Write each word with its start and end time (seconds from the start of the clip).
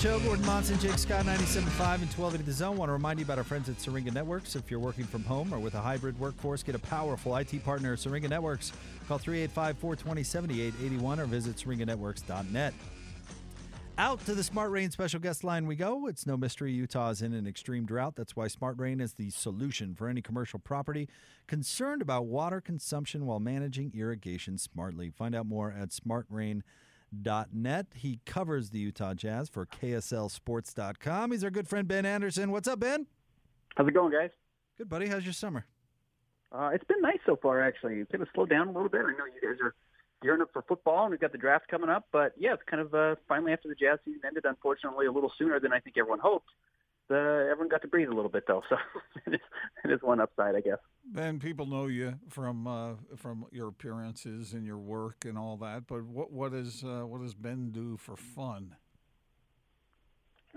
Show, 0.00 0.18
Gordon 0.20 0.46
Monson, 0.46 0.78
Jake 0.78 0.96
Scott, 0.96 1.26
97.5 1.26 1.58
and 1.58 2.08
1280 2.08 2.42
The 2.44 2.52
Zone. 2.52 2.78
Want 2.78 2.88
to 2.88 2.94
remind 2.94 3.18
you 3.18 3.24
about 3.26 3.36
our 3.36 3.44
friends 3.44 3.68
at 3.68 3.78
Syringa 3.78 4.10
Networks. 4.10 4.56
If 4.56 4.70
you're 4.70 4.80
working 4.80 5.04
from 5.04 5.22
home 5.24 5.52
or 5.52 5.58
with 5.58 5.74
a 5.74 5.80
hybrid 5.80 6.18
workforce, 6.18 6.62
get 6.62 6.74
a 6.74 6.78
powerful 6.78 7.36
IT 7.36 7.62
partner, 7.64 7.98
Syringa 7.98 8.28
Networks. 8.28 8.72
Call 9.08 9.18
385 9.18 9.76
420 9.76 10.22
7881 10.22 11.20
or 11.20 11.26
visit 11.26 11.56
syringanetworks.net. 11.56 12.72
Out 13.98 14.24
to 14.24 14.34
the 14.34 14.42
Smart 14.42 14.70
Rain 14.70 14.90
special 14.90 15.20
guest 15.20 15.44
line 15.44 15.66
we 15.66 15.76
go. 15.76 16.06
It's 16.06 16.26
no 16.26 16.38
mystery 16.38 16.72
Utah 16.72 17.10
is 17.10 17.20
in 17.20 17.34
an 17.34 17.46
extreme 17.46 17.84
drought. 17.84 18.16
That's 18.16 18.34
why 18.34 18.48
Smart 18.48 18.78
Rain 18.78 19.02
is 19.02 19.12
the 19.12 19.28
solution 19.28 19.94
for 19.94 20.08
any 20.08 20.22
commercial 20.22 20.58
property 20.58 21.10
concerned 21.46 22.00
about 22.00 22.24
water 22.24 22.62
consumption 22.62 23.26
while 23.26 23.38
managing 23.38 23.92
irrigation 23.94 24.56
smartly. 24.56 25.10
Find 25.10 25.34
out 25.34 25.44
more 25.44 25.70
at 25.70 25.92
smartrain.net. 27.14 27.86
He 27.94 28.20
covers 28.26 28.70
the 28.70 28.78
Utah 28.78 29.14
Jazz 29.14 29.48
for 29.48 29.66
KSLSports.com. 29.66 31.32
He's 31.32 31.44
our 31.44 31.50
good 31.50 31.68
friend 31.68 31.86
Ben 31.86 32.06
Anderson. 32.06 32.50
What's 32.50 32.68
up, 32.68 32.80
Ben? 32.80 33.06
How's 33.76 33.88
it 33.88 33.94
going, 33.94 34.12
guys? 34.12 34.30
Good, 34.78 34.88
buddy. 34.88 35.08
How's 35.08 35.24
your 35.24 35.32
summer? 35.32 35.66
Uh, 36.52 36.70
it's 36.72 36.84
been 36.84 37.00
nice 37.00 37.20
so 37.26 37.38
far, 37.40 37.62
actually. 37.62 37.96
It's 37.96 38.10
going 38.10 38.24
to 38.24 38.30
slow 38.34 38.46
down 38.46 38.68
a 38.68 38.72
little 38.72 38.88
bit. 38.88 39.02
I 39.02 39.12
know 39.12 39.24
you 39.26 39.48
guys 39.48 39.58
are 39.62 39.74
gearing 40.22 40.42
up 40.42 40.48
for 40.52 40.62
football, 40.62 41.02
and 41.02 41.10
we've 41.10 41.20
got 41.20 41.32
the 41.32 41.38
draft 41.38 41.68
coming 41.68 41.88
up. 41.88 42.08
But 42.12 42.32
yeah, 42.36 42.54
it's 42.54 42.62
kind 42.68 42.82
of 42.82 42.94
uh, 42.94 43.14
finally 43.28 43.52
after 43.52 43.68
the 43.68 43.74
Jazz 43.74 43.98
season 44.04 44.20
ended, 44.26 44.44
unfortunately, 44.44 45.06
a 45.06 45.12
little 45.12 45.32
sooner 45.38 45.60
than 45.60 45.72
I 45.72 45.78
think 45.78 45.96
everyone 45.96 46.18
hoped. 46.18 46.48
Uh, 47.10 47.50
everyone 47.50 47.68
got 47.68 47.82
to 47.82 47.88
breathe 47.88 48.08
a 48.08 48.14
little 48.14 48.30
bit, 48.30 48.44
though, 48.46 48.62
so 48.68 48.76
it, 49.26 49.34
is, 49.34 49.40
it 49.84 49.90
is 49.90 50.00
one 50.02 50.20
upside, 50.20 50.54
I 50.54 50.60
guess. 50.60 50.78
Ben, 51.04 51.38
people 51.40 51.66
know 51.66 51.86
you 51.86 52.14
from 52.28 52.66
uh, 52.66 52.92
from 53.16 53.46
your 53.50 53.68
appearances 53.68 54.52
and 54.52 54.64
your 54.64 54.78
work 54.78 55.24
and 55.24 55.36
all 55.36 55.56
that. 55.58 55.86
But 55.86 56.04
what 56.04 56.32
what 56.32 56.52
is 56.54 56.84
uh, 56.84 57.06
what 57.06 57.20
does 57.20 57.34
Ben 57.34 57.70
do 57.72 57.96
for 57.96 58.16
fun? 58.16 58.76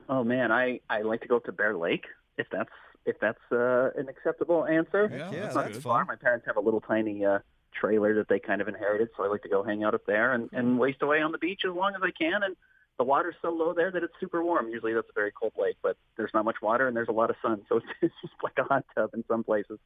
Oh 0.09 0.23
man, 0.23 0.51
I 0.51 0.79
I 0.89 1.01
like 1.01 1.21
to 1.21 1.27
go 1.27 1.37
up 1.37 1.45
to 1.45 1.51
Bear 1.51 1.75
Lake 1.75 2.05
if 2.37 2.47
that's 2.51 2.69
if 3.05 3.19
that's 3.19 3.39
uh, 3.51 3.89
an 3.95 4.07
acceptable 4.09 4.65
answer. 4.65 5.09
Yeah, 5.11 5.29
It's 5.31 5.35
that's 5.41 5.55
not 5.55 5.65
good. 5.67 5.73
too 5.75 5.81
far. 5.81 6.05
My 6.05 6.15
parents 6.15 6.45
have 6.45 6.57
a 6.57 6.61
little 6.61 6.81
tiny 6.81 7.25
uh, 7.25 7.39
trailer 7.73 8.13
that 8.15 8.27
they 8.29 8.39
kind 8.39 8.61
of 8.61 8.67
inherited, 8.67 9.09
so 9.17 9.23
I 9.23 9.27
like 9.27 9.41
to 9.43 9.49
go 9.49 9.63
hang 9.63 9.83
out 9.83 9.93
up 9.93 10.05
there 10.05 10.33
and, 10.33 10.49
and 10.53 10.79
waste 10.79 11.01
away 11.01 11.21
on 11.21 11.31
the 11.31 11.37
beach 11.37 11.61
as 11.67 11.73
long 11.75 11.93
as 11.95 12.01
I 12.03 12.11
can. 12.11 12.43
And 12.43 12.55
the 12.97 13.03
water's 13.03 13.35
so 13.41 13.49
low 13.49 13.73
there 13.73 13.91
that 13.91 14.03
it's 14.03 14.13
super 14.19 14.43
warm. 14.43 14.69
Usually 14.69 14.93
that's 14.93 15.09
a 15.09 15.13
very 15.13 15.31
cold 15.31 15.53
lake, 15.57 15.77
but 15.81 15.97
there's 16.17 16.31
not 16.33 16.45
much 16.45 16.57
water 16.61 16.87
and 16.87 16.95
there's 16.95 17.07
a 17.07 17.13
lot 17.13 17.29
of 17.29 17.35
sun, 17.41 17.61
so 17.67 17.77
it's, 17.77 17.85
it's 18.01 18.13
just 18.21 18.33
like 18.43 18.53
a 18.57 18.63
hot 18.63 18.85
tub 18.95 19.11
in 19.13 19.23
some 19.27 19.43
places. 19.43 19.79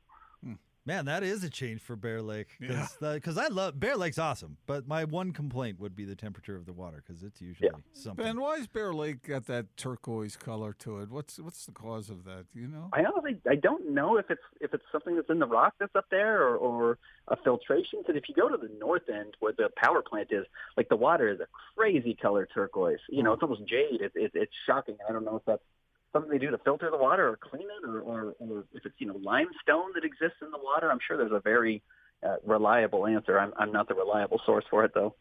Hmm. 0.43 0.53
Man, 0.87 1.03
that 1.03 1.21
is 1.21 1.43
a 1.43 1.49
change 1.49 1.81
for 1.81 1.97
Bear 1.97 2.21
Lake. 2.21 2.47
Yeah. 2.61 2.87
Because 3.01 3.37
I 3.37 3.47
love 3.47 3.77
Bear 3.77 3.97
Lake's 3.97 4.17
awesome, 4.17 4.55
but 4.67 4.87
my 4.87 5.03
one 5.03 5.33
complaint 5.33 5.81
would 5.81 5.97
be 5.97 6.05
the 6.05 6.15
temperature 6.15 6.55
of 6.55 6.65
the 6.65 6.71
water 6.71 7.03
because 7.05 7.23
it's 7.23 7.41
usually 7.41 7.69
something. 7.91 8.23
Ben, 8.23 8.39
why 8.39 8.55
is 8.55 8.67
Bear 8.67 8.93
Lake 8.93 9.23
got 9.23 9.47
that 9.47 9.65
turquoise 9.75 10.37
color 10.37 10.71
to 10.79 10.99
it? 10.99 11.09
What's 11.11 11.39
what's 11.39 11.65
the 11.65 11.73
cause 11.73 12.09
of 12.09 12.23
that? 12.23 12.45
Do 12.53 12.61
you 12.61 12.67
know? 12.67 12.87
I 12.93 13.03
honestly 13.03 13.37
I 13.49 13.55
don't 13.55 13.93
know 13.93 14.17
if 14.17 14.31
it's 14.31 14.41
if 14.61 14.73
it's 14.73 14.85
something 14.89 15.17
that's 15.17 15.29
in 15.29 15.39
the 15.39 15.45
rock 15.45 15.73
that's 15.77 15.95
up 15.95 16.05
there 16.09 16.41
or, 16.41 16.55
or 16.55 16.97
a 17.27 17.35
filtration. 17.35 17.99
Because 17.99 18.15
if 18.15 18.29
you 18.29 18.35
go 18.35 18.47
to 18.47 18.55
the 18.55 18.73
north 18.79 19.09
end 19.09 19.35
where 19.41 19.51
the 19.51 19.69
power 19.75 20.01
plant 20.01 20.29
is, 20.31 20.45
like 20.77 20.87
the 20.87 20.95
water 20.95 21.27
is 21.27 21.41
a 21.41 21.47
crazy 21.75 22.15
color 22.15 22.47
turquoise. 22.53 22.99
You 23.09 23.23
know, 23.23 23.31
hmm. 23.31 23.33
it's 23.33 23.43
almost 23.43 23.67
jade. 23.67 23.99
It, 23.99 24.13
it, 24.15 24.31
it's 24.33 24.53
shocking. 24.65 24.95
I 25.07 25.11
don't 25.11 25.25
know 25.25 25.35
if 25.35 25.43
that's 25.45 25.63
something 26.17 26.31
they 26.31 26.43
do 26.43 26.51
to 26.51 26.57
filter 26.59 26.89
the 26.89 26.97
water 26.97 27.27
or 27.29 27.37
clean 27.37 27.63
it, 27.63 27.87
or, 27.87 28.01
or, 28.01 28.35
or 28.39 28.65
if 28.73 28.85
it's 28.85 28.95
you 28.97 29.07
know 29.07 29.19
limestone 29.23 29.91
that 29.95 30.03
exists 30.03 30.37
in 30.41 30.51
the 30.51 30.57
water. 30.57 30.91
I'm 30.91 30.99
sure 31.05 31.17
there's 31.17 31.31
a 31.31 31.39
very 31.39 31.83
uh, 32.25 32.37
reliable 32.45 33.05
answer. 33.05 33.39
I'm 33.39 33.53
I'm 33.57 33.71
not 33.71 33.87
the 33.87 33.95
reliable 33.95 34.41
source 34.45 34.65
for 34.69 34.83
it 34.83 34.91
though. 34.93 35.15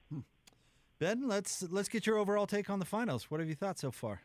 Ben, 0.99 1.29
let's 1.29 1.63
let's 1.71 1.89
get 1.89 2.07
your 2.07 2.17
overall 2.17 2.47
take 2.47 2.71
on 2.71 2.79
the 2.79 2.87
finals. 2.87 3.31
What 3.31 3.41
have 3.41 3.49
you 3.49 3.55
thought 3.55 3.79
so 3.79 3.91
far? 3.91 4.23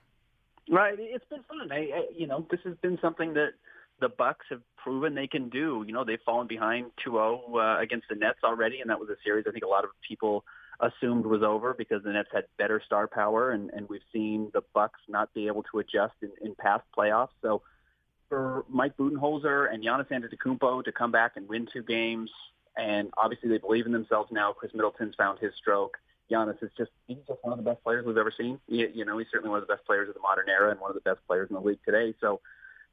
Right, 0.69 0.95
it's 0.97 1.25
been 1.29 1.43
fun. 1.43 1.71
I, 1.71 1.75
I, 1.75 2.03
you 2.15 2.27
know, 2.27 2.45
this 2.49 2.61
has 2.63 2.75
been 2.81 2.97
something 3.01 3.33
that 3.33 3.49
the 3.99 4.07
Bucks 4.07 4.45
have 4.49 4.61
proven 4.77 5.15
they 5.15 5.27
can 5.27 5.49
do. 5.49 5.83
You 5.85 5.91
know, 5.91 6.05
they've 6.05 6.21
fallen 6.25 6.47
behind 6.47 6.91
2-0 7.05 7.77
uh, 7.77 7.81
against 7.81 8.07
the 8.09 8.15
Nets 8.15 8.39
already, 8.43 8.79
and 8.79 8.89
that 8.89 8.99
was 8.99 9.09
a 9.09 9.15
series 9.23 9.45
I 9.47 9.51
think 9.51 9.65
a 9.65 9.67
lot 9.67 9.83
of 9.83 9.89
people 10.07 10.45
assumed 10.81 11.25
was 11.25 11.43
over 11.43 11.73
because 11.73 12.03
the 12.03 12.11
Nets 12.11 12.29
had 12.33 12.45
better 12.57 12.81
star 12.85 13.07
power, 13.07 13.51
and, 13.51 13.69
and 13.71 13.87
we've 13.87 14.01
seen 14.11 14.49
the 14.53 14.61
Bucks 14.73 14.99
not 15.07 15.33
be 15.33 15.47
able 15.47 15.63
to 15.71 15.79
adjust 15.79 16.15
in, 16.21 16.31
in 16.41 16.55
past 16.55 16.83
playoffs. 16.97 17.29
So 17.41 17.61
for 18.29 18.65
Mike 18.69 18.97
Budenholzer 18.97 19.71
and 19.71 19.83
Giannis 19.83 20.09
Antetokounmpo 20.09 20.83
to 20.85 20.91
come 20.91 21.11
back 21.11 21.33
and 21.35 21.47
win 21.47 21.67
two 21.71 21.83
games, 21.83 22.31
and 22.77 23.09
obviously 23.17 23.49
they 23.49 23.57
believe 23.57 23.85
in 23.85 23.91
themselves 23.91 24.31
now. 24.31 24.53
Khris 24.53 24.73
Middleton's 24.73 25.15
found 25.15 25.39
his 25.39 25.53
stroke. 25.57 25.97
Giannis 26.31 26.63
is 26.63 26.71
just 26.77 26.91
he's 27.07 27.17
just 27.27 27.39
one 27.43 27.51
of 27.51 27.63
the 27.63 27.69
best 27.69 27.83
players 27.83 28.05
we've 28.05 28.17
ever 28.17 28.31
seen. 28.35 28.59
He, 28.67 28.87
you 28.93 29.03
know, 29.03 29.17
he's 29.17 29.27
certainly 29.31 29.49
one 29.49 29.61
of 29.61 29.67
the 29.67 29.73
best 29.73 29.85
players 29.85 30.07
of 30.07 30.15
the 30.15 30.21
modern 30.21 30.47
era 30.49 30.71
and 30.71 30.79
one 30.79 30.89
of 30.89 30.95
the 30.95 31.01
best 31.01 31.19
players 31.27 31.49
in 31.49 31.55
the 31.55 31.61
league 31.61 31.79
today. 31.85 32.13
So 32.21 32.39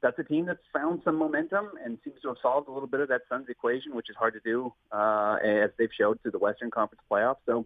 that's 0.01 0.19
a 0.19 0.23
team 0.23 0.45
that's 0.45 0.59
found 0.73 1.01
some 1.03 1.15
momentum 1.15 1.69
and 1.83 1.97
seems 2.03 2.21
to 2.21 2.29
have 2.29 2.37
solved 2.41 2.67
a 2.67 2.71
little 2.71 2.87
bit 2.87 2.99
of 2.99 3.07
that 3.09 3.21
Suns 3.29 3.47
equation, 3.49 3.95
which 3.95 4.09
is 4.09 4.15
hard 4.17 4.33
to 4.33 4.39
do 4.41 4.73
uh, 4.91 5.37
as 5.43 5.71
they've 5.77 5.89
showed 5.97 6.21
through 6.21 6.31
the 6.31 6.39
Western 6.39 6.69
Conference 6.69 7.01
playoffs. 7.09 7.37
So 7.45 7.65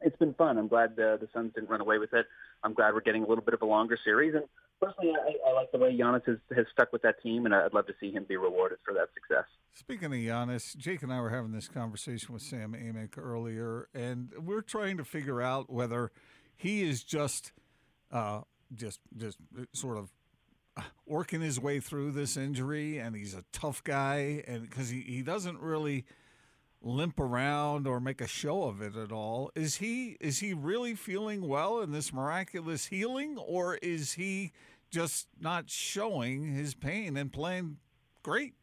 it's 0.00 0.16
been 0.16 0.34
fun. 0.34 0.58
I'm 0.58 0.68
glad 0.68 0.96
the, 0.96 1.18
the 1.20 1.28
Suns 1.32 1.52
didn't 1.54 1.70
run 1.70 1.80
away 1.80 1.98
with 1.98 2.12
it. 2.12 2.26
I'm 2.62 2.74
glad 2.74 2.94
we're 2.94 3.00
getting 3.00 3.24
a 3.24 3.28
little 3.28 3.44
bit 3.44 3.54
of 3.54 3.62
a 3.62 3.66
longer 3.66 3.98
series. 4.04 4.34
And 4.34 4.44
personally, 4.80 5.12
I, 5.12 5.50
I 5.50 5.52
like 5.52 5.72
the 5.72 5.78
way 5.78 5.96
Giannis 5.96 6.24
has, 6.26 6.38
has 6.56 6.66
stuck 6.72 6.92
with 6.92 7.02
that 7.02 7.22
team, 7.22 7.46
and 7.46 7.54
I'd 7.54 7.72
love 7.72 7.86
to 7.86 7.94
see 8.00 8.10
him 8.10 8.24
be 8.28 8.36
rewarded 8.36 8.78
for 8.84 8.94
that 8.94 9.08
success. 9.14 9.46
Speaking 9.74 10.06
of 10.06 10.12
Giannis, 10.12 10.76
Jake 10.76 11.02
and 11.02 11.12
I 11.12 11.20
were 11.20 11.30
having 11.30 11.52
this 11.52 11.68
conversation 11.68 12.32
with 12.32 12.42
Sam 12.42 12.72
Amick 12.72 13.18
earlier, 13.18 13.88
and 13.94 14.32
we're 14.38 14.62
trying 14.62 14.96
to 14.98 15.04
figure 15.04 15.42
out 15.42 15.70
whether 15.70 16.12
he 16.56 16.82
is 16.82 17.02
just, 17.02 17.52
uh, 18.12 18.42
just, 18.74 19.00
just 19.16 19.38
sort 19.72 19.98
of 19.98 20.12
working 21.06 21.40
his 21.40 21.60
way 21.60 21.80
through 21.80 22.10
this 22.10 22.36
injury, 22.36 22.98
and 22.98 23.14
he's 23.14 23.34
a 23.34 23.44
tough 23.52 23.82
guy, 23.84 24.42
and 24.46 24.68
because 24.68 24.90
he, 24.90 25.00
he 25.00 25.22
doesn't 25.22 25.60
really 25.60 26.04
limp 26.84 27.18
around 27.18 27.86
or 27.86 27.98
make 27.98 28.20
a 28.20 28.28
show 28.28 28.64
of 28.64 28.82
it 28.82 28.94
at 28.94 29.10
all. 29.10 29.50
Is 29.54 29.76
he 29.76 30.16
is 30.20 30.40
he 30.40 30.52
really 30.52 30.94
feeling 30.94 31.48
well 31.48 31.80
in 31.80 31.92
this 31.92 32.12
miraculous 32.12 32.86
healing, 32.86 33.38
or 33.38 33.76
is 33.76 34.12
he 34.12 34.52
just 34.90 35.28
not 35.40 35.70
showing 35.70 36.52
his 36.54 36.74
pain 36.74 37.16
and 37.16 37.32
playing 37.32 37.78
great? 38.22 38.54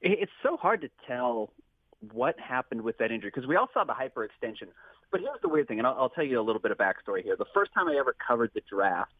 It's 0.00 0.32
so 0.42 0.56
hard 0.56 0.82
to 0.82 0.90
tell 1.06 1.50
what 2.12 2.38
happened 2.38 2.82
with 2.82 2.98
that 2.98 3.10
injury 3.10 3.30
because 3.34 3.48
we 3.48 3.56
all 3.56 3.68
saw 3.72 3.84
the 3.84 3.94
hyperextension. 3.94 4.68
But 5.10 5.20
here's 5.20 5.40
the 5.42 5.48
weird 5.48 5.68
thing, 5.68 5.78
and 5.78 5.86
I'll, 5.86 5.96
I'll 5.98 6.08
tell 6.10 6.24
you 6.24 6.40
a 6.40 6.42
little 6.42 6.60
bit 6.60 6.70
of 6.70 6.78
backstory 6.78 7.22
here. 7.22 7.36
The 7.36 7.46
first 7.54 7.72
time 7.72 7.88
I 7.88 7.96
ever 7.96 8.14
covered 8.26 8.50
the 8.54 8.62
draft, 8.68 9.12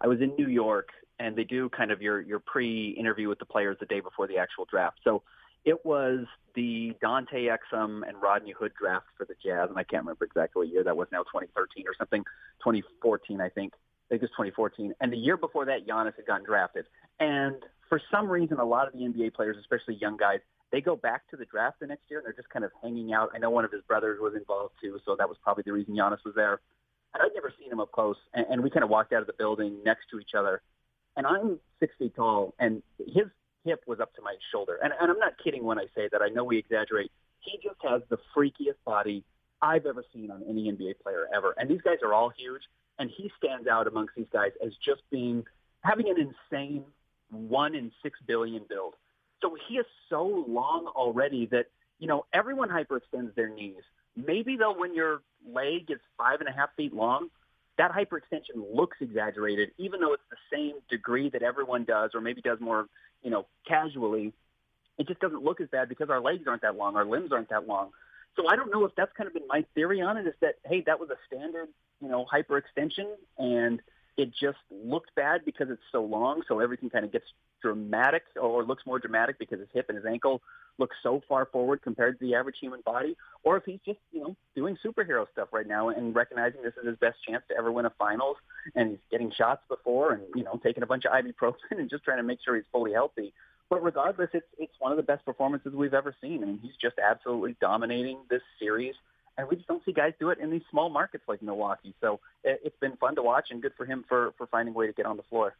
I 0.00 0.06
was 0.06 0.20
in 0.20 0.34
New 0.38 0.48
York, 0.48 0.88
and 1.18 1.36
they 1.36 1.44
do 1.44 1.68
kind 1.68 1.90
of 1.90 2.00
your 2.00 2.20
your 2.22 2.38
pre-interview 2.38 3.28
with 3.28 3.38
the 3.38 3.44
players 3.44 3.76
the 3.80 3.86
day 3.86 4.00
before 4.00 4.26
the 4.26 4.38
actual 4.38 4.64
draft. 4.70 4.98
So 5.04 5.22
it 5.64 5.84
was 5.84 6.26
the 6.54 6.94
Dante 7.00 7.48
Exum 7.48 8.02
and 8.06 8.20
Rodney 8.20 8.52
Hood 8.52 8.72
draft 8.78 9.06
for 9.16 9.24
the 9.24 9.34
Jazz, 9.42 9.68
and 9.68 9.78
I 9.78 9.84
can't 9.84 10.02
remember 10.02 10.24
exactly 10.24 10.60
what 10.60 10.72
year 10.72 10.84
that 10.84 10.96
was 10.96 11.08
now, 11.12 11.22
2013 11.22 11.86
or 11.86 11.94
something, 11.96 12.22
2014, 12.60 13.40
I 13.40 13.48
think. 13.48 13.74
I 13.74 14.14
think 14.14 14.22
it 14.22 14.30
was 14.36 14.50
2014. 14.50 14.94
And 15.00 15.12
the 15.12 15.16
year 15.16 15.36
before 15.36 15.64
that, 15.66 15.86
Giannis 15.86 16.16
had 16.16 16.26
gotten 16.26 16.44
drafted. 16.44 16.86
And 17.20 17.56
for 17.88 18.00
some 18.10 18.28
reason, 18.28 18.58
a 18.58 18.64
lot 18.64 18.88
of 18.88 18.92
the 18.92 19.00
NBA 19.00 19.34
players, 19.34 19.56
especially 19.60 19.94
young 20.00 20.16
guys, 20.16 20.40
they 20.72 20.80
go 20.80 20.96
back 20.96 21.28
to 21.30 21.36
the 21.36 21.44
draft 21.44 21.80
the 21.80 21.86
next 21.86 22.02
year 22.08 22.18
and 22.18 22.26
they're 22.26 22.32
just 22.32 22.48
kind 22.50 22.64
of 22.64 22.70
hanging 22.82 23.12
out. 23.12 23.30
I 23.34 23.38
know 23.38 23.50
one 23.50 23.64
of 23.64 23.72
his 23.72 23.82
brothers 23.82 24.18
was 24.20 24.34
involved 24.34 24.74
too, 24.80 24.98
so 25.04 25.14
that 25.16 25.28
was 25.28 25.36
probably 25.42 25.62
the 25.64 25.72
reason 25.72 25.94
Giannis 25.94 26.24
was 26.24 26.34
there. 26.34 26.60
And 27.14 27.22
I'd 27.22 27.34
never 27.34 27.52
seen 27.58 27.70
him 27.70 27.80
up 27.80 27.90
close, 27.90 28.16
and, 28.34 28.62
we 28.62 28.70
kind 28.70 28.84
of 28.84 28.90
walked 28.90 29.12
out 29.12 29.20
of 29.20 29.26
the 29.26 29.32
building 29.32 29.78
next 29.84 30.06
to 30.12 30.20
each 30.20 30.34
other. 30.38 30.62
And 31.16 31.26
I'm 31.26 31.58
six 31.80 31.92
feet 31.98 32.14
tall, 32.14 32.54
and 32.60 32.84
his 32.98 33.26
hip 33.64 33.82
was 33.86 34.00
up 34.00 34.14
to 34.14 34.22
my 34.22 34.34
shoulder. 34.52 34.78
And, 34.82 34.92
and 35.00 35.10
I'm 35.10 35.18
not 35.18 35.34
kidding 35.42 35.64
when 35.64 35.78
I 35.78 35.86
say 35.94 36.08
that. 36.10 36.22
I 36.22 36.28
know 36.28 36.44
we 36.44 36.58
exaggerate. 36.58 37.10
He 37.40 37.58
just 37.62 37.80
has 37.82 38.02
the 38.08 38.18
freakiest 38.36 38.82
body 38.84 39.24
I've 39.62 39.86
ever 39.86 40.04
seen 40.12 40.30
on 40.30 40.42
any 40.48 40.70
NBA 40.70 41.00
player 41.02 41.26
ever. 41.34 41.54
And 41.58 41.68
these 41.70 41.80
guys 41.82 41.98
are 42.02 42.14
all 42.14 42.30
huge, 42.30 42.62
and 42.98 43.10
he 43.14 43.30
stands 43.36 43.68
out 43.68 43.86
amongst 43.86 44.14
these 44.16 44.26
guys 44.32 44.52
as 44.64 44.72
just 44.84 45.02
being 45.10 45.44
having 45.82 46.08
an 46.08 46.16
insane 46.50 46.84
one 47.30 47.74
in 47.74 47.90
six 48.02 48.18
billion 48.26 48.62
build. 48.68 48.94
So 49.40 49.56
he 49.68 49.76
is 49.76 49.86
so 50.08 50.44
long 50.48 50.86
already 50.94 51.46
that, 51.46 51.66
you 51.98 52.06
know, 52.06 52.26
everyone 52.32 52.68
hyperextends 52.68 53.34
their 53.34 53.48
knees. 53.48 53.82
Maybe 54.16 54.56
though 54.56 54.74
when 54.76 54.94
your 54.94 55.22
leg 55.46 55.90
is 55.90 55.98
five 56.18 56.40
and 56.40 56.48
a 56.48 56.52
half 56.52 56.70
feet 56.76 56.92
long, 56.92 57.28
that 57.78 57.92
hyperextension 57.92 58.74
looks 58.74 58.98
exaggerated, 59.00 59.70
even 59.78 60.00
though 60.00 60.12
it's 60.12 60.22
the 60.30 60.36
same 60.52 60.74
degree 60.90 61.30
that 61.30 61.42
everyone 61.42 61.84
does, 61.84 62.10
or 62.14 62.20
maybe 62.20 62.42
does 62.42 62.58
more, 62.60 62.86
you 63.22 63.30
know, 63.30 63.46
casually. 63.66 64.32
It 64.98 65.08
just 65.08 65.20
doesn't 65.20 65.42
look 65.42 65.60
as 65.60 65.68
bad 65.68 65.88
because 65.88 66.10
our 66.10 66.20
legs 66.20 66.44
aren't 66.46 66.62
that 66.62 66.76
long, 66.76 66.96
our 66.96 67.04
limbs 67.04 67.32
aren't 67.32 67.48
that 67.50 67.66
long. 67.66 67.90
So 68.36 68.48
I 68.48 68.56
don't 68.56 68.70
know 68.70 68.84
if 68.84 68.92
that's 68.96 69.12
kind 69.16 69.26
of 69.26 69.34
been 69.34 69.48
my 69.48 69.64
theory 69.74 70.00
on 70.00 70.16
it. 70.16 70.26
Is 70.26 70.34
that 70.40 70.56
hey, 70.64 70.82
that 70.86 71.00
was 71.00 71.10
a 71.10 71.16
standard, 71.26 71.68
you 72.00 72.08
know, 72.08 72.26
hyperextension, 72.32 73.06
and 73.38 73.80
it 74.16 74.30
just 74.40 74.58
looked 74.70 75.14
bad 75.14 75.44
because 75.44 75.68
it's 75.70 75.82
so 75.90 76.02
long. 76.02 76.42
So 76.46 76.60
everything 76.60 76.90
kind 76.90 77.04
of 77.04 77.12
gets 77.12 77.24
dramatic 77.62 78.22
or 78.40 78.64
looks 78.64 78.84
more 78.86 78.98
dramatic 78.98 79.38
because 79.38 79.60
his 79.60 79.68
hip 79.72 79.86
and 79.88 79.96
his 79.96 80.06
ankle 80.06 80.42
look 80.78 80.90
so 81.02 81.20
far 81.28 81.46
forward 81.46 81.82
compared 81.82 82.18
to 82.18 82.26
the 82.26 82.34
average 82.34 82.56
human 82.60 82.80
body. 82.84 83.16
Or 83.44 83.56
if 83.56 83.64
he's 83.64 83.80
just, 83.84 83.98
you 84.12 84.20
know, 84.20 84.36
doing 84.54 84.76
superhero 84.84 85.26
stuff 85.32 85.48
right 85.52 85.66
now 85.66 85.90
and 85.90 86.14
recognizing 86.14 86.62
this 86.62 86.74
is 86.80 86.86
his 86.86 86.96
best 86.98 87.18
chance 87.26 87.42
to 87.48 87.56
ever 87.56 87.70
win 87.70 87.86
a 87.86 87.90
finals 87.98 88.36
and 88.74 88.90
he's 88.90 88.98
getting 89.10 89.30
shots 89.36 89.62
before 89.68 90.12
and, 90.12 90.22
you 90.34 90.44
know, 90.44 90.60
taking 90.62 90.82
a 90.82 90.86
bunch 90.86 91.04
of 91.04 91.12
ibuprofen 91.12 91.54
and 91.70 91.90
just 91.90 92.04
trying 92.04 92.18
to 92.18 92.22
make 92.22 92.38
sure 92.44 92.56
he's 92.56 92.64
fully 92.72 92.92
healthy. 92.92 93.32
But 93.68 93.84
regardless, 93.84 94.30
it's 94.32 94.46
it's 94.58 94.72
one 94.80 94.90
of 94.90 94.96
the 94.96 95.04
best 95.04 95.24
performances 95.24 95.72
we've 95.74 95.94
ever 95.94 96.12
seen. 96.20 96.42
I 96.42 96.46
mean, 96.46 96.58
he's 96.60 96.74
just 96.82 96.96
absolutely 96.98 97.56
dominating 97.60 98.18
this 98.28 98.42
series 98.58 98.94
and 99.40 99.48
we 99.48 99.56
just 99.56 99.68
don't 99.68 99.82
see 99.84 99.92
guys 99.92 100.12
do 100.20 100.28
it 100.30 100.38
in 100.38 100.50
these 100.50 100.62
small 100.70 100.90
markets 100.90 101.24
like 101.26 101.42
Milwaukee. 101.42 101.94
So 102.00 102.20
eh, 102.44 102.56
it's 102.64 102.76
been 102.80 102.96
fun 102.96 103.14
to 103.16 103.22
watch 103.22 103.48
and 103.50 103.62
good 103.62 103.72
for 103.76 103.86
him 103.86 104.04
for 104.08 104.32
for 104.36 104.46
finding 104.46 104.74
a 104.74 104.76
way 104.76 104.86
to 104.86 104.92
get 104.92 105.06
on 105.06 105.16
the 105.16 105.22
floor. 105.24 105.56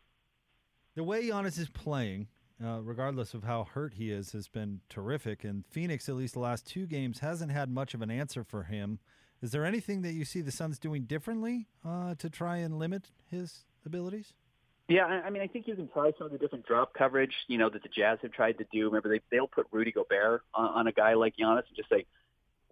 The 0.97 1.05
way 1.05 1.23
Giannis 1.29 1.59
is 1.59 1.69
playing, 1.69 2.27
uh, 2.63 2.81
regardless 2.83 3.33
of 3.33 3.45
how 3.45 3.65
hurt 3.65 3.95
he 3.95 4.11
is, 4.11 4.33
has 4.33 4.49
been 4.49 4.81
terrific. 4.89 5.45
And 5.45 5.65
Phoenix, 5.67 6.09
at 6.09 6.17
least 6.17 6.35
the 6.35 6.41
last 6.41 6.67
two 6.67 6.87
games, 6.87 7.21
hasn't 7.21 7.53
had 7.53 7.71
much 7.71 7.95
of 7.95 8.03
an 8.03 8.11
answer 8.11 8.43
for 8.43 8.65
him. 8.65 8.99
Is 9.41 9.53
there 9.53 9.65
anything 9.65 10.03
that 10.03 10.13
you 10.13 10.25
see 10.25 10.41
the 10.41 10.51
Suns 10.51 10.79
doing 10.79 11.05
differently 11.05 11.69
uh, 11.87 12.15
to 12.17 12.29
try 12.29 12.57
and 12.59 12.79
limit 12.79 13.11
his 13.31 13.65
abilities? 13.87 14.33
Yeah, 14.89 15.05
I 15.05 15.31
mean, 15.31 15.41
I 15.41 15.47
think 15.47 15.69
you 15.69 15.77
can 15.77 15.87
try 15.87 16.11
some 16.19 16.27
of 16.27 16.33
the 16.33 16.39
different 16.39 16.67
drop 16.67 16.93
coverage, 16.95 17.33
you 17.47 17.57
know, 17.57 17.71
that 17.71 17.85
the 17.85 17.89
Jazz 17.89 18.19
have 18.23 18.33
tried 18.33 18.59
to 18.59 18.65
do. 18.73 18.87
Remember, 18.87 19.09
they 19.09 19.21
they'll 19.31 19.47
put 19.47 19.67
Rudy 19.71 19.93
Gobert 19.93 20.43
on, 20.53 20.69
on 20.71 20.87
a 20.89 20.93
guy 20.93 21.15
like 21.15 21.35
Giannis 21.41 21.63
and 21.69 21.77
just 21.77 21.89
say, 21.89 22.05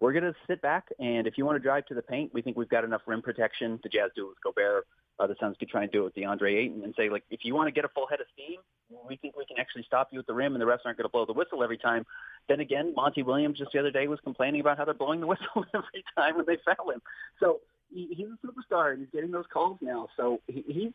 we're 0.01 0.11
going 0.11 0.25
to 0.25 0.35
sit 0.45 0.61
back, 0.61 0.89
and 0.99 1.27
if 1.27 1.37
you 1.37 1.45
want 1.45 1.55
to 1.55 1.59
drive 1.59 1.85
to 1.85 1.93
the 1.93 2.01
paint, 2.01 2.33
we 2.33 2.41
think 2.41 2.57
we've 2.57 2.69
got 2.69 2.83
enough 2.83 3.01
rim 3.05 3.21
protection. 3.21 3.79
The 3.83 3.89
Jazz 3.89 4.11
do 4.15 4.25
it 4.25 4.29
with 4.29 4.41
Gobert. 4.43 4.85
Uh, 5.19 5.27
the 5.27 5.35
Suns 5.39 5.55
could 5.59 5.69
try 5.69 5.83
and 5.83 5.91
do 5.91 6.01
it 6.01 6.03
with 6.05 6.15
DeAndre 6.15 6.55
Ayton 6.55 6.83
and 6.83 6.93
say, 6.95 7.09
like, 7.09 7.23
if 7.29 7.41
you 7.43 7.53
want 7.53 7.67
to 7.67 7.71
get 7.71 7.85
a 7.85 7.89
full 7.89 8.07
head 8.07 8.21
of 8.21 8.27
steam, 8.33 8.59
we 9.07 9.17
think 9.17 9.35
we 9.35 9.45
can 9.45 9.57
actually 9.59 9.83
stop 9.83 10.09
you 10.11 10.19
at 10.19 10.27
the 10.27 10.33
rim, 10.33 10.53
and 10.53 10.61
the 10.61 10.65
refs 10.65 10.79
aren't 10.85 10.97
going 10.97 11.05
to 11.07 11.11
blow 11.11 11.25
the 11.25 11.33
whistle 11.33 11.63
every 11.63 11.77
time. 11.77 12.05
Then 12.47 12.59
again, 12.59 12.93
Monty 12.95 13.23
Williams 13.23 13.57
just 13.57 13.71
the 13.73 13.79
other 13.79 13.91
day 13.91 14.07
was 14.07 14.19
complaining 14.23 14.61
about 14.61 14.77
how 14.77 14.85
they're 14.85 14.93
blowing 14.93 15.19
the 15.19 15.27
whistle 15.27 15.45
every 15.73 16.03
time 16.15 16.37
when 16.37 16.45
they 16.47 16.57
foul 16.65 16.91
him. 16.91 17.01
So 17.39 17.59
he, 17.93 18.07
he's 18.11 18.27
a 18.27 18.47
superstar, 18.47 18.91
and 18.91 18.99
he's 18.99 19.09
getting 19.11 19.31
those 19.31 19.45
calls 19.51 19.77
now. 19.81 20.07
So 20.15 20.39
he, 20.47 20.63
he's 20.67 20.91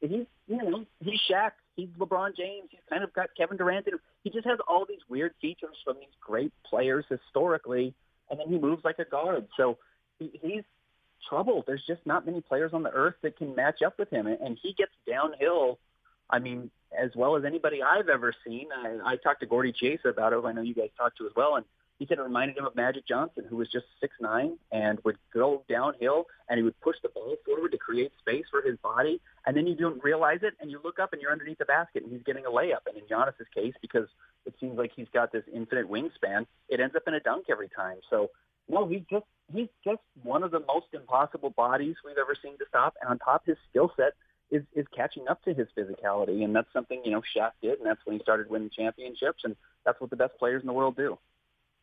he's 0.00 0.26
you 0.48 0.56
know 0.56 0.84
he's 1.00 1.20
Shaq, 1.30 1.52
he's 1.76 1.88
LeBron 1.98 2.36
James, 2.36 2.68
he's 2.70 2.80
kind 2.88 3.04
of 3.04 3.12
got 3.14 3.28
Kevin 3.36 3.56
Durant. 3.56 3.86
He 4.24 4.30
just 4.30 4.46
has 4.46 4.58
all 4.66 4.84
these 4.86 5.00
weird 5.08 5.32
features 5.40 5.76
from 5.84 5.96
these 6.00 6.14
great 6.20 6.52
players 6.68 7.04
historically 7.08 7.94
and 8.30 8.38
then 8.38 8.48
he 8.48 8.58
moves 8.58 8.84
like 8.84 8.98
a 8.98 9.04
guard. 9.04 9.46
So 9.56 9.76
he, 10.18 10.30
he's 10.40 10.62
trouble. 11.28 11.64
There's 11.66 11.84
just 11.86 12.04
not 12.06 12.26
many 12.26 12.40
players 12.40 12.72
on 12.72 12.82
the 12.82 12.90
earth 12.90 13.14
that 13.22 13.36
can 13.36 13.54
match 13.54 13.82
up 13.84 13.98
with 13.98 14.10
him, 14.10 14.26
and 14.26 14.58
he 14.62 14.74
gets 14.74 14.92
downhill. 15.06 15.78
I 16.28 16.38
mean, 16.38 16.70
as 16.98 17.10
well 17.14 17.36
as 17.36 17.44
anybody 17.44 17.82
I've 17.82 18.08
ever 18.08 18.32
seen. 18.46 18.68
I, 18.76 19.12
I 19.12 19.16
talked 19.16 19.40
to 19.40 19.46
Gordy 19.46 19.72
Chase 19.72 20.00
about 20.04 20.32
it. 20.32 20.40
I 20.44 20.52
know 20.52 20.62
you 20.62 20.74
guys 20.74 20.90
talked 20.96 21.18
to 21.18 21.26
as 21.26 21.32
well, 21.36 21.56
and 21.56 21.64
he 21.98 22.06
said 22.06 22.18
it 22.18 22.22
reminded 22.22 22.56
him 22.56 22.64
of 22.64 22.74
Magic 22.74 23.06
Johnson, 23.06 23.44
who 23.48 23.56
was 23.56 23.68
just 23.68 23.84
six 24.00 24.14
nine 24.20 24.56
and 24.72 24.98
would 25.04 25.18
go 25.34 25.62
downhill 25.68 26.24
and 26.48 26.56
he 26.56 26.62
would 26.64 26.80
push 26.80 26.96
the 27.02 27.10
ball 27.10 27.36
forward 27.44 27.72
to 27.72 27.78
create 27.78 28.10
space 28.18 28.46
for 28.50 28.62
his 28.62 28.78
body, 28.78 29.20
and 29.46 29.56
then 29.56 29.66
you 29.66 29.74
don't 29.74 30.02
realize 30.02 30.40
it, 30.42 30.54
and 30.60 30.70
you 30.70 30.80
look 30.82 30.98
up 30.98 31.12
and 31.12 31.20
you're 31.20 31.30
underneath 31.30 31.58
the 31.58 31.64
basket, 31.66 32.02
and 32.02 32.10
he's 32.10 32.22
getting 32.22 32.46
a 32.46 32.50
layup. 32.50 32.86
And 32.86 32.96
in 32.96 33.04
Giannis's 33.04 33.46
case, 33.54 33.74
because 33.82 34.08
it 34.46 34.54
seems 34.58 34.78
like 34.78 34.92
he's 34.96 35.08
got 35.12 35.30
this 35.30 35.44
infinite 35.52 35.90
wingspan, 35.90 36.46
it 36.68 36.80
ends 36.80 36.96
up 36.96 37.02
in 37.06 37.14
a 37.14 37.20
dunk 37.20 37.46
every 37.50 37.68
time. 37.68 37.98
So 38.08 38.30
no, 38.70 38.88
he's 38.88 39.02
just 39.10 39.26
he's 39.52 39.68
just 39.84 40.00
one 40.22 40.42
of 40.42 40.50
the 40.50 40.60
most 40.60 40.86
impossible 40.92 41.50
bodies 41.50 41.96
we've 42.04 42.18
ever 42.18 42.36
seen 42.40 42.56
to 42.58 42.64
stop, 42.68 42.94
and 43.00 43.10
on 43.10 43.18
top, 43.18 43.44
his 43.46 43.56
skill 43.68 43.92
set 43.96 44.12
is 44.50 44.62
is 44.74 44.86
catching 44.94 45.28
up 45.28 45.42
to 45.44 45.52
his 45.52 45.68
physicality, 45.76 46.44
and 46.44 46.54
that's 46.54 46.72
something 46.72 47.02
you 47.04 47.10
know 47.10 47.22
Shaq 47.36 47.52
did, 47.62 47.78
and 47.78 47.86
that's 47.86 48.00
when 48.04 48.16
he 48.16 48.22
started 48.22 48.48
winning 48.48 48.70
championships, 48.70 49.42
and 49.44 49.56
that's 49.84 50.00
what 50.00 50.10
the 50.10 50.16
best 50.16 50.38
players 50.38 50.62
in 50.62 50.66
the 50.66 50.72
world 50.72 50.96
do. 50.96 51.18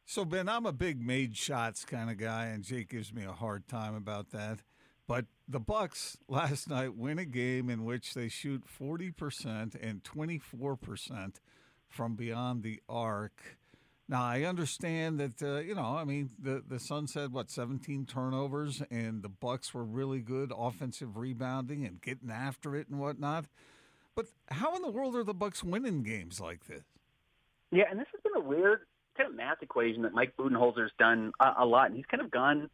So 0.06 0.24
Ben, 0.24 0.48
I'm 0.48 0.66
a 0.66 0.72
big 0.72 1.06
made 1.06 1.36
shots 1.36 1.84
kind 1.84 2.10
of 2.10 2.18
guy, 2.18 2.45
and 2.45 2.63
Jake 2.63 2.90
gives 2.90 3.13
me 3.13 3.25
a 3.25 3.33
hard 3.33 3.68
time 3.68 3.94
about 3.94 4.31
that. 4.31 4.60
But 5.07 5.25
the 5.48 5.60
Bucks 5.60 6.18
last 6.28 6.69
night 6.69 6.95
win 6.95 7.19
a 7.19 7.25
game 7.25 7.69
in 7.69 7.83
which 7.83 8.13
they 8.13 8.30
shoot 8.30 8.63
40% 8.66 9.75
and 9.81 10.04
24% 10.04 11.33
from 11.90 12.16
beyond 12.16 12.63
the 12.63 12.81
arc. 12.88 13.57
Now 14.09 14.24
I 14.24 14.44
understand 14.44 15.19
that 15.19 15.42
uh, 15.42 15.59
you 15.59 15.75
know 15.75 15.98
I 15.98 16.06
mean 16.06 16.30
the 16.39 16.63
the 16.65 16.80
Suns 16.80 17.13
had 17.13 17.33
what 17.33 17.50
17 17.50 18.06
turnovers 18.06 18.81
and 18.89 19.21
the 19.21 19.30
Bucks 19.30 19.74
were 19.74 19.83
really 19.83 20.19
good 20.19 20.51
offensive 20.57 21.18
rebounding 21.18 21.86
and 21.86 22.01
getting 22.01 22.31
after 22.31 22.75
it 22.75 22.88
and 22.88 23.00
whatnot. 23.00 23.45
But 24.15 24.27
how 24.50 24.75
in 24.75 24.81
the 24.81 24.89
world 24.89 25.15
are 25.15 25.24
the 25.24 25.33
Bucks 25.33 25.63
winning 25.63 26.04
games 26.04 26.39
like 26.39 26.65
this? 26.65 26.83
Yeah, 27.71 27.83
and 27.92 28.00
this 28.00 28.07
has 28.13 28.21
been 28.21 28.42
a 28.42 28.45
weird 28.45 28.80
kind 29.18 29.30
of 29.30 29.36
math 29.36 29.62
equation 29.62 30.04
that 30.04 30.13
Mike 30.13 30.36
Budenholzer's 30.38 30.92
done 30.98 31.33
a, 31.39 31.54
a 31.59 31.65
lot, 31.65 31.88
and 31.88 31.95
he's 31.95 32.06
kind 32.06 32.21
of 32.21 32.31
gone 32.31 32.69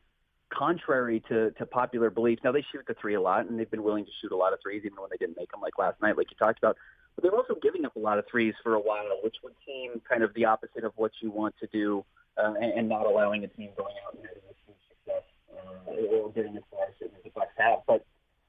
contrary 0.53 1.24
to, 1.30 1.51
to 1.51 1.65
popular 1.65 2.09
belief. 2.09 2.39
Now 2.44 2.51
they 2.51 2.63
shoot 2.71 2.85
the 2.88 2.94
three 2.94 3.15
a 3.15 3.21
lot, 3.21 3.47
and 3.47 3.59
they've 3.59 3.69
been 3.69 3.83
willing 3.83 4.06
to 4.06 4.12
shoot 4.21 4.31
a 4.31 4.38
lot 4.38 4.53
of 4.53 4.59
threes, 4.62 4.83
even 4.85 5.00
when 5.00 5.09
they 5.09 5.18
didn't 5.18 5.38
make 5.38 5.51
them, 5.51 5.62
like 5.62 5.77
last 5.80 6.01
night, 6.01 6.18
like 6.18 6.27
you 6.30 6.38
talked 6.38 6.59
about. 6.59 6.77
But 7.15 7.24
they're 7.24 7.36
also 7.36 7.56
giving 7.62 7.86
up 7.86 7.95
a 7.95 8.00
lot 8.00 8.19
of 8.19 8.25
threes 8.30 8.54
for 8.63 8.74
a 8.74 8.80
while, 8.80 9.19
which 9.24 9.36
would 9.44 9.54
seem 9.65 10.01
kind 10.10 10.24
of 10.24 10.33
the 10.33 10.45
opposite 10.45 10.83
of 10.83 10.94
what 10.95 11.12
you 11.21 11.31
want 11.31 11.56
to 11.60 11.68
do, 11.68 12.04
uh, 12.38 12.54
and, 12.60 12.80
and 12.80 12.89
not 12.89 13.06
allowing 13.06 13.44
a 13.44 13.48
team 13.48 13.69
going 13.77 13.94
out 14.06 14.15
and 14.15 14.25
having 14.25 14.44
a 14.50 14.56
huge 14.65 14.83
success 14.89 15.24
uh, 15.54 16.18
or 16.18 16.31
getting 16.31 16.57
as 16.57 16.63
far 16.71 16.86
as 16.86 16.94
the 17.00 17.30
Bucks 17.30 17.54
have. 17.57 17.80
But 17.88 18.06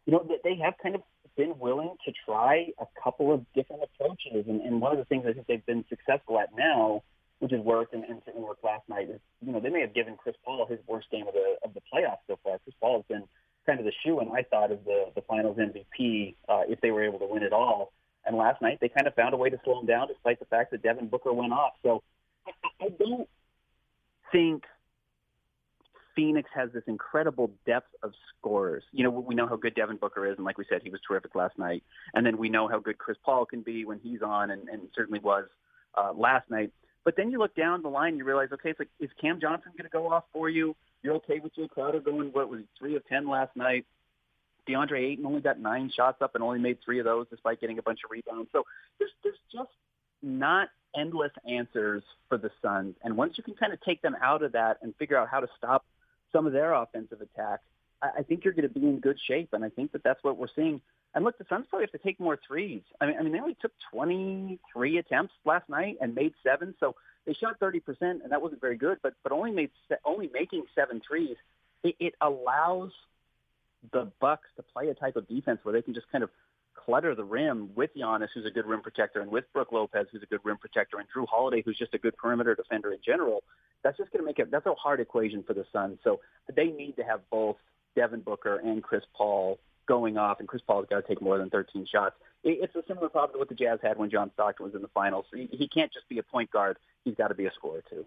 you 0.06 0.12
know, 0.12 0.26
they 0.42 0.56
have 0.56 0.74
kind 0.82 0.94
of 0.94 1.02
been 1.36 1.58
willing 1.58 1.94
to 2.04 2.12
try 2.24 2.68
a 2.78 2.86
couple 3.02 3.32
of 3.32 3.44
different 3.54 3.82
approaches, 3.82 4.46
and, 4.48 4.60
and 4.60 4.80
one 4.80 4.92
of 4.92 4.98
the 4.98 5.04
things 5.04 5.24
I 5.28 5.32
think 5.32 5.46
they've 5.46 5.66
been 5.66 5.84
successful 5.88 6.38
at 6.38 6.50
now 6.56 7.02
which 7.44 7.52
has 7.52 7.60
worked 7.60 7.92
and, 7.92 8.04
and 8.04 8.22
certainly 8.24 8.46
worked 8.46 8.64
last 8.64 8.88
night. 8.88 9.10
Is, 9.10 9.20
you 9.44 9.52
know, 9.52 9.60
they 9.60 9.68
may 9.68 9.82
have 9.82 9.94
given 9.94 10.16
Chris 10.16 10.34
Paul 10.44 10.66
his 10.66 10.78
worst 10.86 11.10
game 11.10 11.26
of 11.28 11.34
the 11.34 11.56
of 11.62 11.74
the 11.74 11.80
playoffs 11.92 12.24
so 12.26 12.38
far. 12.42 12.58
Chris 12.64 12.74
Paul 12.80 12.96
has 12.96 13.04
been 13.06 13.28
kind 13.66 13.78
of 13.78 13.84
the 13.84 13.92
shoe, 14.04 14.20
and 14.20 14.30
I 14.32 14.42
thought 14.44 14.70
of 14.70 14.84
the 14.84 15.12
the 15.14 15.20
Finals 15.22 15.58
MVP 15.58 16.36
uh, 16.48 16.62
if 16.68 16.80
they 16.80 16.90
were 16.90 17.04
able 17.04 17.18
to 17.18 17.26
win 17.26 17.42
it 17.42 17.52
all. 17.52 17.92
And 18.26 18.36
last 18.36 18.62
night 18.62 18.78
they 18.80 18.88
kind 18.88 19.06
of 19.06 19.14
found 19.14 19.34
a 19.34 19.36
way 19.36 19.50
to 19.50 19.58
slow 19.64 19.80
him 19.80 19.86
down, 19.86 20.08
despite 20.08 20.38
the 20.38 20.46
fact 20.46 20.70
that 20.70 20.82
Devin 20.82 21.08
Booker 21.08 21.32
went 21.32 21.52
off. 21.52 21.72
So 21.82 22.02
I, 22.46 22.86
I 22.86 22.88
don't 22.98 23.28
think 24.32 24.64
Phoenix 26.14 26.48
has 26.54 26.70
this 26.72 26.84
incredible 26.86 27.50
depth 27.66 27.88
of 28.02 28.12
scorers. 28.38 28.82
You 28.92 29.04
know, 29.04 29.10
we 29.10 29.34
know 29.34 29.46
how 29.46 29.56
good 29.56 29.74
Devin 29.74 29.96
Booker 29.96 30.26
is, 30.26 30.36
and 30.36 30.44
like 30.44 30.58
we 30.58 30.64
said, 30.68 30.80
he 30.82 30.90
was 30.90 31.00
terrific 31.06 31.34
last 31.34 31.58
night. 31.58 31.82
And 32.14 32.24
then 32.24 32.38
we 32.38 32.48
know 32.48 32.68
how 32.68 32.78
good 32.78 32.98
Chris 32.98 33.18
Paul 33.24 33.46
can 33.46 33.62
be 33.62 33.84
when 33.84 33.98
he's 34.02 34.22
on, 34.22 34.50
and, 34.50 34.68
and 34.68 34.82
certainly 34.94 35.20
was 35.20 35.44
uh, 35.96 36.12
last 36.14 36.50
night. 36.50 36.72
But 37.04 37.16
then 37.16 37.30
you 37.30 37.38
look 37.38 37.54
down 37.54 37.82
the 37.82 37.88
line, 37.88 38.16
you 38.16 38.24
realize, 38.24 38.48
okay, 38.52 38.70
it's 38.70 38.78
like, 38.78 38.88
is 38.98 39.10
Cam 39.20 39.40
Johnson 39.40 39.72
going 39.76 39.84
to 39.84 39.92
go 39.92 40.10
off 40.10 40.24
for 40.32 40.48
you? 40.48 40.74
You're 41.02 41.14
okay 41.16 41.38
with 41.38 41.54
Jae 41.54 41.68
Crowder 41.68 42.00
going, 42.00 42.28
what 42.28 42.48
was 42.48 42.60
three 42.78 42.96
of 42.96 43.06
10 43.06 43.28
last 43.28 43.54
night? 43.56 43.84
DeAndre 44.68 45.12
Ayton 45.12 45.26
only 45.26 45.40
got 45.40 45.58
nine 45.60 45.90
shots 45.94 46.22
up 46.22 46.34
and 46.34 46.42
only 46.42 46.58
made 46.58 46.78
three 46.84 46.98
of 46.98 47.04
those 47.04 47.26
despite 47.30 47.60
getting 47.60 47.78
a 47.78 47.82
bunch 47.82 48.00
of 48.04 48.10
rebounds. 48.10 48.50
So 48.52 48.64
there's, 48.98 49.10
there's 49.22 49.38
just 49.52 49.70
not 50.22 50.68
endless 50.96 51.32
answers 51.48 52.02
for 52.28 52.38
the 52.38 52.50
Suns. 52.62 52.94
And 53.02 53.16
once 53.16 53.34
you 53.36 53.44
can 53.44 53.54
kind 53.54 53.72
of 53.72 53.80
take 53.82 54.00
them 54.02 54.16
out 54.22 54.42
of 54.42 54.52
that 54.52 54.78
and 54.82 54.94
figure 54.96 55.18
out 55.18 55.28
how 55.28 55.40
to 55.40 55.48
stop 55.58 55.84
some 56.32 56.46
of 56.46 56.52
their 56.52 56.72
offensive 56.72 57.20
attack, 57.20 57.60
I, 58.02 58.10
I 58.18 58.22
think 58.22 58.44
you're 58.44 58.54
going 58.54 58.68
to 58.68 58.74
be 58.74 58.86
in 58.86 59.00
good 59.00 59.18
shape. 59.26 59.50
And 59.52 59.64
I 59.64 59.68
think 59.68 59.92
that 59.92 60.02
that's 60.02 60.22
what 60.22 60.38
we're 60.38 60.46
seeing 60.54 60.80
and 61.14 61.24
look, 61.24 61.38
the 61.38 61.46
Suns 61.48 61.66
probably 61.68 61.84
have 61.84 61.92
to 61.92 62.06
take 62.06 62.18
more 62.18 62.38
threes. 62.46 62.82
I 63.00 63.06
mean, 63.06 63.16
I 63.18 63.22
mean, 63.22 63.32
they 63.32 63.40
only 63.40 63.56
took 63.60 63.72
23 63.92 64.98
attempts 64.98 65.32
last 65.44 65.68
night 65.68 65.96
and 66.00 66.14
made 66.14 66.34
seven, 66.42 66.74
so 66.80 66.96
they 67.24 67.32
shot 67.34 67.58
30 67.60 67.80
percent, 67.80 68.22
and 68.22 68.32
that 68.32 68.42
wasn't 68.42 68.60
very 68.60 68.76
good. 68.76 68.98
But 69.02 69.14
but 69.22 69.32
only 69.32 69.52
made 69.52 69.70
only 70.04 70.28
making 70.32 70.64
seven 70.74 71.00
threes, 71.06 71.36
it, 71.84 71.94
it 72.00 72.14
allows 72.20 72.90
the 73.92 74.10
Bucks 74.20 74.48
to 74.56 74.62
play 74.62 74.88
a 74.88 74.94
type 74.94 75.16
of 75.16 75.28
defense 75.28 75.60
where 75.62 75.72
they 75.72 75.82
can 75.82 75.94
just 75.94 76.10
kind 76.10 76.24
of 76.24 76.30
clutter 76.74 77.14
the 77.14 77.24
rim 77.24 77.70
with 77.74 77.90
Giannis, 77.96 78.28
who's 78.34 78.46
a 78.46 78.50
good 78.50 78.66
rim 78.66 78.82
protector, 78.82 79.20
and 79.20 79.30
with 79.30 79.44
Brook 79.52 79.72
Lopez, 79.72 80.06
who's 80.12 80.22
a 80.22 80.26
good 80.26 80.40
rim 80.44 80.58
protector, 80.58 80.98
and 80.98 81.06
Jrue 81.14 81.26
Holiday, 81.28 81.62
who's 81.64 81.78
just 81.78 81.94
a 81.94 81.98
good 81.98 82.16
perimeter 82.16 82.54
defender 82.54 82.92
in 82.92 82.98
general. 83.04 83.42
That's 83.82 83.96
just 83.96 84.10
going 84.12 84.22
to 84.22 84.26
make 84.26 84.38
it. 84.38 84.50
That's 84.50 84.66
a 84.66 84.74
hard 84.74 85.00
equation 85.00 85.42
for 85.42 85.54
the 85.54 85.64
Suns. 85.72 85.98
So 86.04 86.20
they 86.54 86.66
need 86.66 86.96
to 86.96 87.02
have 87.02 87.20
both 87.30 87.56
Devin 87.94 88.20
Booker 88.20 88.56
and 88.56 88.82
Chris 88.82 89.04
Paul 89.16 89.58
going 89.86 90.16
off, 90.16 90.40
and 90.40 90.48
Chris 90.48 90.62
Paul's 90.66 90.86
got 90.88 91.02
to 91.02 91.06
take 91.06 91.20
more 91.20 91.38
than 91.38 91.50
13 91.50 91.86
shots 91.90 92.16
it's 92.44 92.76
a 92.76 92.82
similar 92.86 93.08
problem 93.08 93.32
to 93.32 93.38
what 93.38 93.48
the 93.48 93.54
Jazz 93.54 93.78
had 93.82 93.98
when 93.98 94.10
John 94.10 94.30
Stockton 94.34 94.66
was 94.66 94.74
in 94.74 94.82
the 94.82 94.88
finals. 94.88 95.24
He 95.32 95.68
can't 95.68 95.92
just 95.92 96.08
be 96.08 96.18
a 96.18 96.22
point 96.22 96.50
guard; 96.50 96.76
he's 97.04 97.14
got 97.14 97.28
to 97.28 97.34
be 97.34 97.46
a 97.46 97.52
scorer 97.52 97.82
too. 97.88 98.04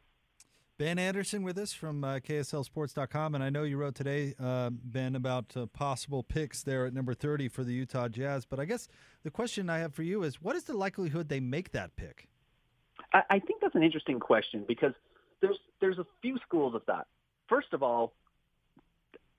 Ben 0.77 0.99
Anderson 0.99 1.41
with 1.41 1.57
us 1.57 1.73
from 1.73 2.03
uh, 2.03 2.19
KSLSports.com. 2.19 3.33
And 3.33 3.43
I 3.43 3.49
know 3.49 3.63
you 3.63 3.77
wrote 3.77 3.95
today, 3.95 4.35
uh, 4.39 4.69
Ben, 4.71 5.15
about 5.15 5.45
uh, 5.55 5.65
possible 5.65 6.21
picks 6.21 6.61
there 6.61 6.85
at 6.85 6.93
number 6.93 7.15
30 7.15 7.47
for 7.47 7.63
the 7.63 7.73
Utah 7.73 8.07
Jazz. 8.07 8.45
But 8.45 8.59
I 8.59 8.65
guess 8.65 8.87
the 9.23 9.31
question 9.31 9.71
I 9.71 9.79
have 9.79 9.95
for 9.95 10.03
you 10.03 10.21
is 10.21 10.39
what 10.41 10.55
is 10.55 10.65
the 10.65 10.77
likelihood 10.77 11.29
they 11.29 11.39
make 11.39 11.71
that 11.71 11.95
pick? 11.95 12.27
I, 13.11 13.23
I 13.29 13.39
think 13.39 13.61
that's 13.61 13.73
an 13.73 13.81
interesting 13.81 14.19
question 14.19 14.65
because 14.67 14.93
there's 15.41 15.57
there's 15.81 15.97
a 15.97 16.05
few 16.21 16.37
schools 16.45 16.75
of 16.75 16.83
thought. 16.83 17.07
First 17.49 17.73
of 17.73 17.81
all, 17.81 18.13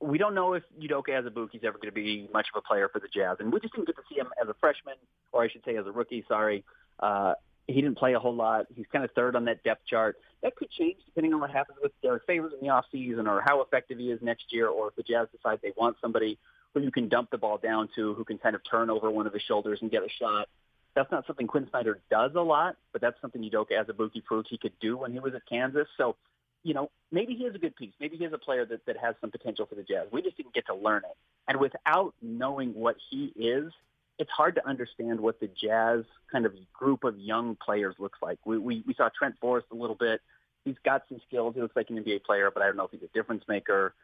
we 0.01 0.19
don't 0.19 0.35
know 0.35 0.55
if 0.55 0.63
Udoka 0.81 1.11
Azubuike 1.11 1.55
is 1.55 1.63
ever 1.65 1.77
going 1.79 1.89
to 1.89 1.93
be 1.93 2.29
much 2.33 2.47
of 2.55 2.59
a 2.59 2.67
player 2.67 2.89
for 2.93 3.01
the 3.01 3.09
Jazz, 3.09 3.37
and 3.41 3.53
we 3.53 3.61
just 3.61 3.75
didn't 3.75 3.87
get 3.87 3.97
to 3.97 4.03
see 4.09 4.19
him 4.19 4.29
as 4.41 4.49
a 4.49 4.55
freshman, 4.61 4.95
or 5.33 5.43
I 5.43 5.49
should 5.49 5.65
say 5.65 5.77
as 5.77 5.87
a 5.87 5.93
rookie. 5.93 6.25
Sorry, 6.29 6.65
uh, 7.01 7.35
he 7.69 7.75
didn't 7.75 7.99
play 7.99 8.15
a 8.15 8.19
whole 8.19 8.35
lot. 8.35 8.67
He's 8.75 8.87
kind 8.91 9.05
of 9.05 9.11
third 9.13 9.37
on 9.37 9.45
that 9.45 9.63
depth 9.63 9.87
chart. 9.87 10.17
That 10.43 10.57
could 10.57 10.71
change 10.71 10.97
depending 11.05 11.35
on 11.35 11.41
what 11.41 11.51
happens 11.51 11.79
with 11.83 11.93
Derrick 12.03 12.23
Favors 12.27 12.53
in 12.59 12.67
the 12.67 12.73
offseason 12.73 13.29
or 13.29 13.43
how 13.45 13.61
effective 13.61 13.99
he 13.99 14.11
is 14.11 14.21
next 14.23 14.53
year 14.53 14.69
or 14.69 14.89
if 14.89 14.97
the 14.97 15.03
Jazz 15.03 15.29
decide 15.31 15.61
they 15.63 15.73
want 15.77 15.97
somebody 16.01 16.39
who 16.73 16.81
you 16.81 16.91
can 16.91 17.09
dump 17.09 17.31
the 17.31 17.39
ball 17.39 17.59
down 17.59 17.89
to, 17.95 18.15
who 18.15 18.25
can 18.25 18.39
kind 18.39 18.55
of 18.55 18.63
turn 18.69 18.89
over 18.89 19.11
one 19.11 19.27
of 19.27 19.35
his 19.35 19.43
shoulders 19.43 19.81
and 19.83 19.91
get 19.91 20.03
a 20.03 20.09
shot. 20.09 20.49
That's 20.95 21.11
not 21.13 21.27
something 21.27 21.47
Quinn 21.47 21.67
Snyder 21.71 22.01
does 22.11 22.33
a 22.35 22.41
lot, 22.41 22.77
but 22.93 23.03
that's 23.03 23.21
something 23.21 23.43
Udoka 23.43 23.73
Azubuike 23.73 24.25
proved 24.25 24.49
he 24.51 24.59
could 24.59 24.73
do 24.81 24.97
when 24.97 25.13
he 25.13 25.21
was 25.21 25.35
at 25.35 25.43
Kansas. 25.47 25.87
So, 25.99 26.17
you 26.63 26.73
know, 26.73 26.91
maybe 27.13 27.35
he 27.35 27.45
is 27.45 27.55
a 27.55 27.59
good 27.59 27.77
piece. 27.77 27.93
Maybe 28.01 28.17
he 28.17 28.25
is 28.25 28.33
a 28.33 28.39
player 28.39 28.65
that, 28.65 28.85
that 28.87 28.97
has 28.97 29.15
some 29.21 29.31
potential 29.31 29.67
for 29.67 29.75
the 29.75 29.83
Jazz. 29.83 30.07
We 30.11 30.23
just 30.23 30.39
didn't 30.39 30.55
get 30.55 30.67
to 30.67 30.75
learn 30.75 31.03
it. 31.05 31.17
And 31.47 31.61
without 31.61 32.15
knowing 32.23 32.73
what 32.75 32.97
he 33.11 33.33
is, 33.37 33.73
it's 34.19 34.31
hard 34.31 34.57
to 34.57 34.67
understand 34.67 35.21
what 35.21 35.41
the 35.41 35.49
Jazz 35.49 36.05
kind 36.31 36.45
of 36.45 36.53
group 36.73 37.05
of 37.05 37.19
young 37.19 37.57
players 37.57 37.95
looks 37.99 38.19
like. 38.21 38.39
We, 38.45 38.59
we, 38.59 38.83
we 38.87 38.95
saw 38.95 39.09
Trent 39.17 39.37
Forrest 39.41 39.69
a 39.73 39.77
little 39.77 39.97
bit. 39.97 40.21
He's 40.65 40.77
got 40.85 41.05
some 41.09 41.21
skills. 41.27 41.55
He 41.55 41.61
looks 41.61 41.77
like 41.77 41.89
an 41.91 42.03
NBA 42.03 42.25
player, 42.25 42.51
but 42.53 42.63
I 42.63 42.67
don't 42.67 42.77
know 42.77 42.85
if 42.85 42.91
he's 42.91 43.03
a 43.03 43.13
difference 43.15 43.45
maker. 43.49 43.95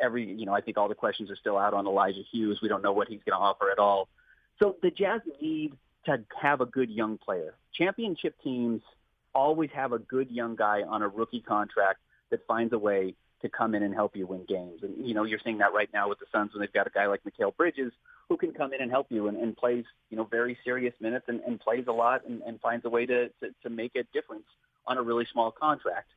Every, 0.00 0.24
you 0.24 0.46
know, 0.46 0.54
I 0.54 0.60
think 0.60 0.78
all 0.78 0.88
the 0.88 0.94
questions 0.94 1.30
are 1.30 1.36
still 1.36 1.58
out 1.58 1.74
on 1.74 1.86
Elijah 1.86 2.22
Hughes. 2.30 2.60
We 2.62 2.68
don't 2.68 2.82
know 2.82 2.92
what 2.92 3.08
he's 3.08 3.20
going 3.26 3.38
to 3.38 3.42
offer 3.42 3.70
at 3.70 3.78
all. 3.78 4.08
So 4.62 4.76
the 4.82 4.90
Jazz 4.90 5.20
need 5.40 5.72
to 6.04 6.24
have 6.40 6.60
a 6.60 6.66
good 6.66 6.90
young 6.90 7.18
player. 7.18 7.54
Championship 7.74 8.36
teams 8.42 8.82
always 9.34 9.70
have 9.74 9.92
a 9.92 9.98
good 9.98 10.30
young 10.30 10.54
guy 10.54 10.82
on 10.82 11.02
a 11.02 11.08
rookie 11.08 11.40
contract 11.40 11.98
that 12.30 12.46
finds 12.46 12.72
a 12.72 12.78
way 12.78 13.14
to 13.46 13.56
come 13.56 13.74
in 13.74 13.82
and 13.82 13.94
help 13.94 14.16
you 14.16 14.26
win 14.26 14.44
games. 14.48 14.80
And, 14.82 15.06
you 15.06 15.14
know, 15.14 15.24
you're 15.24 15.40
seeing 15.42 15.58
that 15.58 15.72
right 15.72 15.88
now 15.92 16.08
with 16.08 16.18
the 16.18 16.26
Suns 16.32 16.52
when 16.52 16.60
they've 16.60 16.72
got 16.72 16.86
a 16.86 16.90
guy 16.90 17.06
like 17.06 17.22
Mikal 17.24 17.56
Bridges 17.56 17.92
who 18.28 18.36
can 18.36 18.52
come 18.52 18.72
in 18.72 18.82
and 18.82 18.90
help 18.90 19.06
you 19.10 19.28
and, 19.28 19.36
and 19.36 19.56
plays, 19.56 19.84
you 20.10 20.16
know, 20.16 20.24
very 20.24 20.58
serious 20.64 20.94
minutes 21.00 21.26
and, 21.28 21.40
and 21.46 21.60
plays 21.60 21.84
a 21.88 21.92
lot 21.92 22.26
and, 22.26 22.42
and 22.42 22.60
finds 22.60 22.84
a 22.84 22.88
way 22.88 23.06
to, 23.06 23.28
to, 23.28 23.50
to 23.62 23.70
make 23.70 23.94
a 23.94 24.02
difference 24.12 24.46
on 24.86 24.98
a 24.98 25.02
really 25.02 25.26
small 25.32 25.50
contract. 25.50 26.08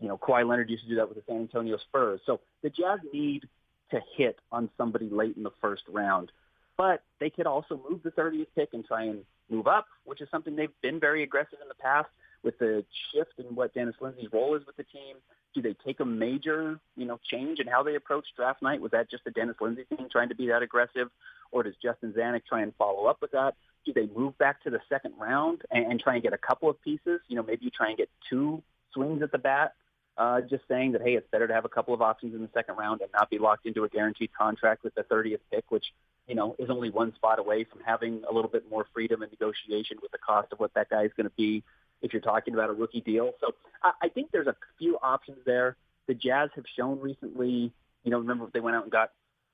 You 0.00 0.08
know, 0.08 0.18
Kawhi 0.18 0.48
Leonard 0.48 0.70
used 0.70 0.84
to 0.84 0.88
do 0.88 0.96
that 0.96 1.08
with 1.08 1.18
the 1.18 1.24
San 1.26 1.40
Antonio 1.40 1.76
Spurs. 1.76 2.20
So 2.26 2.40
the 2.62 2.70
Jazz 2.70 3.00
need 3.12 3.48
to 3.90 4.00
hit 4.16 4.38
on 4.52 4.68
somebody 4.76 5.08
late 5.08 5.36
in 5.36 5.42
the 5.42 5.52
first 5.60 5.82
round. 5.88 6.30
But 6.76 7.02
they 7.18 7.30
could 7.30 7.46
also 7.46 7.80
move 7.88 8.02
the 8.04 8.10
30th 8.10 8.46
pick 8.54 8.70
and 8.72 8.84
try 8.84 9.04
and 9.04 9.24
move 9.50 9.66
up, 9.66 9.86
which 10.04 10.20
is 10.20 10.28
something 10.30 10.54
they've 10.54 10.70
been 10.82 11.00
very 11.00 11.22
aggressive 11.22 11.58
in 11.60 11.68
the 11.68 11.74
past 11.74 12.08
with 12.44 12.58
the 12.58 12.84
shift 13.12 13.32
in 13.38 13.54
what 13.56 13.74
Dennis 13.74 13.96
Lindsey's 14.00 14.32
role 14.32 14.54
is 14.54 14.64
with 14.66 14.76
the 14.76 14.84
team. 14.84 15.16
Do 15.54 15.62
they 15.62 15.74
take 15.84 16.00
a 16.00 16.04
major, 16.04 16.78
you 16.96 17.06
know, 17.06 17.18
change 17.30 17.58
in 17.58 17.66
how 17.66 17.82
they 17.82 17.94
approach 17.94 18.26
draft 18.36 18.62
night? 18.62 18.80
Was 18.80 18.92
that 18.92 19.10
just 19.10 19.26
a 19.26 19.30
Dennis 19.30 19.56
Lindsey 19.60 19.84
thing, 19.84 20.08
trying 20.10 20.28
to 20.28 20.34
be 20.34 20.48
that 20.48 20.62
aggressive, 20.62 21.08
or 21.50 21.62
does 21.62 21.74
Justin 21.82 22.12
Zanik 22.12 22.44
try 22.46 22.62
and 22.62 22.74
follow 22.76 23.06
up 23.06 23.18
with 23.20 23.32
that? 23.32 23.54
Do 23.84 23.92
they 23.92 24.08
move 24.14 24.36
back 24.38 24.62
to 24.64 24.70
the 24.70 24.80
second 24.88 25.14
round 25.18 25.62
and, 25.70 25.90
and 25.90 26.00
try 26.00 26.14
and 26.14 26.22
get 26.22 26.32
a 26.32 26.38
couple 26.38 26.68
of 26.68 26.80
pieces? 26.82 27.20
You 27.28 27.36
know, 27.36 27.42
maybe 27.42 27.64
you 27.64 27.70
try 27.70 27.88
and 27.88 27.96
get 27.96 28.10
two 28.28 28.62
swings 28.92 29.22
at 29.22 29.32
the 29.32 29.38
bat. 29.38 29.74
Uh, 30.16 30.40
just 30.40 30.64
saying 30.66 30.90
that 30.92 31.00
hey, 31.00 31.14
it's 31.14 31.28
better 31.30 31.46
to 31.46 31.54
have 31.54 31.64
a 31.64 31.68
couple 31.68 31.94
of 31.94 32.02
options 32.02 32.34
in 32.34 32.42
the 32.42 32.50
second 32.52 32.76
round 32.76 33.00
and 33.00 33.10
not 33.12 33.30
be 33.30 33.38
locked 33.38 33.66
into 33.66 33.84
a 33.84 33.88
guaranteed 33.88 34.30
contract 34.36 34.82
with 34.82 34.92
the 34.96 35.04
30th 35.04 35.38
pick, 35.52 35.64
which 35.70 35.86
you 36.26 36.34
know 36.34 36.56
is 36.58 36.70
only 36.70 36.90
one 36.90 37.14
spot 37.14 37.38
away 37.38 37.62
from 37.62 37.80
having 37.86 38.24
a 38.28 38.34
little 38.34 38.50
bit 38.50 38.68
more 38.68 38.84
freedom 38.92 39.22
and 39.22 39.30
negotiation 39.30 39.96
with 40.02 40.10
the 40.10 40.18
cost 40.18 40.52
of 40.52 40.58
what 40.58 40.74
that 40.74 40.90
guy 40.90 41.04
is 41.04 41.12
going 41.16 41.28
to 41.28 41.36
be 41.36 41.62
if 42.02 42.12
you're 42.12 42.22
talking 42.22 42.54
about 42.54 42.70
a 42.70 42.72
rookie 42.72 43.00
deal. 43.00 43.32
So 43.40 43.52
I, 43.82 43.92
I 44.02 44.08
think 44.08 44.30
there's 44.30 44.46
a 44.46 44.56
few 44.78 44.98
options 45.02 45.38
there. 45.44 45.76
The 46.06 46.14
Jazz 46.14 46.50
have 46.56 46.64
shown 46.76 47.00
recently, 47.00 47.72
you 48.04 48.10
know, 48.10 48.18
remember 48.18 48.48
they 48.52 48.60
went 48.60 48.76
out 48.76 48.84
and 48.84 48.92
got 48.92 49.10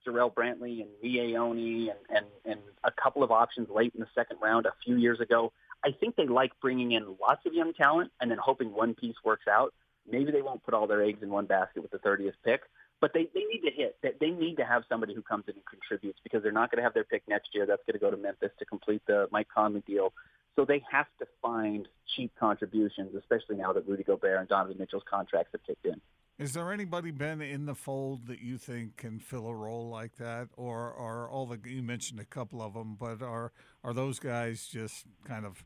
Jarrell 0.07 0.33
Brantley 0.33 0.83
and 0.83 0.91
Miye 1.03 1.37
Oni 1.37 1.91
and, 1.91 1.99
and, 2.11 2.27
and 2.45 2.61
a 2.85 2.91
couple 2.91 3.23
of 3.23 3.31
options 3.31 3.69
late 3.75 3.93
in 3.95 4.01
the 4.01 4.09
second 4.15 4.39
round 4.43 4.67
a 4.67 4.73
few 4.85 4.97
years 4.97 5.21
ago. 5.21 5.53
I 5.85 5.91
think 5.93 6.17
they 6.17 6.27
like 6.27 6.53
bringing 6.61 6.93
in 6.93 7.17
lots 7.21 7.45
of 7.47 7.53
young 7.53 7.73
talent 7.75 8.11
and 8.21 8.31
then 8.31 8.39
hoping 8.43 8.73
one 8.73 8.95
piece 8.95 9.17
works 9.25 9.47
out. 9.51 9.75
Maybe 10.11 10.33
they 10.33 10.43
won't 10.43 10.63
put 10.63 10.75
all 10.75 10.87
their 10.87 11.03
eggs 11.03 11.23
in 11.23 11.31
one 11.31 11.47
basket 11.47 11.83
with 11.83 11.91
the 11.91 11.99
30th 11.99 12.35
pick, 12.45 12.61
but 13.05 13.13
they, 13.13 13.29
they 13.35 13.45
need 13.45 13.61
to 13.61 13.71
hit. 13.71 13.99
They 14.19 14.31
need 14.31 14.57
to 14.57 14.65
have 14.65 14.85
somebody 14.89 15.13
who 15.13 15.21
comes 15.21 15.45
in 15.47 15.53
and 15.53 15.67
contributes 15.67 16.19
because 16.25 16.43
they're 16.43 16.53
not 16.53 16.71
going 16.71 16.79
to 16.79 16.83
have 16.83 16.95
their 16.95 17.05
pick 17.05 17.23
next 17.29 17.51
year. 17.53 17.67
That's 17.67 17.83
going 17.87 17.93
to 17.93 17.99
go 17.99 18.11
to 18.11 18.17
Memphis 18.17 18.49
to 18.59 18.65
complete 18.65 19.03
the 19.07 19.29
Mike 19.31 19.49
Conley 19.55 19.83
deal. 19.87 20.15
So 20.57 20.65
they 20.65 20.83
have 20.91 21.05
to 21.19 21.27
find 21.43 21.87
cheap 22.17 22.33
contributions, 22.41 23.15
especially 23.15 23.57
now 23.57 23.75
that 23.75 23.87
Rudy 23.87 24.05
Gobert 24.05 24.39
and 24.39 24.49
Donovan 24.49 24.77
Mitchell's 24.79 25.03
contracts 25.07 25.51
have 25.53 25.63
kicked 25.67 25.85
in. 25.85 26.01
Is 26.39 26.55
there 26.55 26.73
anybody 26.73 27.11
Ben 27.11 27.43
in 27.43 27.67
the 27.67 27.75
fold 27.75 28.27
that 28.29 28.41
you 28.41 28.57
think 28.57 28.97
can 28.97 29.19
fill 29.19 29.49
a 29.49 29.55
role 29.55 29.91
like 29.91 30.17
that, 30.17 30.49
or 30.57 30.95
are 30.95 31.29
all 31.29 31.45
the 31.45 31.59
you 31.63 31.83
mentioned 31.83 32.21
a 32.21 32.25
couple 32.25 32.63
of 32.63 32.73
them, 32.73 32.97
but 32.99 33.21
are 33.21 33.53
are 33.85 33.93
those 33.93 34.19
guys 34.19 34.67
just 34.67 35.05
kind 35.27 35.45
of 35.45 35.63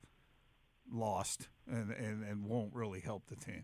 lost 0.93 1.47
and 1.71 1.93
and, 1.93 2.25
and 2.25 2.47
won't 2.47 2.75
really 2.75 2.99
help 2.99 3.29
the 3.29 3.37
team? 3.37 3.63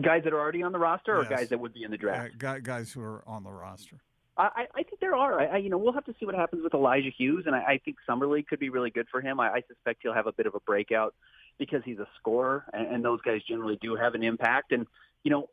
Guys 0.00 0.24
that 0.24 0.32
are 0.32 0.40
already 0.40 0.62
on 0.62 0.72
the 0.72 0.78
roster, 0.78 1.16
yes. 1.16 1.26
or 1.26 1.36
guys 1.36 1.48
that 1.48 1.58
would 1.58 1.72
be 1.72 1.82
in 1.82 1.90
the 1.90 1.96
draft? 1.96 2.42
Uh, 2.44 2.58
guys 2.58 2.92
who 2.92 3.00
are 3.02 3.22
on 3.26 3.44
the 3.44 3.50
roster. 3.50 4.00
I, 4.38 4.66
I 4.74 4.82
think 4.82 5.00
there 5.00 5.14
are. 5.14 5.40
I, 5.40 5.56
you 5.56 5.70
know, 5.70 5.78
we'll 5.78 5.94
have 5.94 6.04
to 6.04 6.14
see 6.20 6.26
what 6.26 6.34
happens 6.34 6.62
with 6.62 6.74
Elijah 6.74 7.08
Hughes, 7.08 7.44
and 7.46 7.56
I, 7.56 7.60
I 7.60 7.80
think 7.82 7.96
summer 8.06 8.26
league 8.26 8.46
could 8.46 8.58
be 8.58 8.68
really 8.68 8.90
good 8.90 9.06
for 9.10 9.22
him. 9.22 9.40
I, 9.40 9.50
I 9.50 9.62
suspect 9.66 10.00
he'll 10.02 10.12
have 10.12 10.26
a 10.26 10.32
bit 10.32 10.44
of 10.46 10.54
a 10.54 10.60
breakout 10.60 11.14
because 11.58 11.80
he's 11.84 11.98
a 11.98 12.08
scorer, 12.18 12.64
and, 12.74 12.86
and 12.86 13.04
those 13.04 13.20
guys 13.22 13.40
generally 13.48 13.78
do 13.80 13.96
have 13.96 14.14
an 14.14 14.22
impact. 14.22 14.72
And 14.72 14.86
you 15.24 15.30
know, 15.30 15.48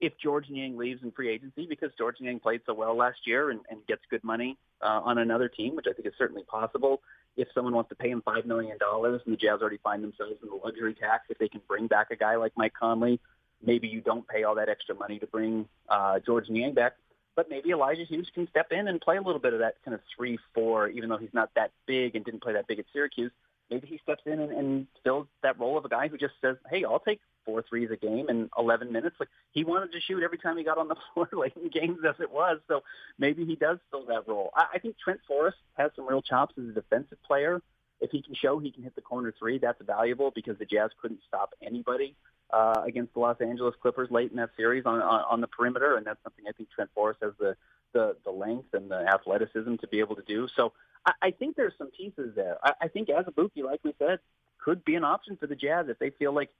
if 0.00 0.12
Georges 0.22 0.52
Niang 0.52 0.76
leaves 0.76 1.02
in 1.02 1.10
free 1.10 1.28
agency 1.28 1.66
because 1.68 1.90
Georges 1.98 2.20
Niang 2.20 2.38
played 2.38 2.60
so 2.66 2.74
well 2.74 2.96
last 2.96 3.26
year 3.26 3.50
and, 3.50 3.60
and 3.68 3.84
gets 3.86 4.02
good 4.10 4.22
money 4.22 4.58
uh, 4.80 5.00
on 5.04 5.18
another 5.18 5.48
team, 5.48 5.74
which 5.74 5.86
I 5.88 5.92
think 5.92 6.06
is 6.06 6.14
certainly 6.16 6.44
possible. 6.44 7.02
If 7.36 7.48
someone 7.52 7.74
wants 7.74 7.88
to 7.88 7.96
pay 7.96 8.10
him 8.10 8.22
five 8.24 8.46
million 8.46 8.78
dollars, 8.78 9.22
and 9.24 9.32
the 9.32 9.36
Jazz 9.36 9.60
already 9.60 9.78
find 9.78 10.04
themselves 10.04 10.36
in 10.40 10.50
the 10.50 10.54
luxury 10.54 10.94
tax, 10.94 11.24
if 11.30 11.38
they 11.38 11.48
can 11.48 11.62
bring 11.66 11.88
back 11.88 12.12
a 12.12 12.16
guy 12.16 12.36
like 12.36 12.52
Mike 12.56 12.74
Conley, 12.78 13.18
maybe 13.64 13.88
you 13.88 14.00
don't 14.00 14.26
pay 14.26 14.44
all 14.44 14.54
that 14.54 14.68
extra 14.68 14.94
money 14.94 15.18
to 15.18 15.26
bring 15.26 15.68
uh, 15.88 16.18
Georges 16.20 16.50
Niang 16.50 16.74
back 16.74 16.94
but 17.36 17.50
maybe 17.50 17.70
Elijah 17.70 18.04
Hughes 18.04 18.30
can 18.34 18.48
step 18.48 18.68
in 18.70 18.88
and 18.88 19.00
play 19.00 19.16
a 19.16 19.22
little 19.22 19.40
bit 19.40 19.52
of 19.52 19.58
that 19.60 19.76
kind 19.84 19.94
of 19.94 20.00
three 20.16 20.38
four, 20.54 20.88
even 20.88 21.08
though 21.08 21.16
he's 21.16 21.34
not 21.34 21.50
that 21.56 21.72
big 21.86 22.14
and 22.14 22.24
didn't 22.24 22.42
play 22.42 22.52
that 22.52 22.66
big 22.66 22.78
at 22.78 22.86
Syracuse. 22.92 23.32
Maybe 23.70 23.86
he 23.86 23.98
steps 23.98 24.22
in 24.26 24.40
and, 24.40 24.52
and 24.52 24.86
fills 25.02 25.26
that 25.42 25.58
role 25.58 25.78
of 25.78 25.84
a 25.84 25.88
guy 25.88 26.08
who 26.08 26.18
just 26.18 26.34
says, 26.40 26.56
"Hey, 26.70 26.84
I'll 26.84 27.00
take 27.00 27.20
four 27.44 27.62
threes 27.62 27.90
a 27.90 27.96
game 27.96 28.28
in 28.28 28.48
11 28.58 28.92
minutes." 28.92 29.16
Like 29.18 29.30
he 29.52 29.64
wanted 29.64 29.92
to 29.92 30.00
shoot 30.00 30.22
every 30.22 30.38
time 30.38 30.56
he 30.56 30.64
got 30.64 30.78
on 30.78 30.88
the 30.88 30.96
floor, 31.14 31.28
late 31.32 31.54
in 31.60 31.68
games 31.70 31.98
as 32.06 32.16
it 32.20 32.30
was. 32.30 32.60
So 32.68 32.82
maybe 33.18 33.44
he 33.44 33.56
does 33.56 33.78
fill 33.90 34.06
that 34.06 34.28
role. 34.28 34.50
I, 34.54 34.66
I 34.74 34.78
think 34.78 34.96
Trent 35.02 35.20
Forrest 35.26 35.58
has 35.76 35.90
some 35.96 36.06
real 36.06 36.22
chops 36.22 36.54
as 36.58 36.68
a 36.68 36.72
defensive 36.72 37.22
player. 37.26 37.60
If 38.00 38.10
he 38.10 38.22
can 38.22 38.34
show 38.34 38.58
he 38.58 38.70
can 38.70 38.82
hit 38.82 38.94
the 38.94 39.00
corner 39.00 39.32
three, 39.38 39.58
that's 39.58 39.80
valuable 39.82 40.30
because 40.34 40.58
the 40.58 40.66
Jazz 40.66 40.90
couldn't 41.00 41.20
stop 41.26 41.54
anybody 41.62 42.14
uh, 42.52 42.82
against 42.86 43.14
the 43.14 43.20
Los 43.20 43.40
Angeles 43.40 43.74
Clippers 43.80 44.10
late 44.10 44.30
in 44.30 44.36
that 44.36 44.50
series 44.56 44.84
on, 44.86 45.00
on 45.00 45.24
on 45.30 45.40
the 45.40 45.46
perimeter, 45.46 45.96
and 45.96 46.06
that's 46.06 46.22
something 46.22 46.44
I 46.48 46.52
think 46.52 46.70
Trent 46.70 46.90
Forrest 46.94 47.20
has 47.22 47.32
the 47.38 47.56
the 47.92 48.16
the 48.24 48.30
length 48.30 48.74
and 48.74 48.90
the 48.90 49.06
athleticism 49.08 49.76
to 49.76 49.88
be 49.88 50.00
able 50.00 50.16
to 50.16 50.22
do. 50.22 50.48
So 50.56 50.72
I, 51.06 51.12
I 51.22 51.30
think 51.30 51.56
there's 51.56 51.74
some 51.78 51.90
pieces 51.90 52.34
there. 52.34 52.58
I, 52.62 52.72
I 52.82 52.88
think 52.88 53.08
Azubuike, 53.08 53.64
like 53.64 53.80
we 53.82 53.94
said, 53.98 54.18
could 54.58 54.84
be 54.84 54.94
an 54.94 55.04
option 55.04 55.36
for 55.36 55.46
the 55.46 55.56
Jazz 55.56 55.86
if 55.88 55.98
they 55.98 56.10
feel 56.10 56.34
like, 56.34 56.50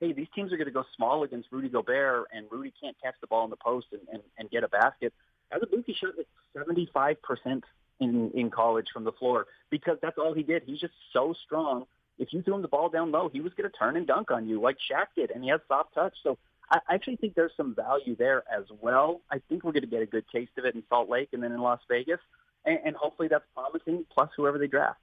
hey, 0.00 0.12
these 0.12 0.28
teams 0.34 0.52
are 0.52 0.56
going 0.56 0.66
to 0.66 0.72
go 0.72 0.84
small 0.96 1.22
against 1.24 1.48
Rudy 1.50 1.68
Gobert, 1.68 2.28
and 2.32 2.46
Rudy 2.50 2.72
can't 2.80 2.96
catch 3.02 3.14
the 3.20 3.26
ball 3.26 3.44
in 3.44 3.50
the 3.50 3.56
post 3.56 3.86
and, 3.92 4.02
and, 4.12 4.22
and 4.38 4.50
get 4.50 4.64
a 4.64 4.68
basket. 4.68 5.12
Azubuike 5.52 5.94
shot 5.96 6.16
like 6.16 6.28
75 6.54 7.22
percent 7.22 7.64
in 8.00 8.30
in 8.32 8.50
college 8.50 8.86
from 8.92 9.04
the 9.04 9.12
floor 9.12 9.46
because 9.70 9.98
that's 10.00 10.18
all 10.18 10.32
he 10.32 10.42
did. 10.42 10.62
He's 10.66 10.80
just 10.80 10.94
so 11.12 11.34
strong 11.44 11.86
if 12.18 12.32
you 12.32 12.42
threw 12.42 12.54
him 12.54 12.62
the 12.62 12.68
ball 12.68 12.88
down 12.88 13.10
low, 13.10 13.28
he 13.32 13.40
was 13.40 13.52
going 13.54 13.70
to 13.70 13.76
turn 13.76 13.96
and 13.96 14.06
dunk 14.06 14.30
on 14.30 14.46
you 14.46 14.60
like 14.60 14.76
Shaq 14.76 15.06
did, 15.16 15.30
and 15.30 15.42
he 15.42 15.50
has 15.50 15.60
soft 15.68 15.94
touch. 15.94 16.14
So 16.22 16.38
I 16.70 16.78
actually 16.88 17.16
think 17.16 17.34
there's 17.34 17.52
some 17.56 17.74
value 17.74 18.16
there 18.16 18.44
as 18.52 18.64
well. 18.80 19.20
I 19.30 19.40
think 19.48 19.64
we're 19.64 19.72
going 19.72 19.82
to 19.82 19.88
get 19.88 20.02
a 20.02 20.06
good 20.06 20.24
taste 20.32 20.52
of 20.58 20.64
it 20.64 20.74
in 20.74 20.82
Salt 20.88 21.08
Lake 21.08 21.30
and 21.32 21.42
then 21.42 21.52
in 21.52 21.60
Las 21.60 21.80
Vegas, 21.88 22.20
and, 22.64 22.78
and 22.84 22.96
hopefully 22.96 23.28
that's 23.28 23.44
promising. 23.54 24.04
Plus, 24.12 24.30
whoever 24.36 24.58
they 24.58 24.66
draft. 24.66 25.00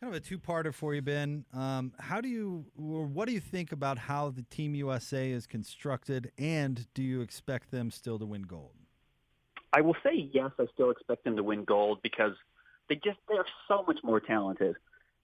Kind 0.00 0.14
of 0.14 0.22
a 0.22 0.24
two-parter 0.24 0.72
for 0.72 0.94
you, 0.94 1.02
Ben. 1.02 1.44
Um, 1.52 1.92
how 1.98 2.20
do 2.20 2.28
you, 2.28 2.66
or 2.78 3.04
what 3.04 3.26
do 3.26 3.34
you 3.34 3.40
think 3.40 3.72
about 3.72 3.98
how 3.98 4.30
the 4.30 4.42
Team 4.42 4.76
USA 4.76 5.30
is 5.30 5.46
constructed, 5.46 6.30
and 6.38 6.86
do 6.94 7.02
you 7.02 7.20
expect 7.20 7.72
them 7.72 7.90
still 7.90 8.18
to 8.20 8.24
win 8.24 8.42
gold? 8.42 8.74
I 9.72 9.80
will 9.80 9.96
say 10.04 10.30
yes. 10.32 10.50
I 10.58 10.66
still 10.72 10.90
expect 10.90 11.24
them 11.24 11.36
to 11.36 11.42
win 11.42 11.64
gold 11.64 11.98
because 12.02 12.32
They 12.88 12.94
just 12.94 13.18
they're 13.28 13.44
so 13.66 13.84
much 13.86 13.98
more 14.02 14.20
talented 14.20 14.76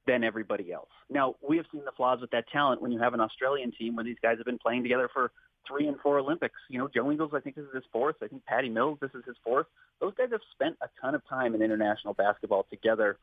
than 0.07 0.25
everybody 0.25 0.73
else. 0.73 0.91
Now 1.11 1.37
we 1.47 1.57
have 1.57 1.67
seen 1.73 1.85
the 1.85 1.93
flaws 1.93 2.21
with 2.21 2.31
that 2.31 2.49
talent 2.49 2.83
when 2.83 2.93
you 2.93 2.99
have 2.99 3.15
an 3.15 3.21
Australian 3.21 3.73
team 3.73 3.97
where 3.97 4.05
these 4.05 4.19
guys 4.23 4.37
have 4.39 4.47
been 4.47 4.59
playing 4.59 4.83
together 4.83 5.09
for 5.13 5.33
three 5.67 5.87
and 5.87 5.99
four 6.01 6.19
Olympics. 6.19 6.59
You 6.69 6.79
know, 6.79 6.89
Joe 6.89 7.11
Ingles, 7.11 7.33
I 7.35 7.41
think 7.41 7.57
this 7.57 7.65
is 7.65 7.75
his 7.75 7.85
fourth. 7.93 8.17
I 8.23 8.29
think 8.29 8.45
Patty 8.45 8.69
Mills, 8.69 8.99
this 9.01 9.11
is 9.15 9.25
his 9.27 9.37
fourth. 9.43 9.67
Those 10.01 10.15
guys 10.15 10.29
have 10.33 10.41
spent 10.53 10.77
a 10.83 10.89
ton 11.01 11.15
of 11.15 11.27
time 11.27 11.55
in 11.55 11.63
international 11.63 12.15
basketball 12.15 12.67
together, 12.71 13.19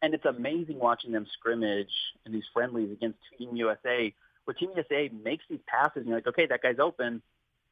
and 0.00 0.14
it's 0.14 0.24
amazing 0.24 0.78
watching 0.78 1.12
them 1.12 1.26
scrimmage 1.32 1.92
in 2.24 2.32
these 2.32 2.44
friendlies 2.52 2.90
against 2.90 3.18
Team 3.36 3.54
USA, 3.56 4.14
where 4.44 4.54
Team 4.54 4.70
USA 4.74 5.10
makes 5.22 5.44
these 5.50 5.60
passes, 5.66 5.98
and 5.98 6.06
you're 6.06 6.16
like, 6.16 6.26
okay, 6.26 6.46
that 6.46 6.62
guy's 6.62 6.78
open, 6.78 7.22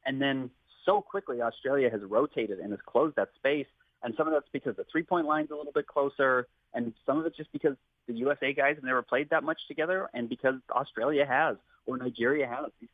and 0.05 0.21
then 0.21 0.51
so 0.85 1.01
quickly 1.01 1.41
Australia 1.41 1.89
has 1.89 2.01
rotated 2.01 2.59
and 2.59 2.71
has 2.71 2.79
closed 2.85 3.15
that 3.15 3.29
space. 3.35 3.67
And 4.03 4.15
some 4.17 4.27
of 4.27 4.33
that's 4.33 4.49
because 4.51 4.75
the 4.75 4.85
three-point 4.91 5.27
line's 5.27 5.51
a 5.51 5.55
little 5.55 5.71
bit 5.71 5.85
closer, 5.85 6.47
and 6.73 6.93
some 7.05 7.19
of 7.19 7.25
it's 7.27 7.37
just 7.37 7.51
because 7.51 7.75
the 8.07 8.13
USA 8.15 8.53
guys 8.53 8.75
have 8.75 8.83
never 8.83 9.01
played 9.01 9.29
that 9.29 9.43
much 9.43 9.59
together, 9.67 10.09
and 10.13 10.27
because 10.27 10.55
Australia 10.71 11.25
has 11.25 11.57
or 11.85 11.97
Nigeria 11.97 12.47
has. 12.47 12.71
These, 12.79 12.89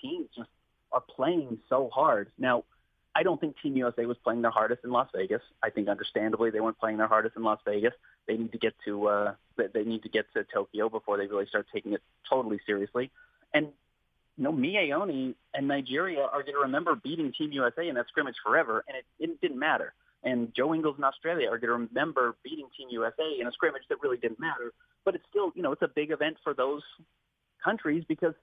teams 0.00 0.28
just 0.36 0.50
are 0.90 1.00
playing 1.00 1.58
so 1.68 1.88
hard. 1.92 2.32
Now, 2.38 2.64
I 3.14 3.22
don't 3.22 3.40
think 3.40 3.54
Team 3.62 3.76
USA 3.76 4.04
was 4.04 4.16
playing 4.24 4.42
their 4.42 4.50
hardest 4.50 4.84
in 4.84 4.90
Las 4.90 5.08
Vegas. 5.14 5.42
I 5.62 5.70
think, 5.70 5.88
understandably, 5.88 6.50
they 6.50 6.60
weren't 6.60 6.78
playing 6.78 6.96
their 6.96 7.06
hardest 7.06 7.36
in 7.36 7.42
Las 7.42 7.60
Vegas. 7.64 7.92
They 8.26 8.36
need 8.36 8.52
to 8.52 8.58
get 8.58 8.74
to 8.84 9.08
uh, 9.08 9.34
they 9.56 9.84
need 9.84 10.02
to 10.02 10.08
get 10.08 10.26
to 10.34 10.44
Tokyo 10.44 10.88
before 10.88 11.18
they 11.18 11.26
really 11.26 11.46
start 11.46 11.66
taking 11.72 11.92
it 11.92 12.02
totally 12.28 12.58
seriously. 12.66 13.10
And 13.54 13.68
you 14.36 14.44
know, 14.44 14.52
Miye 14.52 14.92
Oni 14.92 15.34
and 15.54 15.68
Nigeria 15.68 16.22
are 16.22 16.42
going 16.42 16.54
to 16.54 16.62
remember 16.62 16.94
beating 16.94 17.32
Team 17.32 17.52
USA 17.52 17.88
in 17.88 17.94
that 17.96 18.08
scrimmage 18.08 18.36
forever, 18.44 18.84
and 18.88 18.96
it, 18.96 19.04
it 19.18 19.40
didn't 19.40 19.58
matter. 19.58 19.92
And 20.24 20.52
Joe 20.54 20.74
Ingles 20.74 20.96
in 20.98 21.04
Australia 21.04 21.48
are 21.48 21.58
going 21.58 21.88
to 21.88 21.88
remember 21.88 22.36
beating 22.44 22.68
Team 22.76 22.88
USA 22.90 23.24
in 23.40 23.46
a 23.46 23.52
scrimmage 23.52 23.82
that 23.88 23.98
really 24.02 24.18
didn't 24.18 24.38
matter. 24.38 24.72
But 25.04 25.14
it's 25.16 25.24
still, 25.30 25.52
you 25.54 25.62
know, 25.62 25.72
it's 25.72 25.82
a 25.82 25.88
big 25.88 26.12
event 26.12 26.36
for 26.44 26.54
those 26.54 26.82
countries 27.64 28.04
because 28.06 28.34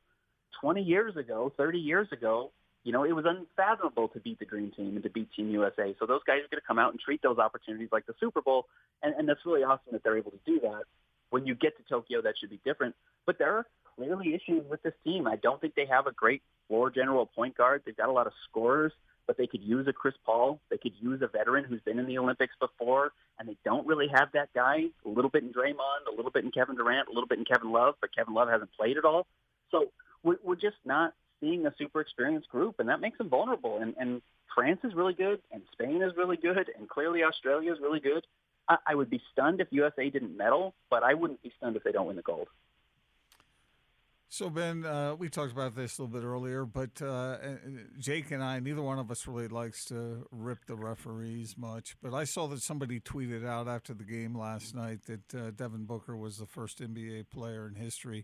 20 0.62 0.82
years 0.82 1.16
ago, 1.16 1.54
30 1.56 1.80
years 1.80 2.08
ago, 2.12 2.52
you 2.84 2.92
know, 2.92 3.04
it 3.04 3.12
was 3.12 3.26
unfathomable 3.28 4.08
to 4.10 4.20
beat 4.20 4.40
the 4.40 4.46
Green 4.46 4.72
Team 4.72 4.96
and 4.96 5.04
to 5.04 5.10
beat 5.10 5.30
Team 5.36 5.50
USA. 5.52 5.96
So 6.00 6.06
those 6.06 6.22
guys 6.26 6.40
are 6.40 6.50
going 6.50 6.62
to 6.62 6.68
come 6.68 6.80
out 6.80 6.92
and 6.92 7.00
treat 7.00 7.22
those 7.22 7.38
opportunities 7.38 7.90
like 7.92 8.06
the 8.06 8.14
Super 8.20 8.42
Bowl, 8.42 8.66
and, 9.04 9.14
and 9.16 9.28
that's 9.28 9.42
really 9.46 9.64
awesome 9.64 9.92
that 9.92 10.04
they're 10.04 10.18
able 10.18 10.32
to 10.32 10.40
do 10.46 10.60
that. 10.62 10.84
When 11.30 11.46
you 11.46 11.56
get 11.56 11.78
to 11.78 11.84
Tokyo, 11.88 12.22
that 12.22 12.36
should 12.40 12.50
be 12.50 12.60
different. 12.66 12.96
But 13.26 13.38
there 13.38 13.54
are 13.58 13.66
clearly 13.96 14.34
issues 14.34 14.64
with 14.70 14.82
this 14.82 14.94
team. 15.04 15.28
I 15.28 15.36
don't 15.36 15.60
think 15.60 15.76
they 15.76 15.86
have 15.86 16.08
a 16.08 16.12
great 16.12 16.42
floor 16.68 16.90
general 16.90 17.26
point 17.26 17.58
guard. 17.58 17.84
They've 17.86 17.96
got 17.96 18.10
a 18.10 18.14
lot 18.14 18.28
of 18.28 18.34
scorers, 18.50 18.94
but 19.30 19.38
they 19.38 19.46
could 19.46 19.62
use 19.62 19.88
a 19.88 19.94
Chris 19.94 20.16
Paul. 20.26 20.60
They 20.72 20.78
could 20.80 20.94
use 21.00 21.22
a 21.22 21.28
veteran 21.28 21.64
who's 21.64 21.82
been 21.82 22.00
in 22.00 22.08
the 22.08 22.18
Olympics 22.18 22.56
before, 22.60 23.12
and 23.38 23.48
they 23.48 23.56
don't 23.64 23.86
really 23.86 24.08
have 24.12 24.30
that 24.34 24.50
guy. 24.56 24.86
A 25.06 25.08
little 25.08 25.30
bit 25.30 25.44
in 25.44 25.50
Draymond, 25.54 26.12
a 26.12 26.16
little 26.16 26.32
bit 26.32 26.46
in 26.46 26.50
Kevin 26.50 26.76
Durant, 26.76 27.10
a 27.10 27.12
little 27.12 27.28
bit 27.28 27.38
in 27.38 27.46
Kevin 27.46 27.72
Love, 27.72 27.94
but 28.02 28.10
Kevin 28.16 28.34
Love 28.34 28.50
hasn't 28.50 28.72
played 28.74 28.98
at 28.98 29.06
all. 29.06 29.28
So 29.70 29.92
we're, 30.24 30.38
we're 30.44 30.56
just 30.56 30.78
not 30.84 31.14
seeing 31.40 31.68
a 31.68 31.74
super 31.78 32.02
experienced 32.02 32.50
group, 32.50 32.80
and 32.80 32.90
that 32.90 33.02
makes 33.02 33.20
them 33.20 33.30
vulnerable. 33.30 33.78
And, 33.80 33.94
and 34.00 34.24
France 34.56 34.80
is 34.84 34.96
really 34.96 35.14
good, 35.14 35.44
and 35.52 35.62
Spain 35.74 36.02
is 36.02 36.18
really 36.18 36.38
good, 36.38 36.68
and 36.76 36.90
clearly 36.90 37.22
Australia 37.24 37.72
is 37.72 37.78
really 37.80 38.00
good. 38.00 38.26
I, 38.68 38.78
I 38.88 38.96
would 38.96 39.12
be 39.12 39.22
stunned 39.32 39.62
if 39.62 39.68
USA 39.70 40.10
didn't 40.10 40.38
medal, 40.38 40.74
but 40.90 41.04
I 41.04 41.14
wouldn't 41.14 41.44
be 41.44 41.52
stunned 41.56 41.76
if 41.76 41.84
they 41.84 41.92
don't 41.92 42.08
win 42.08 42.16
the 42.16 42.24
gold. 42.24 42.48
So 44.32 44.48
Ben, 44.52 44.86
uh, 44.86 45.16
we 45.18 45.28
talked 45.28 45.52
about 45.52 45.76
this 45.76 45.98
a 45.98 46.04
little 46.04 46.20
bit 46.20 46.24
earlier, 46.24 46.64
but 46.64 47.02
uh, 47.02 47.38
Jake 47.98 48.30
and 48.30 48.44
I, 48.44 48.60
neither 48.60 48.84
one 48.84 49.00
of 49.00 49.10
us 49.10 49.26
really 49.26 49.48
likes 49.48 49.86
to 49.86 50.28
rip 50.32 50.66
the 50.68 50.76
referees 50.76 51.58
much. 51.58 51.96
But 52.00 52.14
I 52.14 52.26
saw 52.26 52.46
that 52.50 52.62
somebody 52.62 53.00
tweeted 53.00 53.44
out 53.44 53.68
after 53.68 53.92
the 53.96 54.04
game 54.04 54.38
last 54.38 54.76
night 54.76 55.00
that 55.08 55.36
uh, 55.36 55.50
Devin 55.50 55.86
Booker 55.86 56.16
was 56.16 56.38
the 56.38 56.46
first 56.46 56.80
NBA 56.80 57.32
player 57.32 57.68
in 57.68 57.74
history 57.74 58.24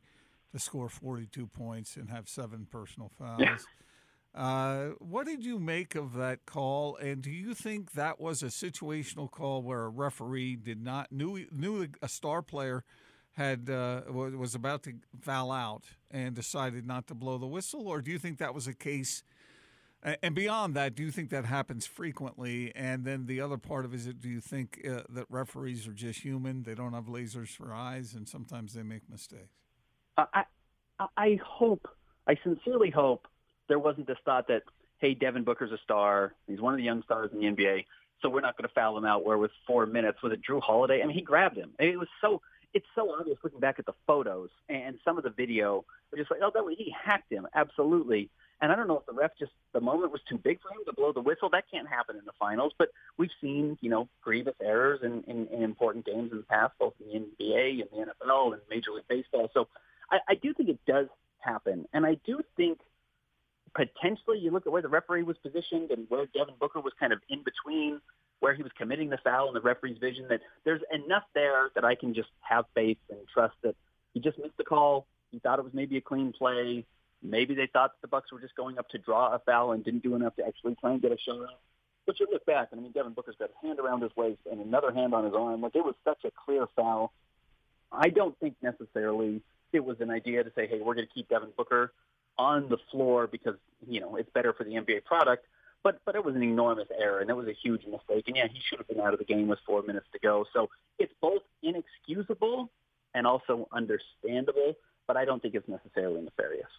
to 0.52 0.60
score 0.60 0.90
42 0.90 1.48
points 1.48 1.96
and 1.96 2.12
have 2.12 2.30
seven 2.30 2.68
personal 2.70 3.12
fouls. 3.18 3.66
Uh, 4.36 4.90
what 5.00 5.26
did 5.26 5.44
you 5.44 5.58
make 5.58 5.96
of 5.96 6.14
that 6.14 6.46
call? 6.46 6.98
And 6.98 7.22
do 7.22 7.32
you 7.32 7.54
think 7.56 7.94
that 7.94 8.20
was 8.20 8.44
a 8.44 8.48
situational 8.48 9.32
call 9.32 9.64
where 9.64 9.84
a 9.84 9.90
referee 9.90 10.58
did 10.58 10.84
not 10.84 11.12
knew 11.12 11.46
knew 11.52 11.88
a 12.02 12.08
star 12.10 12.42
player 12.42 12.84
had 13.36 13.70
uh, 13.70 14.02
was 14.10 14.56
about 14.56 14.84
to 14.84 14.94
foul 15.22 15.52
out 15.52 15.84
and 16.12 16.36
decided 16.36 16.86
not 16.86 17.08
to 17.08 17.14
blow 17.14 17.38
the 17.38 17.48
whistle, 17.48 17.88
or 17.88 18.02
do 18.02 18.12
you 18.12 18.20
think 18.20 18.38
that 18.40 18.54
was 18.54 18.68
a 18.68 18.74
case? 18.74 19.24
And 20.22 20.36
beyond 20.36 20.76
that, 20.76 20.94
do 20.94 21.02
you 21.02 21.10
think 21.10 21.32
that 21.32 21.46
happens 21.46 21.88
frequently? 21.88 22.72
And 22.76 23.06
then 23.06 23.26
the 23.26 23.42
other 23.42 23.58
part 23.58 23.86
of 23.86 23.94
it 23.94 23.98
is, 23.98 24.06
do 24.06 24.30
you 24.30 24.40
think 24.40 24.80
uh, 24.88 25.02
that 25.10 25.26
referees 25.30 25.88
are 25.88 25.94
just 25.94 26.20
human? 26.20 26.62
They 26.62 26.76
don't 26.76 26.94
have 26.94 27.06
lasers 27.06 27.56
for 27.56 27.74
eyes, 27.74 28.14
and 28.14 28.30
sometimes 28.30 28.74
they 28.74 28.84
make 28.84 29.10
mistakes. 29.10 29.58
I 30.18 30.44
I 31.18 31.40
hope, 31.44 31.88
I 32.28 32.38
sincerely 32.44 32.90
hope 32.90 33.28
there 33.68 33.80
wasn't 33.80 34.08
this 34.08 34.18
thought 34.26 34.48
that, 34.48 34.64
hey, 35.00 35.14
Devin 35.14 35.44
Booker's 35.44 35.72
a 35.72 35.78
star. 35.84 36.34
He's 36.48 36.62
one 36.62 36.74
of 36.74 36.78
the 36.78 36.84
young 36.84 37.04
stars 37.04 37.32
in 37.34 37.40
the 37.40 37.46
NBA, 37.48 37.86
so 38.22 38.30
we're 38.30 38.42
not 38.42 38.58
going 38.58 38.68
to 38.68 38.74
foul 38.74 38.98
him 38.98 39.06
out. 39.06 39.26
Where 39.26 39.38
with 39.38 39.52
four 39.68 39.86
minutes, 39.86 40.22
was 40.24 40.32
it 40.32 40.42
Jrue 40.48 40.62
Holiday? 40.62 41.02
I 41.02 41.06
mean, 41.06 41.16
he 41.16 41.22
grabbed 41.22 41.58
him. 41.58 41.72
It 41.80 42.00
was 42.00 42.08
so, 42.22 42.42
it's 42.76 42.86
so 42.94 43.16
obvious 43.18 43.38
looking 43.42 43.62
back 43.62 43.80
at 43.80 43.86
the 43.86 43.94
photos 44.06 44.50
and 44.68 45.00
some 45.06 45.18
of 45.18 45.24
the 45.24 45.30
video. 45.30 45.86
We're 46.12 46.20
just 46.20 46.30
like, 46.30 46.42
oh, 46.44 46.52
that 46.54 46.64
was, 46.64 46.76
he 46.78 46.94
hacked 46.94 47.32
him, 47.32 47.48
absolutely. 47.56 48.30
And 48.62 48.72
I 48.72 48.76
don't 48.76 48.88
know 48.88 49.00
if 49.00 49.06
the 49.06 49.14
ref 49.14 49.32
just 49.40 49.54
the 49.74 49.80
moment 49.80 50.12
was 50.12 50.22
too 50.30 50.38
big 50.38 50.62
for 50.62 50.70
him 50.70 50.84
to 50.86 50.94
blow 50.94 51.14
the 51.14 51.22
whistle. 51.22 51.50
That 51.50 51.64
can't 51.72 51.88
happen 51.88 52.18
in 52.18 52.26
the 52.26 52.34
finals. 52.38 52.74
But 52.78 52.90
we've 53.18 53.32
seen 53.42 53.78
you 53.82 53.90
know 53.90 54.08
grievous 54.22 54.56
errors 54.62 55.02
in, 55.04 55.24
in, 55.28 55.48
in 55.48 55.64
important 55.64 56.06
games 56.06 56.32
in 56.32 56.38
the 56.38 56.44
past, 56.44 56.74
both 56.80 56.94
in 57.00 57.26
the 57.40 57.46
NBA 57.46 57.82
and 57.82 57.90
the 57.92 58.14
NFL 58.28 58.54
and 58.54 58.62
Major 58.70 58.92
League 58.92 59.08
Baseball. 59.10 59.50
So 59.54 59.68
I, 60.12 60.20
I 60.30 60.36
do 60.36 60.54
think 60.54 60.70
it 60.70 60.80
does 60.86 61.08
happen, 61.40 61.86
and 61.94 62.06
I 62.06 62.18
do 62.26 62.42
think 62.56 62.80
potentially 63.74 64.40
you 64.40 64.52
look 64.52 64.66
at 64.66 64.72
where 64.72 64.82
the 64.82 64.88
referee 64.88 65.24
was 65.24 65.38
positioned 65.38 65.92
and 65.92 66.06
where 66.10 66.26
Devin 66.28 66.56
Booker 66.60 66.80
was 66.80 66.94
kind 66.98 67.12
of 67.12 67.20
in 67.30 67.44
between 67.44 68.00
where 68.40 68.54
he 68.54 68.64
was 68.64 68.72
committing 68.78 69.10
the 69.10 69.18
foul 69.24 69.48
and 69.48 69.56
the 69.56 69.62
referee's 69.62 69.98
vision 69.98 70.28
that 70.30 70.42
there's 70.64 70.82
enough 70.94 71.24
there 71.34 71.70
that 71.76 71.86
I 71.86 71.96
can 71.96 72.14
just 72.14 72.30
have 72.42 72.66
faith 72.74 72.98
and 73.10 73.20
trust 73.34 73.56
that 73.64 73.76
he 74.14 74.20
just 74.20 74.38
missed 74.38 74.58
the 74.58 74.64
call. 74.64 75.08
He 75.32 75.40
thought 75.40 75.60
it 75.60 75.66
was 75.66 75.74
maybe 75.74 75.98
a 75.98 76.02
clean 76.02 76.32
play. 76.32 76.86
Maybe 77.24 77.56
they 77.56 77.68
thought 77.68 77.94
the 78.02 78.08
Bucks 78.08 78.32
were 78.32 78.40
just 78.40 78.56
going 78.56 78.78
up 78.78 78.90
to 78.90 78.98
draw 78.98 79.34
a 79.34 79.40
foul 79.40 79.72
and 79.72 79.84
didn't 79.84 80.04
do 80.04 80.16
enough 80.16 80.36
to 80.36 80.46
actually 80.46 80.76
try 80.76 80.92
and 80.92 81.02
get 81.02 81.12
a 81.12 81.18
shot. 81.18 81.50
But 82.06 82.20
you 82.20 82.28
look 82.32 82.46
back, 82.46 82.68
and 82.72 82.80
I 82.80 82.84
mean, 82.84 82.92
Devin 82.92 83.14
Booker's 83.14 83.36
got 83.38 83.50
a 83.50 83.66
hand 83.66 83.80
around 83.80 84.04
his 84.04 84.12
waist 84.16 84.42
and 84.50 84.62
another 84.62 84.94
hand 84.94 85.14
on 85.14 85.26
his 85.26 85.34
arm. 85.34 85.62
Like 85.62 85.76
it 85.76 85.84
was 85.84 85.96
such 86.04 86.24
a 86.24 86.32
clear 86.46 86.68
foul. 86.76 87.12
I 87.92 88.10
don't 88.10 88.38
think 88.40 88.56
necessarily 88.62 89.42
it 89.74 89.84
was 89.84 90.00
an 90.00 90.12
idea 90.12 90.44
to 90.44 90.52
say, 90.56 90.68
hey, 90.68 90.80
we're 90.82 90.94
going 90.96 91.08
to 91.08 91.14
keep 91.14 91.30
Devin 91.30 91.50
Booker 91.58 91.94
on 92.38 92.70
the 92.70 92.78
floor 92.92 93.28
because, 93.28 93.56
you 93.88 94.00
know, 94.00 94.16
it's 94.18 94.30
better 94.30 94.54
for 94.54 94.64
the 94.64 94.72
NBA 94.72 95.06
product. 95.06 95.46
But, 95.86 96.02
but 96.04 96.16
it 96.16 96.26
was 96.26 96.36
an 96.36 96.42
enormous 96.42 96.88
error, 97.00 97.20
and 97.20 97.30
it 97.30 97.36
was 97.36 97.48
a 97.48 97.54
huge 97.54 97.86
mistake. 97.86 98.24
And, 98.26 98.36
yeah, 98.36 98.48
he 98.52 98.60
should 98.68 98.80
have 98.80 98.88
been 98.88 99.00
out 99.00 99.14
of 99.14 99.20
the 99.20 99.26
game 99.26 99.48
with 99.48 99.60
four 99.68 99.84
minutes 99.84 100.08
to 100.14 100.20
go. 100.20 100.44
So 100.52 100.68
it's 100.98 101.14
both 101.22 101.44
inexcusable 101.62 102.72
and 103.14 103.28
also 103.28 103.68
understandable, 103.72 104.74
but 105.06 105.16
I 105.16 105.26
don't 105.26 105.44
think 105.44 105.54
it's 105.54 105.70
necessarily 105.70 106.22
nefarious. 106.22 106.72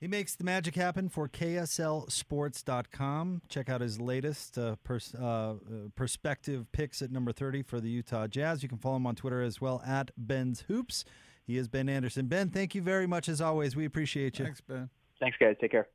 He 0.00 0.08
makes 0.08 0.34
the 0.34 0.42
magic 0.42 0.74
happen 0.74 1.08
for 1.08 1.28
KSLSports.com. 1.28 3.42
Check 3.48 3.68
out 3.68 3.80
his 3.80 4.00
latest 4.00 4.58
uh, 4.58 4.74
pers- 4.82 5.14
uh, 5.14 5.54
perspective 5.94 6.66
picks 6.72 7.02
at 7.02 7.12
number 7.12 7.30
30 7.30 7.62
for 7.62 7.80
the 7.80 7.88
Utah 7.88 8.26
Jazz. 8.26 8.64
You 8.64 8.68
can 8.68 8.78
follow 8.78 8.96
him 8.96 9.06
on 9.06 9.14
Twitter 9.14 9.42
as 9.42 9.60
well 9.60 9.80
at 9.86 10.10
Ben's 10.16 10.62
Hoops. 10.62 11.04
He 11.46 11.56
is 11.56 11.68
Ben 11.68 11.88
Anderson. 11.88 12.26
Ben, 12.26 12.48
thank 12.48 12.74
you 12.74 12.82
very 12.82 13.06
much 13.06 13.28
as 13.28 13.40
always. 13.40 13.76
We 13.76 13.84
appreciate 13.84 14.40
you. 14.40 14.46
Thanks, 14.46 14.60
Ben. 14.60 14.90
Thanks, 15.20 15.36
guys. 15.38 15.54
Take 15.60 15.70
care. 15.70 15.86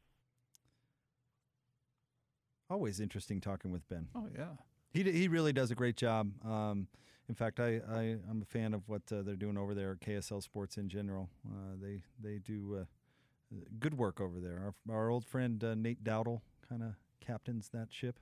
Always 2.69 2.99
interesting 2.99 3.39
talking 3.39 3.71
with 3.71 3.87
Ben. 3.87 4.07
Oh 4.15 4.27
yeah, 4.35 4.55
he 4.91 5.03
he 5.11 5.27
really 5.27 5.53
does 5.53 5.71
a 5.71 5.75
great 5.75 5.95
job. 5.95 6.31
Um, 6.45 6.87
in 7.29 7.35
fact, 7.35 7.59
I, 7.59 7.81
I 7.89 8.01
am 8.29 8.41
a 8.41 8.45
fan 8.45 8.73
of 8.73 8.87
what 8.87 9.01
uh, 9.11 9.21
they're 9.21 9.35
doing 9.35 9.57
over 9.57 9.73
there 9.73 9.91
at 9.91 9.99
KSL 9.99 10.41
Sports 10.41 10.77
in 10.77 10.89
general. 10.89 11.29
Uh, 11.45 11.75
they 11.81 12.01
they 12.21 12.39
do 12.39 12.79
uh, 12.81 13.55
good 13.79 13.97
work 13.97 14.21
over 14.21 14.39
there. 14.39 14.73
Our, 14.89 14.95
our 14.95 15.09
old 15.09 15.25
friend 15.25 15.61
uh, 15.63 15.75
Nate 15.75 16.03
Dowdle 16.03 16.41
kind 16.67 16.83
of 16.83 16.95
captains 17.19 17.69
that 17.73 17.87
ship. 17.91 18.19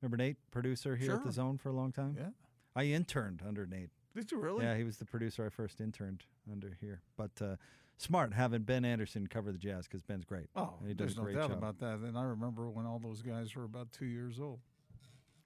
Remember 0.00 0.16
Nate, 0.16 0.36
producer 0.50 0.96
here 0.96 1.08
sure. 1.08 1.16
at 1.16 1.24
the 1.24 1.32
Zone 1.32 1.58
for 1.58 1.68
a 1.68 1.72
long 1.72 1.92
time. 1.92 2.16
Yeah, 2.18 2.30
I 2.74 2.84
interned 2.84 3.42
under 3.46 3.66
Nate. 3.66 3.90
Did 4.14 4.30
you 4.30 4.38
really? 4.38 4.64
Yeah, 4.64 4.76
he 4.76 4.84
was 4.84 4.96
the 4.96 5.04
producer 5.04 5.46
I 5.46 5.48
first 5.48 5.80
interned 5.80 6.24
under 6.50 6.76
here. 6.80 7.02
But 7.16 7.30
uh, 7.40 7.56
smart 8.00 8.32
having 8.32 8.62
Ben 8.62 8.84
Anderson 8.84 9.26
cover 9.26 9.52
the 9.52 9.58
Jazz 9.58 9.86
because 9.86 10.02
Ben's 10.02 10.24
great. 10.24 10.46
Oh, 10.56 10.74
he 10.86 10.94
does 10.94 11.16
no 11.16 11.22
a 11.22 11.24
great 11.26 11.36
doubt 11.36 11.50
job. 11.50 11.58
about 11.58 11.78
that. 11.80 11.98
And 11.98 12.16
I 12.16 12.24
remember 12.24 12.70
when 12.70 12.86
all 12.86 12.98
those 12.98 13.22
guys 13.22 13.54
were 13.54 13.64
about 13.64 13.92
two 13.92 14.06
years 14.06 14.40
old. 14.40 14.60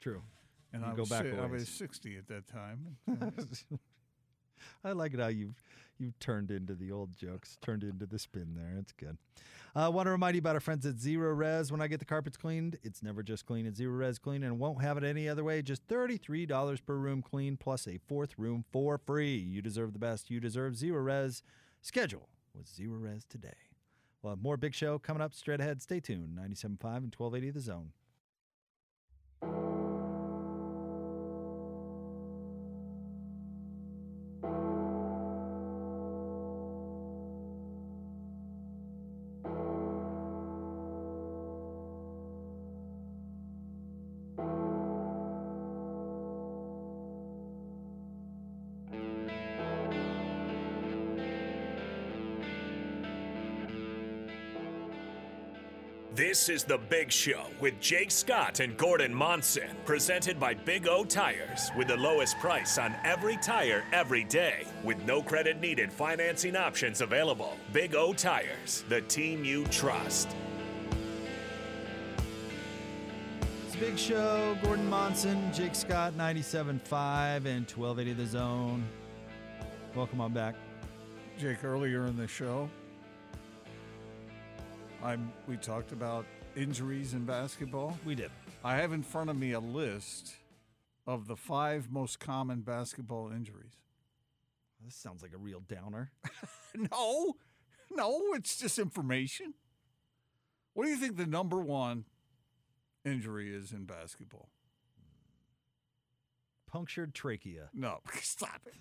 True. 0.00 0.22
And 0.72 0.82
You 0.82 0.88
I 0.88 0.94
go 0.94 1.02
was 1.02 1.08
back 1.08 1.24
si- 1.24 1.32
I 1.32 1.46
was 1.46 1.68
sixty 1.68 2.16
at 2.16 2.28
that 2.28 2.46
time. 2.46 2.96
I 4.84 4.92
like 4.92 5.14
it 5.14 5.20
how 5.20 5.28
you've 5.28 5.60
you've 5.98 6.18
turned 6.18 6.50
into 6.50 6.74
the 6.74 6.90
old 6.90 7.16
jokes, 7.16 7.58
turned 7.62 7.84
into 7.84 8.06
the 8.06 8.18
spin 8.18 8.54
there. 8.54 8.76
It's 8.78 8.92
good. 8.92 9.16
I 9.76 9.86
uh, 9.86 9.90
want 9.90 10.06
to 10.06 10.10
remind 10.12 10.36
you 10.36 10.38
about 10.38 10.54
our 10.54 10.60
friends 10.60 10.86
at 10.86 10.96
Zerorez. 10.96 11.72
When 11.72 11.80
I 11.80 11.88
get 11.88 11.98
the 11.98 12.04
carpets 12.04 12.36
cleaned, 12.36 12.78
it's 12.84 13.02
never 13.02 13.22
just 13.24 13.44
clean. 13.44 13.66
It's 13.66 13.80
Zerorez 13.80 14.20
clean 14.20 14.44
and 14.44 14.58
won't 14.60 14.82
have 14.82 14.96
it 14.96 15.02
any 15.04 15.28
other 15.28 15.42
way. 15.42 15.62
Just 15.62 15.86
$33 15.88 16.86
per 16.86 16.94
room 16.94 17.22
clean 17.22 17.56
plus 17.56 17.88
a 17.88 17.98
fourth 17.98 18.38
room 18.38 18.64
for 18.72 18.98
free. 18.98 19.36
You 19.36 19.60
deserve 19.62 19.92
the 19.92 19.98
best. 19.98 20.30
You 20.30 20.38
deserve 20.38 20.74
Zerorez. 20.74 21.42
Schedule 21.82 22.28
with 22.54 22.66
Zerorez 22.66 23.26
today. 23.28 23.54
We'll 24.22 24.32
have 24.32 24.42
more 24.42 24.56
Big 24.56 24.74
Show 24.74 24.98
coming 24.98 25.22
up 25.22 25.34
straight 25.34 25.60
ahead. 25.60 25.82
Stay 25.82 26.00
tuned. 26.00 26.38
97.5 26.38 26.96
and 26.96 27.14
1280 27.14 27.50
The 27.50 27.60
Zone. 27.60 27.92
This 56.14 56.48
is 56.48 56.62
The 56.62 56.78
Big 56.78 57.10
Show 57.10 57.46
with 57.60 57.80
Jake 57.80 58.12
Scott 58.12 58.60
and 58.60 58.76
Gordon 58.76 59.12
Monson, 59.12 59.68
presented 59.84 60.38
by 60.38 60.54
Big 60.54 60.86
O 60.86 61.04
Tires, 61.04 61.72
with 61.76 61.88
the 61.88 61.96
lowest 61.96 62.38
price 62.38 62.78
on 62.78 62.94
every 63.02 63.36
tire 63.38 63.82
every 63.92 64.22
day, 64.22 64.64
with 64.84 64.96
no 65.06 65.20
credit 65.20 65.60
needed 65.60 65.92
financing 65.92 66.54
options 66.54 67.00
available. 67.00 67.56
Big 67.72 67.96
O 67.96 68.12
Tires, 68.12 68.84
the 68.88 69.00
team 69.00 69.44
you 69.44 69.66
trust. 69.66 70.28
It's 73.66 73.74
a 73.74 73.78
Big 73.78 73.98
Show, 73.98 74.56
Gordon 74.62 74.88
Monson, 74.88 75.52
Jake 75.52 75.74
Scott, 75.74 76.12
97.5 76.12 77.44
and 77.44 77.68
1280 77.68 78.12
The 78.12 78.26
Zone. 78.26 78.84
Welcome 79.96 80.20
on 80.20 80.32
back. 80.32 80.54
Jake, 81.40 81.64
earlier 81.64 82.06
in 82.06 82.16
the 82.16 82.28
show, 82.28 82.70
I'm, 85.04 85.32
we 85.46 85.58
talked 85.58 85.92
about 85.92 86.24
injuries 86.56 87.12
in 87.12 87.26
basketball. 87.26 87.98
We 88.06 88.14
did. 88.14 88.30
I 88.64 88.76
have 88.76 88.92
in 88.94 89.02
front 89.02 89.28
of 89.28 89.36
me 89.36 89.52
a 89.52 89.60
list 89.60 90.34
of 91.06 91.26
the 91.26 91.36
five 91.36 91.90
most 91.90 92.18
common 92.18 92.62
basketball 92.62 93.30
injuries. 93.30 93.74
This 94.82 94.94
sounds 94.94 95.20
like 95.20 95.34
a 95.34 95.38
real 95.38 95.60
downer. 95.60 96.10
no, 96.90 97.34
no, 97.90 98.20
it's 98.32 98.56
just 98.56 98.78
information. 98.78 99.52
What 100.72 100.84
do 100.84 100.90
you 100.90 100.96
think 100.96 101.18
the 101.18 101.26
number 101.26 101.60
one 101.60 102.04
injury 103.04 103.54
is 103.54 103.72
in 103.72 103.84
basketball? 103.84 104.48
Punctured 106.66 107.14
trachea. 107.14 107.68
No, 107.74 108.00
stop 108.22 108.62
it. 108.66 108.74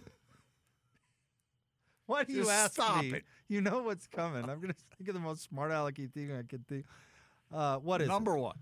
Why 2.06 2.24
do 2.24 2.34
you 2.34 2.40
Just 2.40 2.52
ask 2.52 2.74
stop 2.74 3.04
me? 3.04 3.12
it. 3.14 3.24
You 3.54 3.62
know 3.62 3.84
what's 3.84 4.08
coming. 4.08 4.50
I'm 4.50 4.60
gonna 4.60 4.74
think 4.98 5.08
of 5.10 5.14
the 5.14 5.20
most 5.20 5.44
smart 5.44 5.70
alecky 5.70 6.12
thing 6.12 6.32
I 6.32 6.42
could 6.42 6.68
think. 6.68 6.86
Uh, 7.54 7.78
what 7.78 8.02
is 8.02 8.08
it? 8.08 8.12
number 8.12 8.36
one? 8.36 8.56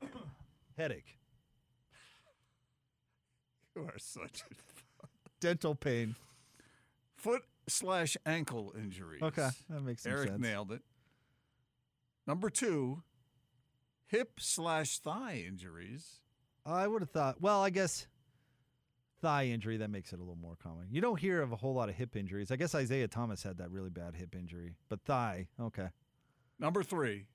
headache, 0.78 1.18
You 3.74 3.82
are 3.82 3.98
such 3.98 4.42
a 5.02 5.06
dental 5.40 5.74
pain? 5.74 6.14
foot 7.16 7.42
slash 7.66 8.16
ankle 8.24 8.72
injuries. 8.78 9.22
Okay, 9.22 9.48
that 9.70 9.80
makes 9.82 10.06
Eric 10.06 10.28
sense. 10.28 10.40
nailed 10.40 10.70
it. 10.70 10.82
Number 12.24 12.48
two, 12.48 13.02
hip 14.06 14.34
slash 14.38 15.00
thigh 15.00 15.42
injuries. 15.48 16.20
I 16.64 16.86
would 16.86 17.02
have 17.02 17.10
thought. 17.10 17.40
Well, 17.40 17.60
I 17.60 17.70
guess 17.70 18.06
thigh 19.20 19.46
injury 19.46 19.76
that 19.78 19.90
makes 19.90 20.12
it 20.12 20.16
a 20.16 20.22
little 20.22 20.36
more 20.36 20.56
common. 20.62 20.86
You 20.90 21.00
don't 21.00 21.18
hear 21.18 21.42
of 21.42 21.52
a 21.52 21.56
whole 21.56 21.74
lot 21.74 21.88
of 21.88 21.94
hip 21.94 22.16
injuries. 22.16 22.50
I 22.50 22.56
guess 22.56 22.74
Isaiah 22.74 23.08
Thomas 23.08 23.42
had 23.42 23.58
that 23.58 23.70
really 23.70 23.90
bad 23.90 24.14
hip 24.14 24.34
injury, 24.34 24.74
but 24.88 25.02
thigh, 25.02 25.48
okay. 25.60 25.88
Number 26.58 26.82
three, 26.82 27.26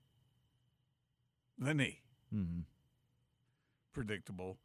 the 1.58 1.74
knee. 1.74 2.00
Mm-hmm. 2.34 2.62
Predictable. 3.94 4.58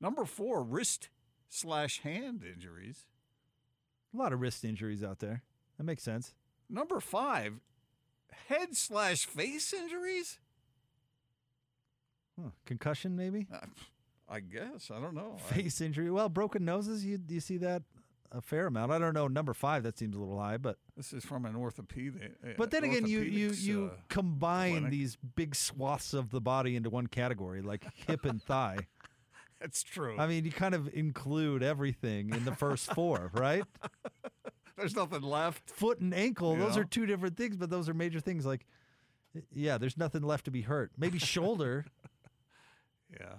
Number 0.00 0.24
four, 0.24 0.62
wrist 0.62 1.08
slash 1.48 2.00
hand 2.00 2.42
injuries. 2.42 3.06
A 4.12 4.16
lot 4.16 4.32
of 4.32 4.40
wrist 4.40 4.64
injuries 4.64 5.02
out 5.02 5.18
there. 5.18 5.42
That 5.78 5.84
makes 5.84 6.02
sense. 6.02 6.34
Number 6.68 7.00
five, 7.00 7.60
head 8.48 8.76
slash 8.76 9.26
face 9.26 9.72
injuries. 9.72 10.38
Huh. 12.40 12.50
Concussion, 12.64 13.16
maybe. 13.16 13.46
Uh, 13.52 13.66
I 14.28 14.40
guess 14.40 14.90
I 14.90 15.00
don't 15.00 15.14
know. 15.14 15.36
I- 15.50 15.52
Face 15.54 15.80
injury. 15.80 16.10
Well, 16.10 16.28
broken 16.28 16.64
noses. 16.64 17.04
You 17.04 17.18
you 17.28 17.40
see 17.40 17.58
that 17.58 17.82
a 18.32 18.40
fair 18.40 18.66
amount. 18.66 18.90
I 18.90 18.98
don't 18.98 19.14
know. 19.14 19.28
Number 19.28 19.54
five. 19.54 19.82
That 19.84 19.96
seems 19.98 20.16
a 20.16 20.18
little 20.18 20.40
high, 20.40 20.56
but 20.56 20.78
this 20.96 21.12
is 21.12 21.24
from 21.24 21.44
an 21.44 21.54
orthopedic. 21.54 22.32
uh, 22.44 22.48
but 22.56 22.70
then 22.70 22.84
again, 22.84 23.06
you 23.06 23.20
you 23.20 23.50
you 23.50 23.90
uh, 23.92 23.96
combine 24.08 24.72
clinic. 24.72 24.90
these 24.90 25.16
big 25.36 25.54
swaths 25.54 26.14
of 26.14 26.30
the 26.30 26.40
body 26.40 26.74
into 26.74 26.90
one 26.90 27.06
category, 27.06 27.62
like 27.62 27.84
hip 27.94 28.24
and 28.24 28.42
thigh. 28.42 28.78
That's 29.60 29.82
true. 29.82 30.16
I 30.18 30.26
mean, 30.26 30.44
you 30.44 30.50
kind 30.52 30.74
of 30.74 30.92
include 30.92 31.62
everything 31.62 32.30
in 32.34 32.44
the 32.44 32.54
first 32.54 32.92
four, 32.92 33.30
right? 33.34 33.62
There's 34.76 34.96
nothing 34.96 35.22
left. 35.22 35.70
Foot 35.70 36.00
and 36.00 36.12
ankle, 36.12 36.56
those 36.56 36.76
are 36.76 36.84
two 36.84 37.06
different 37.06 37.36
things, 37.36 37.56
but 37.56 37.70
those 37.70 37.88
are 37.88 37.94
major 37.94 38.18
things. 38.20 38.44
Like, 38.44 38.66
yeah, 39.54 39.78
there's 39.78 39.96
nothing 39.96 40.22
left 40.22 40.44
to 40.46 40.50
be 40.50 40.62
hurt. 40.62 40.90
Maybe 40.98 41.18
shoulder. 41.18 41.86
Yeah. 43.10 43.20
Yeah. 43.20 43.34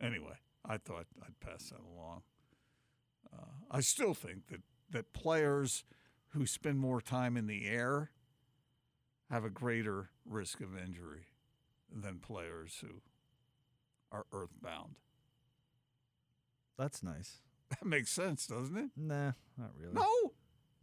Anyway, 0.00 0.36
I 0.64 0.78
thought 0.78 1.06
I'd 1.22 1.40
pass 1.40 1.70
that 1.70 1.80
along. 1.80 2.22
Uh, 3.32 3.44
I 3.70 3.80
still 3.80 4.14
think 4.14 4.48
that, 4.48 4.62
that 4.90 5.12
players 5.12 5.84
who 6.30 6.46
spend 6.46 6.78
more 6.78 7.00
time 7.00 7.36
in 7.36 7.46
the 7.46 7.66
air 7.66 8.10
have 9.30 9.44
a 9.44 9.50
greater 9.50 10.10
risk 10.24 10.60
of 10.60 10.76
injury 10.76 11.26
than 11.92 12.18
players 12.18 12.78
who 12.80 13.02
are 14.10 14.26
earthbound. 14.32 14.96
That's 16.78 17.02
nice. 17.02 17.38
That 17.70 17.86
makes 17.86 18.10
sense, 18.10 18.46
doesn't 18.46 18.76
it? 18.76 18.90
Nah, 18.96 19.32
not 19.56 19.70
really. 19.78 19.94
No. 19.94 20.32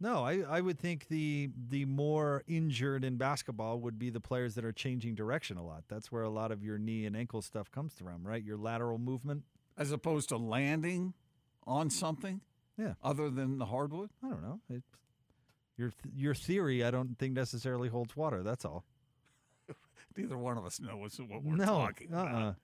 No, 0.00 0.24
I, 0.24 0.44
I 0.48 0.60
would 0.60 0.78
think 0.78 1.08
the 1.08 1.50
the 1.70 1.84
more 1.84 2.44
injured 2.46 3.04
in 3.04 3.16
basketball 3.16 3.80
would 3.80 3.98
be 3.98 4.10
the 4.10 4.20
players 4.20 4.54
that 4.54 4.64
are 4.64 4.72
changing 4.72 5.16
direction 5.16 5.56
a 5.56 5.64
lot. 5.64 5.84
That's 5.88 6.12
where 6.12 6.22
a 6.22 6.28
lot 6.30 6.52
of 6.52 6.62
your 6.62 6.78
knee 6.78 7.04
and 7.04 7.16
ankle 7.16 7.42
stuff 7.42 7.70
comes 7.72 7.94
from, 7.94 8.24
right? 8.26 8.42
Your 8.42 8.56
lateral 8.56 8.98
movement. 8.98 9.42
As 9.76 9.90
opposed 9.92 10.28
to 10.30 10.36
landing 10.36 11.14
on 11.66 11.90
something 11.90 12.40
Yeah, 12.76 12.94
other 13.02 13.28
than 13.30 13.58
the 13.58 13.66
hardwood. 13.66 14.10
I 14.24 14.28
don't 14.28 14.42
know. 14.42 14.60
It, 14.70 14.82
your 15.76 15.90
th- 15.90 16.14
your 16.14 16.34
theory, 16.34 16.84
I 16.84 16.90
don't 16.90 17.18
think 17.18 17.34
necessarily 17.34 17.88
holds 17.88 18.16
water. 18.16 18.42
That's 18.42 18.64
all. 18.64 18.84
Neither 20.16 20.38
one 20.38 20.58
of 20.58 20.64
us 20.64 20.80
knows 20.80 21.20
what 21.26 21.42
we're 21.44 21.56
no, 21.56 21.64
talking 21.64 22.12
uh-uh. 22.14 22.22
about. 22.22 22.56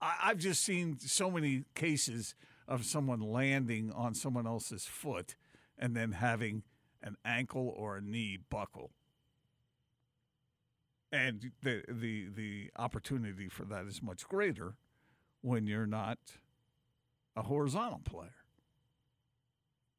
I, 0.00 0.14
I've 0.24 0.38
just 0.38 0.62
seen 0.64 0.98
so 1.00 1.30
many 1.30 1.64
cases 1.74 2.34
of 2.66 2.84
someone 2.84 3.20
landing 3.20 3.92
on 3.92 4.14
someone 4.14 4.46
else's 4.46 4.84
foot 4.86 5.36
and 5.78 5.96
then 5.96 6.12
having 6.12 6.62
an 7.02 7.16
ankle 7.24 7.72
or 7.76 7.96
a 7.96 8.00
knee 8.00 8.38
buckle. 8.50 8.92
And 11.12 11.52
the 11.62 11.82
the 11.88 12.28
the 12.34 12.70
opportunity 12.76 13.48
for 13.48 13.64
that 13.66 13.86
is 13.86 14.02
much 14.02 14.26
greater 14.26 14.74
when 15.42 15.66
you're 15.66 15.86
not 15.86 16.18
a 17.36 17.42
horizontal 17.42 18.00
player, 18.04 18.34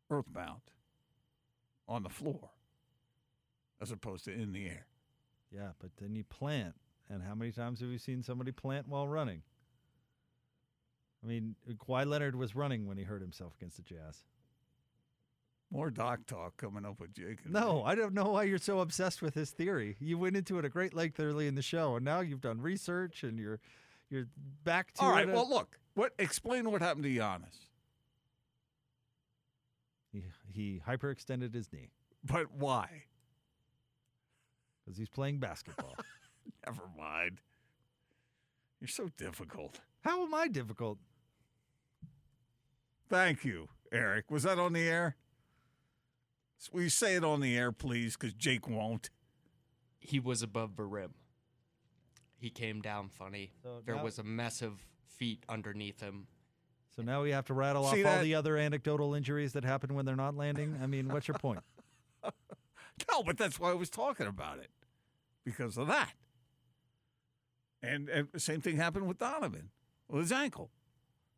earthbound, 0.10 0.62
on 1.88 2.04
the 2.04 2.10
floor, 2.10 2.50
as 3.82 3.92
opposed 3.92 4.26
to 4.26 4.34
in 4.34 4.52
the 4.52 4.66
air. 4.66 4.88
Yeah, 5.52 5.70
but 5.80 5.92
then 6.02 6.16
you 6.16 6.24
plant, 6.24 6.76
and 7.10 7.24
how 7.24 7.36
many 7.36 7.52
times 7.52 7.80
have 7.80 7.90
you 7.90 7.98
seen 7.98 8.24
somebody 8.24 8.52
plant 8.52 8.88
while 8.88 9.08
running? 9.08 9.44
I 11.24 11.28
mean, 11.28 11.56
Kawhi 11.78 12.06
Leonard 12.06 12.36
was 12.36 12.56
running 12.56 12.88
when 12.88 12.98
he 12.98 13.04
hurt 13.04 13.22
himself 13.22 13.54
against 13.58 13.78
the 13.78 13.84
Jazz. 13.84 14.26
More 15.72 15.90
doc 15.90 16.26
talk 16.28 16.56
coming 16.58 16.86
up 16.86 17.00
with 17.00 17.14
Jake. 17.14 17.40
No, 17.50 17.78
me. 17.78 17.84
I 17.86 17.96
don't 17.96 18.14
know 18.14 18.30
why 18.32 18.44
you're 18.44 18.58
so 18.58 18.80
obsessed 18.80 19.22
with 19.22 19.34
his 19.34 19.52
theory. 19.52 19.98
You 20.00 20.18
went 20.18 20.38
into 20.38 20.58
it 20.60 20.66
at 20.66 20.72
great 20.72 20.94
length 20.94 21.20
early 21.20 21.48
in 21.48 21.56
the 21.56 21.62
show, 21.62 21.96
and 21.96 22.06
now 22.06 22.20
you've 22.22 22.42
done 22.42 22.62
research 22.62 23.24
and 23.24 23.40
you're 23.40 23.60
you're 24.10 24.28
back 24.64 24.94
to 24.94 25.02
All 25.02 25.12
right. 25.12 25.28
Well, 25.28 25.50
look. 25.50 25.80
What? 25.96 26.14
Explain 26.20 26.70
what 26.72 26.82
happened 26.82 27.04
to 27.06 27.10
Giannis. 27.10 27.58
he, 30.12 30.24
he 30.52 30.82
hyperextended 30.88 31.54
his 31.54 31.72
knee 31.74 31.90
But 32.24 32.52
why? 32.52 33.04
because 34.86 34.98
he's 35.00 35.10
playing 35.10 35.40
basketball. 35.40 35.96
Never 36.66 36.84
mind. 36.98 37.42
You're 38.80 38.88
so 38.88 39.10
difficult. 39.18 39.80
How 40.02 40.24
am 40.24 40.34
I 40.36 40.48
difficult? 40.48 41.00
Thank 43.10 43.44
you, 43.44 43.70
Eric. 43.92 44.30
Was 44.30 44.44
that 44.44 44.60
on 44.60 44.74
the 44.74 44.88
air? 44.88 45.16
Will 46.72 46.84
you 46.84 46.90
say 46.90 47.16
it 47.16 47.24
on 47.24 47.42
the 47.42 47.58
air, 47.58 47.72
please? 47.72 48.18
Because 48.18 48.34
Jake 48.34 48.68
won't. 48.68 49.10
He 50.00 50.20
was 50.20 50.42
above 50.42 50.76
the 50.76 50.84
rim. 50.84 51.14
He 52.38 52.50
came 52.50 52.82
down 52.82 53.10
funny. 53.10 53.52
So 53.64 53.82
there 53.86 53.96
now- 53.96 54.04
was 54.04 54.20
a 54.20 54.24
mess 54.24 54.62
of 54.62 54.86
feet 55.08 55.44
underneath 55.48 56.02
him. 56.02 56.28
So 56.96 57.02
now 57.02 57.24
we 57.24 57.32
have 57.32 57.46
to 57.48 57.54
rattle 57.54 57.86
off 57.86 57.94
See 57.94 58.06
all 58.06 58.22
the 58.22 58.36
other 58.36 58.56
anecdotal 58.56 59.16
injuries 59.16 59.54
that 59.54 59.66
happen 59.66 59.96
when 59.96 60.06
they're 60.06 60.16
not 60.16 60.36
landing. 60.36 60.80
I 60.82 60.88
mean, 60.88 61.10
what's 61.10 61.28
your 61.28 61.38
point? 61.38 61.60
No, 63.12 63.24
but 63.24 63.38
that's 63.38 63.60
why 63.60 63.72
I 63.72 63.74
was 63.74 63.90
talking 63.90 64.26
about 64.26 64.60
it 64.60 64.70
because 65.44 65.78
of 65.78 65.88
that. 65.88 66.14
And, 67.84 68.10
and 68.10 68.28
the 68.32 68.40
same 68.40 68.62
thing 68.62 68.78
happened 68.78 69.08
with 69.08 69.18
Donovan 69.18 69.70
with 70.10 70.22
his 70.22 70.32
ankle. 70.32 70.72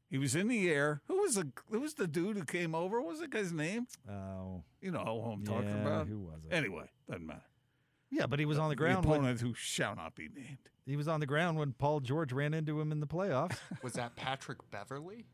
He 0.10 0.17
was 0.17 0.36
in 0.36 0.48
the 0.48 0.70
air. 0.70 1.02
Who 1.08 1.22
was 1.22 1.36
the 1.36 1.50
who 1.70 1.82
was 1.82 1.96
the 1.96 2.08
dude 2.08 2.38
who 2.38 2.46
came 2.46 2.74
over? 2.74 3.02
What 3.02 3.10
was 3.12 3.20
the 3.20 3.28
guy's 3.28 3.52
name? 3.52 3.88
Oh, 4.10 4.63
You 4.82 4.91
know 4.91 5.22
who 5.26 5.32
I'm 5.32 5.43
talking 5.43 5.67
yeah, 5.70 5.82
about. 5.82 6.08
who 6.08 6.20
was 6.20 6.46
it? 6.50 6.54
Anyway, 6.54 6.89
doesn't 7.10 7.26
matter. 7.26 7.41
Yeah, 8.10 8.26
but 8.26 8.39
he 8.39 8.46
was 8.46 8.58
on 8.58 8.70
the 8.70 8.76
The 8.76 8.78
ground. 8.78 9.06
When, 9.06 9.38
who 9.38 9.54
shall 9.54 9.93
not 9.96 10.15
be 10.15 10.30
named. 10.34 10.70
he 10.86 10.96
was 10.96 11.10
on 11.10 11.20
the 11.20 11.26
ground 11.26 11.58
when 11.58 11.74
Paul 11.74 12.00
George 12.00 12.32
ran 12.32 12.54
into 12.54 12.80
him 12.80 12.93
in 12.93 13.02
the 13.02 13.08
playoffs. 13.08 13.58
Was 13.84 13.93
that 13.93 14.15
Patrick 14.15 14.60
Beverley? 14.72 15.26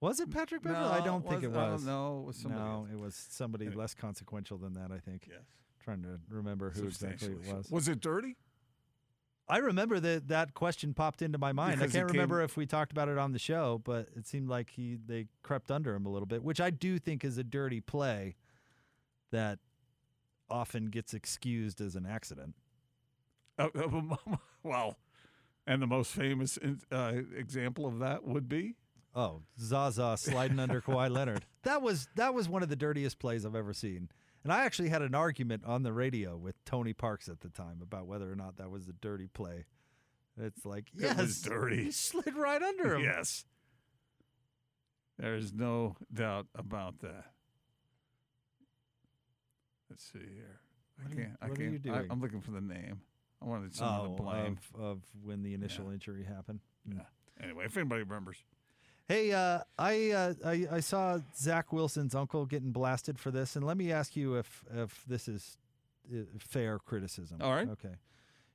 Was 0.00 0.20
it 0.20 0.30
Patrick 0.30 0.62
Beverley? 0.62 0.84
I 0.90 1.04
don't 1.04 1.28
think 1.28 1.42
it 1.42 1.50
was. 1.50 1.86
I. 1.88 1.92
It 1.92 2.24
was 2.24 2.36
somebody 2.36 2.62
no, 2.64 2.70
else. 2.70 2.88
it 2.92 2.98
was 2.98 3.14
somebody 3.30 3.66
Anyway. 3.66 3.80
less 3.80 3.94
consequential 3.94 4.56
than 4.58 4.74
that. 4.74 4.90
I 4.92 4.98
think. 4.98 5.26
Yes. 5.28 5.42
Trying 5.82 6.02
to 6.02 6.20
remember 6.28 6.70
who 6.70 6.84
exactly 6.86 7.32
it 7.32 7.52
was. 7.52 7.68
Was 7.72 7.88
it 7.88 8.00
dirty? 8.00 8.36
I 9.52 9.58
remember 9.58 10.00
that 10.00 10.28
that 10.28 10.54
question 10.54 10.94
popped 10.94 11.20
into 11.20 11.36
my 11.36 11.52
mind. 11.52 11.78
Because 11.78 11.94
I 11.94 11.98
can't 11.98 12.10
remember 12.10 12.38
came- 12.38 12.44
if 12.46 12.56
we 12.56 12.64
talked 12.64 12.90
about 12.90 13.08
it 13.08 13.18
on 13.18 13.32
the 13.32 13.38
show, 13.38 13.82
but 13.84 14.08
it 14.16 14.26
seemed 14.26 14.48
like 14.48 14.70
he 14.70 14.96
they 15.06 15.26
crept 15.42 15.70
under 15.70 15.94
him 15.94 16.06
a 16.06 16.08
little 16.08 16.26
bit, 16.26 16.42
which 16.42 16.60
I 16.60 16.70
do 16.70 16.98
think 16.98 17.22
is 17.24 17.36
a 17.36 17.44
dirty 17.44 17.80
play 17.80 18.36
that 19.30 19.58
often 20.48 20.86
gets 20.86 21.12
excused 21.12 21.80
as 21.82 21.96
an 21.96 22.06
accident. 22.06 22.54
Uh, 23.58 23.68
uh, 23.74 24.16
well, 24.62 24.96
and 25.66 25.82
the 25.82 25.86
most 25.86 26.12
famous 26.12 26.58
uh, 26.90 27.12
example 27.36 27.86
of 27.86 27.98
that 27.98 28.24
would 28.24 28.48
be 28.48 28.76
Oh, 29.14 29.42
Zaza 29.60 30.16
sliding 30.18 30.58
under 30.58 30.80
Kawhi 30.80 31.10
Leonard. 31.10 31.44
That 31.64 31.80
was 31.80 32.08
that 32.16 32.34
was 32.34 32.48
one 32.48 32.64
of 32.64 32.70
the 32.70 32.76
dirtiest 32.76 33.20
plays 33.20 33.46
I've 33.46 33.54
ever 33.54 33.72
seen. 33.72 34.08
And 34.44 34.52
I 34.52 34.64
actually 34.64 34.88
had 34.88 35.02
an 35.02 35.14
argument 35.14 35.64
on 35.64 35.82
the 35.84 35.92
radio 35.92 36.36
with 36.36 36.62
Tony 36.64 36.92
Parks 36.92 37.28
at 37.28 37.40
the 37.40 37.48
time 37.48 37.78
about 37.82 38.06
whether 38.06 38.30
or 38.30 38.34
not 38.34 38.56
that 38.56 38.70
was 38.70 38.88
a 38.88 38.92
dirty 38.92 39.28
play. 39.28 39.66
It's 40.40 40.64
like, 40.64 40.86
yes, 40.94 41.12
It 41.12 41.22
was 41.22 41.40
dirty. 41.42 41.84
He 41.84 41.90
slid 41.92 42.34
right 42.36 42.62
under 42.62 42.96
him. 42.96 43.02
yes. 43.04 43.44
There 45.18 45.36
is 45.36 45.52
no 45.52 45.96
doubt 46.12 46.46
about 46.56 47.00
that. 47.00 47.26
Let's 49.90 50.04
see 50.10 50.18
here. 50.34 50.60
I 50.98 51.02
What 51.02 51.12
are 51.12 51.14
you- 51.14 51.22
can't. 51.26 51.36
I 51.42 51.48
what 51.48 51.58
can't. 51.58 51.72
you 51.72 51.78
doing? 51.78 52.06
I, 52.10 52.12
am 52.12 52.20
looking 52.20 52.40
for 52.40 52.50
the 52.50 52.60
name. 52.60 53.00
I 53.40 53.44
wanted 53.44 53.74
someone 53.74 54.10
Oh, 54.12 54.16
to 54.16 54.22
blame. 54.22 54.58
of, 54.74 54.80
of 54.80 55.02
when 55.22 55.42
the 55.42 55.54
initial 55.54 55.90
injury 55.90 56.24
happened. 56.24 56.60
yeah. 56.86 57.02
Hmm. 57.38 57.44
Anyway, 57.44 57.64
if 57.66 57.76
anybody 57.76 58.02
remembers, 58.02 58.36
Hey, 59.12 59.30
uh, 59.32 59.58
I, 59.78 60.10
uh, 60.12 60.34
I 60.42 60.66
I 60.72 60.80
saw 60.80 61.18
Zach 61.36 61.70
Wilson's 61.70 62.14
uncle 62.14 62.46
getting 62.46 62.72
blasted 62.72 63.18
for 63.18 63.30
this, 63.30 63.56
and 63.56 63.66
let 63.66 63.76
me 63.76 63.92
ask 63.92 64.16
you 64.16 64.36
if 64.36 64.64
if 64.74 65.04
this 65.06 65.28
is 65.28 65.58
uh, 66.10 66.20
fair 66.38 66.78
criticism. 66.78 67.36
All 67.42 67.52
right. 67.52 67.68
Okay. 67.68 67.90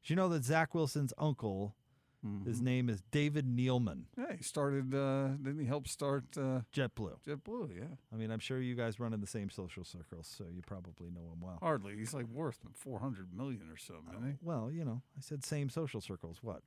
Did 0.02 0.10
you 0.10 0.16
know 0.16 0.30
that 0.30 0.44
Zach 0.44 0.74
Wilson's 0.74 1.14
uncle, 1.20 1.76
his 2.44 2.60
Mhm. 2.60 2.64
name 2.64 2.90
is 2.90 3.04
David 3.12 3.46
Neeleman, 3.46 4.06
yeah, 4.18 4.34
he 4.36 4.42
started. 4.42 4.96
Uh, 4.96 5.28
didn't 5.44 5.60
he 5.60 5.66
help 5.68 5.88
start 5.88 6.24
uh, 6.36 6.62
JetBlue? 6.74 7.20
JetBlue? 7.28 7.76
Yeah, 7.78 7.84
I 8.12 8.16
mean, 8.16 8.32
I'm 8.32 8.40
sure 8.40 8.60
you 8.60 8.74
guys 8.74 9.00
run 9.00 9.14
in 9.14 9.22
the 9.22 9.28
same 9.28 9.52
social 9.52 9.84
circles, 9.84 10.26
so 10.28 10.46
you 10.52 10.64
probably 10.64 11.12
know 11.12 11.32
him 11.34 11.40
well. 11.40 11.60
hardly. 11.62 11.96
He's 11.96 12.16
like 12.16 12.26
worth 12.34 12.58
four 12.74 13.00
hundred 13.00 13.32
million 13.32 13.70
or 13.70 13.78
something. 13.78 14.16
Isn't? 14.18 14.40
Well, 14.42 14.72
you 14.72 14.84
know, 14.86 15.04
I 15.16 15.22
said 15.22 15.46
same 15.46 15.70
social 15.70 16.02
circles. 16.02 16.40
What? 16.42 16.64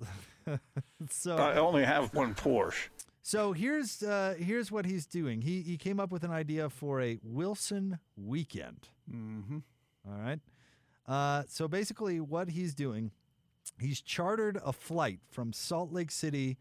so 1.10 1.36
I 1.36 1.56
only 1.56 1.84
have 1.84 2.14
one 2.14 2.34
Porsche. 2.34 2.88
So 3.22 3.52
here's 3.52 4.02
uh, 4.02 4.34
here's 4.38 4.70
what 4.70 4.84
he's 4.84 5.06
doing. 5.06 5.40
He 5.40 5.62
he 5.62 5.76
came 5.78 5.98
up 5.98 6.10
with 6.10 6.24
an 6.24 6.30
idea 6.30 6.68
for 6.68 7.00
a 7.00 7.18
Wilson 7.22 7.98
weekend. 8.16 8.88
Mm-hmm. 9.10 9.58
All 10.06 10.18
right. 10.18 10.40
Uh, 11.06 11.44
so 11.48 11.68
basically, 11.68 12.20
what 12.20 12.50
he's 12.50 12.74
doing, 12.74 13.10
he's 13.78 14.00
chartered 14.00 14.58
a 14.64 14.72
flight 14.72 15.20
from 15.30 15.52
Salt 15.52 15.92
Lake 15.92 16.10
City 16.10 16.58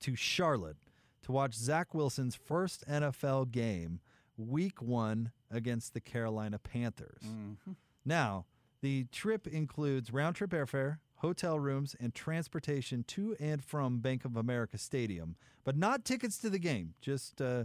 to 0.00 0.14
Charlotte 0.16 0.76
to 1.22 1.32
watch 1.32 1.54
Zach 1.54 1.94
Wilson's 1.94 2.34
first 2.34 2.86
NFL 2.88 3.50
game, 3.50 4.00
Week 4.36 4.80
One 4.80 5.32
against 5.50 5.92
the 5.94 6.00
Carolina 6.00 6.58
Panthers. 6.58 7.22
Mm-hmm. 7.26 7.72
Now, 8.04 8.46
the 8.80 9.04
trip 9.12 9.46
includes 9.46 10.12
round 10.12 10.36
trip 10.36 10.50
airfare, 10.50 10.98
hotel 11.16 11.58
rooms, 11.58 11.96
and 11.98 12.14
transportation 12.14 13.04
to 13.08 13.36
and 13.40 13.64
from 13.64 13.98
Bank 13.98 14.24
of 14.24 14.36
America 14.36 14.78
Stadium, 14.78 15.36
but 15.64 15.76
not 15.76 16.04
tickets 16.04 16.38
to 16.38 16.50
the 16.50 16.58
game, 16.58 16.94
just 17.00 17.40
uh, 17.40 17.64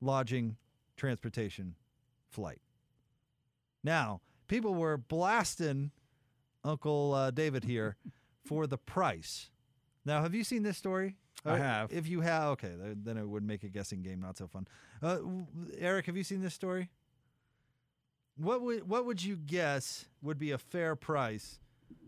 lodging, 0.00 0.56
transportation, 0.96 1.74
flight. 2.30 2.60
Now, 3.82 4.20
people 4.48 4.74
were 4.74 4.96
blasting 4.96 5.90
Uncle 6.64 7.12
uh, 7.12 7.30
David 7.30 7.64
here 7.64 7.96
for 8.44 8.66
the 8.66 8.78
price. 8.78 9.50
Now, 10.06 10.22
have 10.22 10.34
you 10.34 10.44
seen 10.44 10.62
this 10.62 10.78
story? 10.78 11.16
I 11.44 11.50
Uh, 11.50 11.56
have. 11.56 11.92
If 11.92 12.08
you 12.08 12.22
have, 12.22 12.44
okay, 12.52 12.72
then 12.78 13.18
it 13.18 13.28
would 13.28 13.42
make 13.42 13.62
a 13.64 13.68
guessing 13.68 14.00
game 14.02 14.20
not 14.20 14.38
so 14.38 14.46
fun. 14.46 14.66
Uh, 15.02 15.18
Eric, 15.78 16.06
have 16.06 16.16
you 16.16 16.24
seen 16.24 16.40
this 16.40 16.54
story? 16.54 16.88
What 18.36 18.62
would 18.62 18.88
what 18.88 19.04
would 19.06 19.22
you 19.22 19.36
guess 19.36 20.06
would 20.22 20.38
be 20.38 20.50
a 20.50 20.58
fair 20.58 20.96
price 20.96 21.60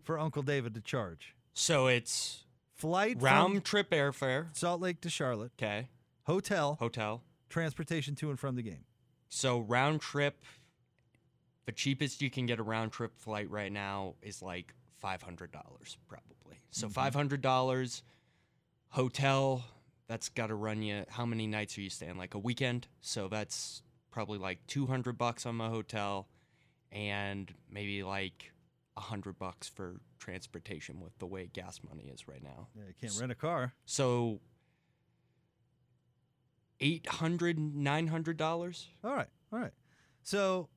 for 0.02 0.18
Uncle 0.18 0.42
David 0.42 0.74
to 0.74 0.80
charge? 0.80 1.34
So 1.54 1.86
it's 1.86 2.44
Flight 2.76 3.16
round 3.20 3.64
trip 3.64 3.90
airfare. 3.90 4.54
Salt 4.54 4.82
Lake 4.82 5.00
to 5.00 5.08
Charlotte, 5.08 5.52
Okay. 5.58 5.88
hotel, 6.24 6.76
Hotel. 6.78 7.22
transportation 7.48 8.14
to 8.16 8.28
and 8.28 8.38
from 8.38 8.54
the 8.54 8.62
game. 8.62 8.84
So 9.30 9.60
round 9.60 10.02
trip, 10.02 10.44
the 11.64 11.72
cheapest 11.72 12.20
you 12.20 12.30
can 12.30 12.44
get 12.44 12.58
a 12.58 12.62
round 12.62 12.92
trip 12.92 13.18
flight 13.18 13.50
right 13.50 13.72
now 13.72 14.14
is 14.20 14.42
like 14.42 14.74
five 14.98 15.22
hundred 15.22 15.52
dollars, 15.52 15.96
probably. 16.06 16.60
So 16.70 16.88
mm-hmm. 16.88 17.16
hundred 17.16 17.40
dollars, 17.40 18.02
hotel. 18.90 19.64
That's 20.08 20.28
got 20.28 20.48
to 20.48 20.54
run 20.54 20.82
you. 20.82 21.04
How 21.08 21.26
many 21.26 21.46
nights 21.46 21.76
are 21.78 21.80
you 21.80 21.90
staying? 21.90 22.16
Like 22.16 22.34
a 22.34 22.38
weekend. 22.38 22.86
So 23.00 23.26
that's 23.28 23.82
probably 24.10 24.38
like 24.38 24.58
two 24.66 24.86
hundred 24.86 25.16
bucks 25.16 25.46
on 25.46 25.56
my 25.56 25.68
hotel, 25.68 26.28
and 26.92 27.52
maybe 27.70 28.02
like 28.02 28.52
a 28.96 29.00
hundred 29.00 29.38
bucks 29.38 29.68
for 29.68 30.00
transportation 30.18 31.00
with 31.00 31.18
the 31.18 31.26
way 31.26 31.48
gas 31.52 31.80
money 31.88 32.10
is 32.12 32.26
right 32.28 32.42
now. 32.42 32.68
Yeah, 32.74 32.84
you 32.88 32.94
can't 33.00 33.20
rent 33.20 33.32
a 33.32 33.36
car. 33.36 33.74
So. 33.84 34.40
Eight 36.78 37.06
hundred, 37.06 37.58
nine 37.58 38.08
hundred 38.08 38.36
dollars. 38.36 38.88
All 39.02 39.14
right, 39.14 39.30
all 39.50 39.58
right. 39.58 39.72
So 40.22 40.68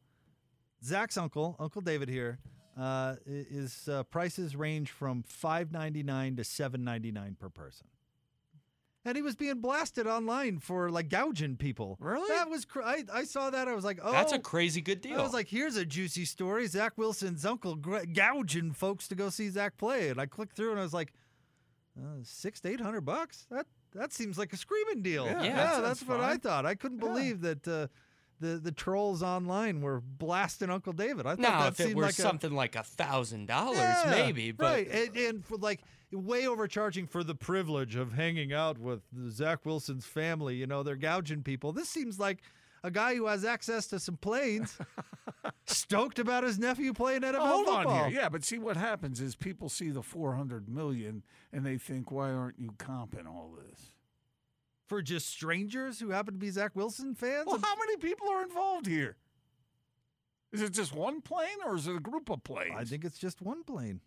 Zach's 0.81 1.17
uncle, 1.17 1.57
Uncle 1.59 1.81
David 1.81 2.07
here, 2.07 2.39
uh, 2.79 3.15
is 3.25 3.89
uh, 3.89 4.03
prices 4.03 4.55
range 4.55 4.91
from 4.91 5.23
five 5.23 5.73
ninety 5.73 6.01
nine 6.01 6.37
to 6.37 6.45
seven 6.45 6.85
ninety 6.85 7.11
nine 7.11 7.35
per 7.37 7.49
person. 7.49 7.87
And 9.05 9.15
he 9.15 9.21
was 9.21 9.35
being 9.35 9.59
blasted 9.61 10.07
online 10.07 10.59
for 10.59 10.89
like 10.91 11.07
gouging 11.09 11.55
people. 11.55 11.97
Really? 12.01 12.27
That 12.35 12.49
was 12.49 12.65
cr- 12.65 12.81
I, 12.83 13.03
I 13.13 13.23
saw 13.23 13.49
that. 13.49 13.67
I 13.67 13.73
was 13.73 13.85
like, 13.85 13.99
oh, 14.03 14.11
That's 14.11 14.33
a 14.33 14.39
crazy 14.39 14.81
good 14.81 14.99
deal. 15.01 15.19
I 15.19 15.23
was 15.23 15.33
like, 15.33 15.47
here's 15.47 15.77
a 15.77 15.85
juicy 15.85 16.25
story. 16.25 16.67
Zach 16.67 16.97
Wilson's 16.97 17.45
uncle 17.45 17.75
gr- 17.75 18.05
gouging 18.13 18.73
folks 18.73 19.07
to 19.07 19.15
go 19.15 19.29
see 19.29 19.49
Zach 19.49 19.77
play. 19.77 20.09
And 20.09 20.19
I 20.19 20.25
clicked 20.25 20.55
through 20.55 20.71
and 20.71 20.79
I 20.79 20.83
was 20.83 20.93
like, 20.93 21.13
uh, 21.97 22.19
six 22.23 22.59
to 22.61 22.69
eight 22.69 22.81
hundred 22.81 23.01
bucks. 23.01 23.47
That 23.49 23.65
that 23.93 24.13
seems 24.13 24.37
like 24.37 24.53
a 24.53 24.57
screaming 24.57 25.01
deal. 25.01 25.25
Yeah, 25.25 25.43
Yeah, 25.43 25.55
that 25.55 25.81
that's 25.81 26.03
what 26.03 26.19
I 26.19 26.37
thought. 26.37 26.65
I 26.65 26.75
couldn't 26.75 26.99
believe 26.99 27.41
that 27.41 27.67
uh, 27.67 27.87
the 28.39 28.57
the 28.57 28.71
trolls 28.71 29.23
online 29.23 29.81
were 29.81 30.01
blasting 30.01 30.69
Uncle 30.69 30.93
David. 30.93 31.25
I 31.25 31.31
thought 31.31 31.39
now, 31.39 31.59
that 31.63 31.67
if 31.73 31.79
it 31.79 31.83
seemed 31.83 31.95
were 31.95 32.03
like 32.03 32.11
a- 32.11 32.21
something 32.21 32.53
like 32.53 32.75
a 32.75 32.83
thousand 32.83 33.47
dollars, 33.47 33.95
maybe, 34.09 34.51
but 34.51 34.65
right, 34.65 34.87
and, 34.89 35.17
and 35.17 35.45
for 35.45 35.57
like 35.57 35.81
way 36.11 36.47
overcharging 36.47 37.07
for 37.07 37.23
the 37.23 37.35
privilege 37.35 37.95
of 37.95 38.13
hanging 38.13 38.51
out 38.53 38.77
with 38.77 39.01
Zach 39.29 39.65
Wilson's 39.65 40.05
family. 40.05 40.55
You 40.55 40.67
know, 40.67 40.83
they're 40.83 40.95
gouging 40.95 41.43
people. 41.43 41.71
This 41.71 41.89
seems 41.89 42.19
like 42.19 42.41
a 42.83 42.91
guy 42.91 43.15
who 43.15 43.27
has 43.27 43.43
access 43.43 43.87
to 43.87 43.99
some 43.99 44.17
planes, 44.17 44.77
stoked 45.65 46.19
about 46.19 46.43
his 46.43 46.57
nephew 46.57 46.93
playing 46.93 47.21
NFL 47.21 47.37
hold 47.39 47.65
football. 47.65 47.87
on 47.87 48.11
here. 48.11 48.21
Yeah, 48.21 48.29
but 48.29 48.43
see 48.43 48.57
what 48.57 48.77
happens 48.77 49.21
is 49.21 49.35
people 49.35 49.69
see 49.69 49.89
the 49.89 50.01
400 50.01 50.69
million 50.69 51.23
and 51.51 51.65
they 51.65 51.77
think, 51.77 52.11
why 52.11 52.31
aren't 52.31 52.59
you 52.59 52.71
comping 52.77 53.27
all 53.27 53.53
this? 53.57 53.91
For 54.87 55.01
just 55.01 55.29
strangers 55.29 55.99
who 55.99 56.09
happen 56.09 56.33
to 56.33 56.39
be 56.39 56.49
Zach 56.49 56.75
Wilson 56.75 57.13
fans. 57.13 57.45
Well, 57.45 57.59
how 57.61 57.75
many 57.75 57.97
people 57.97 58.27
are 58.29 58.41
involved 58.41 58.87
here? 58.87 59.17
Is 60.51 60.61
it 60.61 60.71
just 60.71 60.95
one 60.95 61.21
plane 61.21 61.59
or 61.63 61.75
is 61.75 61.87
it 61.87 61.95
a 61.95 61.99
group 61.99 62.29
of 62.29 62.43
planes? 62.43 62.73
I 62.75 62.83
think 62.83 63.05
it's 63.05 63.19
just 63.19 63.39
one 63.41 63.63
plane. 63.63 64.01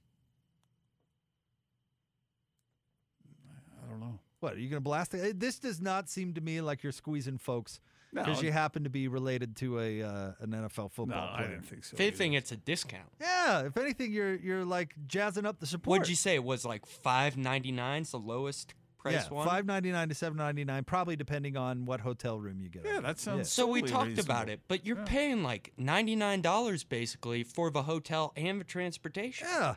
I 3.80 3.88
don't 3.88 4.00
know. 4.00 4.18
What 4.42 4.54
are 4.54 4.58
you 4.58 4.68
going 4.68 4.80
to 4.82 4.84
blast 4.84 5.14
it? 5.14 5.38
This 5.38 5.58
does 5.58 5.80
not 5.80 6.08
seem 6.08 6.34
to 6.34 6.40
me 6.40 6.60
like 6.60 6.82
you're 6.82 6.92
squeezing 6.92 7.38
folks 7.38 7.78
No, 8.12 8.24
because 8.24 8.42
you 8.42 8.50
happen 8.52 8.84
to 8.84 8.90
be 8.90 9.06
related 9.08 9.54
to 9.58 9.78
a 9.78 10.02
uh, 10.02 10.32
an 10.40 10.50
NFL 10.50 10.90
football 10.90 11.06
no, 11.06 11.14
football 11.14 11.30
I 11.32 11.36
player. 11.38 11.48
didn't 11.50 11.66
think 11.66 11.84
so. 11.84 11.94
If 11.94 12.00
anything, 12.00 12.32
it's 12.34 12.50
a 12.52 12.56
discount. 12.56 13.08
Yeah, 13.20 13.66
if 13.66 13.76
anything, 13.76 14.12
you're 14.12 14.34
you're 14.34 14.64
like 14.64 14.94
jazzing 15.06 15.46
up 15.46 15.60
the 15.60 15.66
support. 15.66 16.00
What'd 16.00 16.08
you 16.10 16.16
say? 16.16 16.34
It 16.34 16.44
was 16.44 16.64
like 16.64 16.84
five 16.86 17.36
ninety 17.36 17.70
nine, 17.72 18.02
It's 18.02 18.10
the 18.10 18.18
lowest 18.18 18.74
price 18.98 19.14
yeah, 19.14 19.28
one. 19.34 19.46
five 19.46 19.64
ninety 19.66 19.90
nine 19.92 20.08
to 20.08 20.14
seven 20.14 20.36
ninety 20.38 20.64
nine, 20.64 20.84
probably 20.84 21.16
depending 21.16 21.56
on 21.56 21.84
what 21.86 22.00
hotel 22.00 22.38
room 22.38 22.60
you 22.60 22.68
get. 22.68 22.84
Yeah, 22.84 23.00
that 23.00 23.18
sounds 23.20 23.50
So 23.50 23.66
we 23.66 23.82
totally 23.82 24.14
talked 24.14 24.24
about 24.24 24.48
it, 24.48 24.60
but 24.68 24.84
you're 24.86 24.98
Yeah. 24.98 25.04
paying 25.06 25.42
like 25.42 25.72
ninety 25.76 26.14
nine 26.16 26.40
dollars 26.40 26.84
basically 26.84 27.42
for 27.44 27.70
the 27.70 27.82
hotel 27.84 28.32
and 28.36 28.60
the 28.60 28.64
transportation. 28.64 29.46
Yeah, 29.50 29.74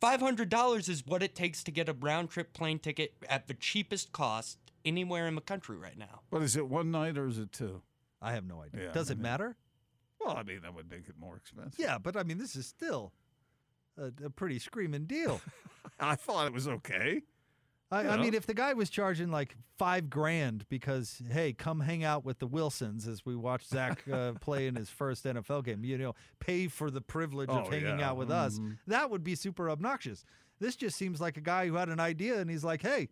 Five 0.00 0.20
hundred 0.20 0.48
dollars 0.48 0.88
is 0.88 1.06
what 1.06 1.22
it 1.22 1.34
takes 1.34 1.64
to 1.64 1.70
get 1.70 1.88
a 1.88 1.92
round 1.94 2.30
trip 2.30 2.52
plane 2.52 2.78
ticket 2.78 3.14
at 3.28 3.46
the 3.48 3.54
cheapest 3.54 4.12
cost 4.12 4.58
anywhere 4.84 5.26
in 5.26 5.34
the 5.34 5.40
country 5.40 5.76
right 5.76 5.96
now. 5.96 6.20
But 6.30 6.42
is 6.42 6.56
it 6.56 6.68
one 6.68 6.90
night 6.90 7.16
or 7.16 7.26
is 7.26 7.38
it 7.38 7.52
two? 7.52 7.82
I 8.20 8.32
have 8.32 8.44
no 8.44 8.62
idea. 8.62 8.86
Yeah, 8.86 8.92
Does 8.92 9.10
I 9.10 9.14
it 9.14 9.18
matter? 9.18 9.56
Well, 10.20 10.36
I 10.36 10.42
mean, 10.42 10.60
that 10.62 10.74
would 10.74 10.90
make 10.90 11.08
it 11.08 11.14
more 11.18 11.36
expensive. 11.36 11.78
Yeah, 11.78 11.98
but 11.98 12.16
I 12.16 12.22
mean, 12.22 12.38
this 12.38 12.56
is 12.56 12.66
still 12.66 13.12
a, 13.98 14.06
a 14.24 14.30
pretty 14.30 14.58
screaming 14.58 15.04
deal. 15.04 15.40
I 16.00 16.14
thought 16.14 16.46
it 16.46 16.52
was 16.52 16.68
okay. 16.68 17.22
I, 17.90 18.08
I 18.08 18.16
mean, 18.16 18.34
if 18.34 18.46
the 18.46 18.54
guy 18.54 18.72
was 18.72 18.90
charging 18.90 19.30
like 19.30 19.54
five 19.78 20.10
grand 20.10 20.66
because, 20.68 21.22
hey, 21.30 21.52
come 21.52 21.78
hang 21.80 22.02
out 22.02 22.24
with 22.24 22.40
the 22.40 22.46
Wilsons 22.48 23.06
as 23.06 23.24
we 23.24 23.36
watch 23.36 23.64
Zach 23.66 24.02
uh, 24.12 24.32
play 24.40 24.66
in 24.66 24.74
his 24.74 24.90
first 24.90 25.24
NFL 25.24 25.64
game, 25.64 25.84
you 25.84 25.96
know, 25.96 26.14
pay 26.40 26.66
for 26.66 26.90
the 26.90 27.00
privilege 27.00 27.48
of 27.48 27.66
Oh, 27.68 27.70
hanging 27.70 28.00
yeah. 28.00 28.10
out 28.10 28.16
with 28.16 28.30
us, 28.30 28.58
Mhm. 28.58 28.78
that 28.88 29.08
would 29.10 29.22
be 29.22 29.36
super 29.36 29.70
obnoxious. 29.70 30.24
This 30.58 30.74
just 30.74 30.96
seems 30.96 31.20
like 31.20 31.36
a 31.36 31.40
guy 31.40 31.68
who 31.68 31.74
had 31.74 31.88
an 31.88 32.00
idea 32.00 32.40
and 32.40 32.50
he's 32.50 32.64
like, 32.64 32.82
hey, 32.82 33.08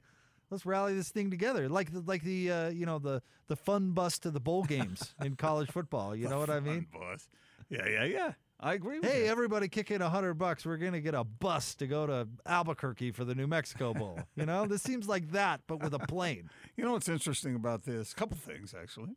let's 0.50 0.66
rally 0.66 0.94
this 0.94 1.10
thing 1.10 1.30
together, 1.30 1.68
like 1.68 1.92
the, 1.92 2.00
like 2.00 2.22
the 2.24 2.50
uh, 2.50 2.68
you 2.70 2.84
know 2.86 2.98
the 2.98 3.22
the 3.46 3.56
fun 3.56 3.92
bus 3.92 4.18
to 4.20 4.30
the 4.30 4.40
bowl 4.40 4.64
games 4.64 5.14
in 5.22 5.36
college 5.36 5.70
football. 5.70 6.16
You 6.16 6.28
know 6.28 6.38
what 6.40 6.50
I 6.50 6.58
mean? 6.60 6.86
Fun 6.92 7.00
bus. 7.00 7.28
Yeah, 7.68 7.86
yeah, 7.88 8.04
yeah. 8.04 8.32
I 8.64 8.72
agree 8.72 8.98
with 8.98 9.10
Hey, 9.12 9.28
everybody, 9.28 9.68
kick 9.68 9.90
in 9.90 10.00
a 10.00 10.08
hundred 10.08 10.34
bucks. 10.34 10.64
We're 10.64 10.78
gonna 10.78 11.02
get 11.02 11.14
a 11.14 11.22
bus 11.22 11.74
to 11.76 11.86
go 11.86 12.06
to 12.06 12.26
Albuquerque 12.46 13.10
for 13.10 13.22
the 13.24 13.34
New 13.34 13.46
Mexico 13.46 13.92
Bowl. 13.92 14.18
You 14.36 14.46
know, 14.46 14.64
this 14.66 14.82
seems 14.82 15.06
like 15.06 15.32
that, 15.32 15.60
but 15.66 15.82
with 15.82 15.92
a 15.92 15.98
plane. 15.98 16.48
You 16.76 16.84
know 16.84 16.92
what's 16.92 17.08
interesting 17.10 17.54
about 17.54 17.84
this? 17.84 18.12
A 18.12 18.14
couple 18.14 18.36
things, 18.38 18.74
actually. 18.74 19.10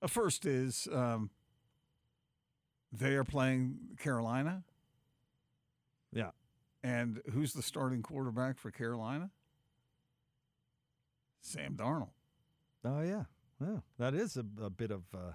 The 0.00 0.08
first 0.08 0.46
is 0.46 0.88
um, 0.90 1.28
they 2.90 3.14
are 3.14 3.24
playing 3.24 3.76
Carolina, 4.00 4.64
Yeah. 6.12 6.30
and 6.82 7.20
who's 7.30 7.52
the 7.52 7.62
starting 7.62 8.02
quarterback 8.02 8.58
for 8.58 8.70
Carolina? 8.70 9.30
Sam 11.42 11.74
Darnold. 11.76 12.10
Oh 12.84 13.02
yeah, 13.02 13.24
yeah. 13.60 13.80
That 13.98 14.14
is 14.14 14.36
a, 14.38 14.44
a 14.62 14.70
bit 14.70 14.90
of 14.90 15.02
uh, 15.14 15.32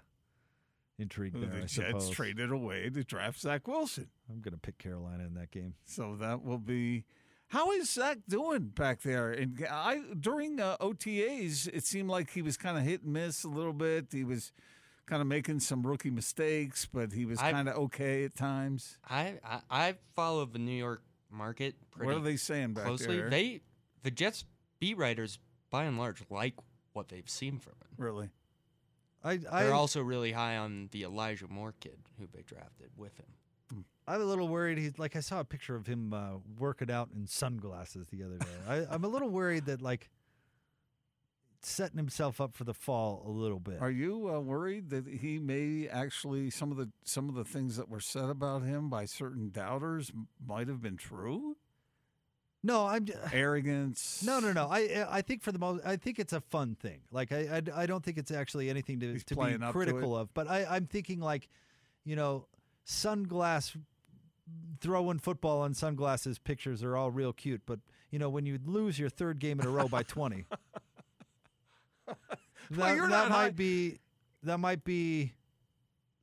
intrigue 1.00 1.34
Who 1.34 1.42
there. 1.42 1.50
the 1.50 1.58
I 1.58 1.60
Jets 1.62 1.74
suppose. 2.06 2.10
traded 2.10 2.52
away 2.52 2.90
to 2.90 3.04
draft 3.04 3.40
Zach 3.40 3.68
Wilson. 3.68 4.08
I'm 4.30 4.42
gonna 4.42 4.58
pick 4.58 4.78
Carolina 4.78 5.26
in 5.26 5.34
that 5.36 5.52
game. 5.52 5.76
So 5.86 6.16
that 6.20 6.44
will 6.44 6.58
be. 6.60 7.06
How 7.50 7.72
is 7.72 7.90
Zach 7.90 8.18
doing 8.28 8.68
back 8.68 9.02
there? 9.04 9.32
And 9.32 9.66
I 9.70 10.02
during 10.20 10.60
uh, 10.60 10.76
OTAs, 10.82 11.70
it 11.72 11.86
seemed 11.86 12.10
like 12.10 12.32
he 12.32 12.42
was 12.42 12.58
kind 12.58 12.78
of 12.78 12.84
hit 12.84 13.04
and 13.04 13.14
miss 13.14 13.44
a 13.44 13.50
little 13.50 13.74
bit. 13.74 14.08
He 14.12 14.24
was 14.26 14.52
kind 15.06 15.22
of 15.22 15.28
making 15.28 15.62
some 15.62 15.86
rookie 15.88 16.10
mistakes, 16.10 16.86
but 16.86 17.14
he 17.14 17.26
was 17.26 17.40
kind 17.40 17.70
of 17.70 17.76
okay 17.78 18.26
at 18.26 18.36
times. 18.36 18.98
I, 19.10 19.36
I 19.46 19.62
I 19.70 19.96
follow 20.16 20.46
the 20.46 20.60
New 20.60 20.74
York 20.78 21.04
market 21.32 21.76
pretty 21.92 22.08
What 22.08 22.18
are 22.18 22.24
they 22.24 22.36
saying 22.38 22.74
back 22.74 22.86
closely. 22.86 23.16
there? 23.18 23.30
They 23.30 23.62
the 24.04 24.12
Jets 24.12 24.44
beat 24.80 24.98
writers 24.98 25.40
by 25.70 25.86
and 25.86 25.98
large 25.98 26.22
like 26.30 26.56
what 26.94 27.08
they've 27.08 27.30
seen 27.30 27.60
from 27.60 27.74
him. 27.74 27.88
really? 27.98 28.30
I 29.28 29.40
I 29.52 29.64
They're 29.64 29.74
also 29.74 30.02
really 30.02 30.32
high 30.32 30.58
on 30.58 30.90
the 30.92 31.04
Elijah 31.04 31.48
Moore 31.48 31.74
kid 31.80 31.98
who 32.20 32.28
they 32.34 32.44
drafted 32.44 32.90
with 32.96 33.18
him. 33.18 33.26
I'm 34.08 34.22
a 34.22 34.26
little 34.26 34.48
worried. 34.48 34.78
He's 34.78 34.98
like 34.98 35.18
I 35.18 35.20
saw 35.20 35.42
a 35.42 35.44
picture 35.44 35.76
of 35.76 35.86
him 35.86 36.14
uh, 36.14 36.38
working 36.58 36.90
out 36.90 37.10
in 37.14 37.28
sunglasses 37.28 38.08
the 38.08 38.24
other 38.24 38.38
day. 38.38 38.46
I, 38.68 38.94
I'm 38.94 39.04
a 39.04 39.10
little 39.10 39.30
worried 39.30 39.66
that 39.66 39.82
like 39.82 40.10
setting 41.62 41.98
himself 41.98 42.40
up 42.40 42.56
for 42.56 42.64
the 42.64 42.74
fall 42.74 43.24
a 43.28 43.30
little 43.30 43.60
bit. 43.60 43.82
Are 43.82 43.92
you 43.92 44.30
uh, 44.34 44.40
worried 44.40 44.92
that 44.92 45.08
he 45.08 45.40
may 45.40 45.90
actually 45.90 46.50
some 46.50 46.72
of 46.72 46.78
the 46.78 46.90
some 47.04 47.28
of 47.28 47.36
the 47.36 47.44
things 47.44 47.76
that 47.76 47.90
were 47.90 48.00
said 48.00 48.30
about 48.30 48.64
him 48.64 48.90
by 48.90 49.04
certain 49.04 49.50
doubters 49.50 50.12
might 50.46 50.70
have 50.70 50.82
been 50.82 50.98
true? 50.98 51.58
No, 52.68 52.86
I'm. 52.86 53.08
Arrogance. 53.34 54.22
No, 54.26 54.40
no, 54.40 54.52
no. 54.52 54.68
I 54.70 55.06
I 55.10 55.22
think 55.22 55.42
for 55.42 55.52
the 55.52 55.60
most, 55.60 55.86
I 55.86 55.96
think 55.96 56.20
it's 56.20 56.34
a 56.34 56.42
fun 56.42 56.76
thing. 56.76 57.00
Like 57.12 57.32
I 57.32 57.62
I, 57.76 57.84
I 57.84 57.86
don't 57.86 58.04
think 58.04 58.18
it's 58.18 58.30
actually 58.30 58.70
anything 58.70 59.00
to, 59.00 59.14
He's 59.14 59.24
to 59.26 59.36
be 59.36 59.42
up 59.42 59.62
to 59.62 59.72
critical 59.72 60.16
of. 60.16 60.34
But 60.34 60.50
I 60.50 60.66
I'm 60.70 60.86
thinking 60.86 61.22
like, 61.22 61.48
you 62.04 62.16
know, 62.16 62.46
sunglass 62.86 63.76
throwing 64.82 65.18
football 65.18 65.62
on 65.62 65.74
sunglasses 65.74 66.40
pictures 66.40 66.84
are 66.84 66.96
all 66.98 67.10
real 67.10 67.32
cute. 67.32 67.62
But 67.66 67.80
you 68.12 68.20
know 68.20 68.30
when 68.30 68.46
you 68.46 68.60
lose 68.66 69.00
your 69.00 69.10
third 69.10 69.40
game 69.40 69.60
in 69.62 69.66
a 69.66 69.70
row 69.70 69.88
by 69.88 70.04
twenty, 70.04 70.46
that, 72.08 72.18
that 72.70 72.98
might 73.10 73.30
high- 73.30 73.50
be 73.52 74.00
that 74.44 74.58
might 74.58 74.84
be 74.84 75.32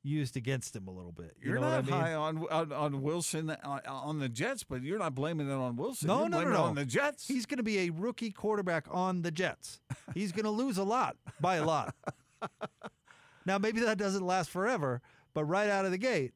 used 0.05 0.37
against 0.37 0.75
him 0.75 0.87
a 0.87 0.91
little 0.91 1.11
bit. 1.11 1.35
You 1.41 1.51
You're 1.51 1.59
know 1.59 1.69
not 1.69 1.85
what 1.85 1.93
I 1.93 1.97
mean? 1.97 2.05
high 2.05 2.13
on, 2.13 2.47
on 2.49 2.71
on 2.71 3.01
Wilson 3.01 3.49
uh, 3.49 3.79
on 3.87 4.19
the 4.19 4.29
Jets, 4.29 4.63
but 4.63 4.83
you're 4.83 4.99
not 4.99 5.15
blaming 5.15 5.49
it 5.49 5.53
on 5.53 5.75
Wilson. 5.75 6.07
No, 6.07 6.21
you're 6.21 6.29
no, 6.29 6.37
no, 6.37 6.43
blaming 6.43 6.53
it 6.53 6.57
no. 6.57 6.63
on 6.63 6.75
the 6.75 6.85
Jets. 6.85 7.27
He's 7.27 7.45
going 7.45 7.57
to 7.57 7.63
be 7.63 7.79
a 7.79 7.89
rookie 7.89 8.31
quarterback 8.31 8.87
on 8.89 9.21
the 9.21 9.31
Jets. 9.31 9.79
He's 10.13 10.31
going 10.31 10.45
to 10.45 10.51
lose 10.51 10.77
a 10.77 10.83
lot 10.83 11.17
by 11.39 11.55
a 11.55 11.65
lot. 11.65 11.95
now, 13.45 13.57
maybe 13.57 13.81
that 13.81 13.97
doesn't 13.97 14.25
last 14.25 14.49
forever, 14.49 15.01
but 15.33 15.45
right 15.45 15.69
out 15.69 15.85
of 15.85 15.91
the 15.91 15.97
gate, 15.97 16.33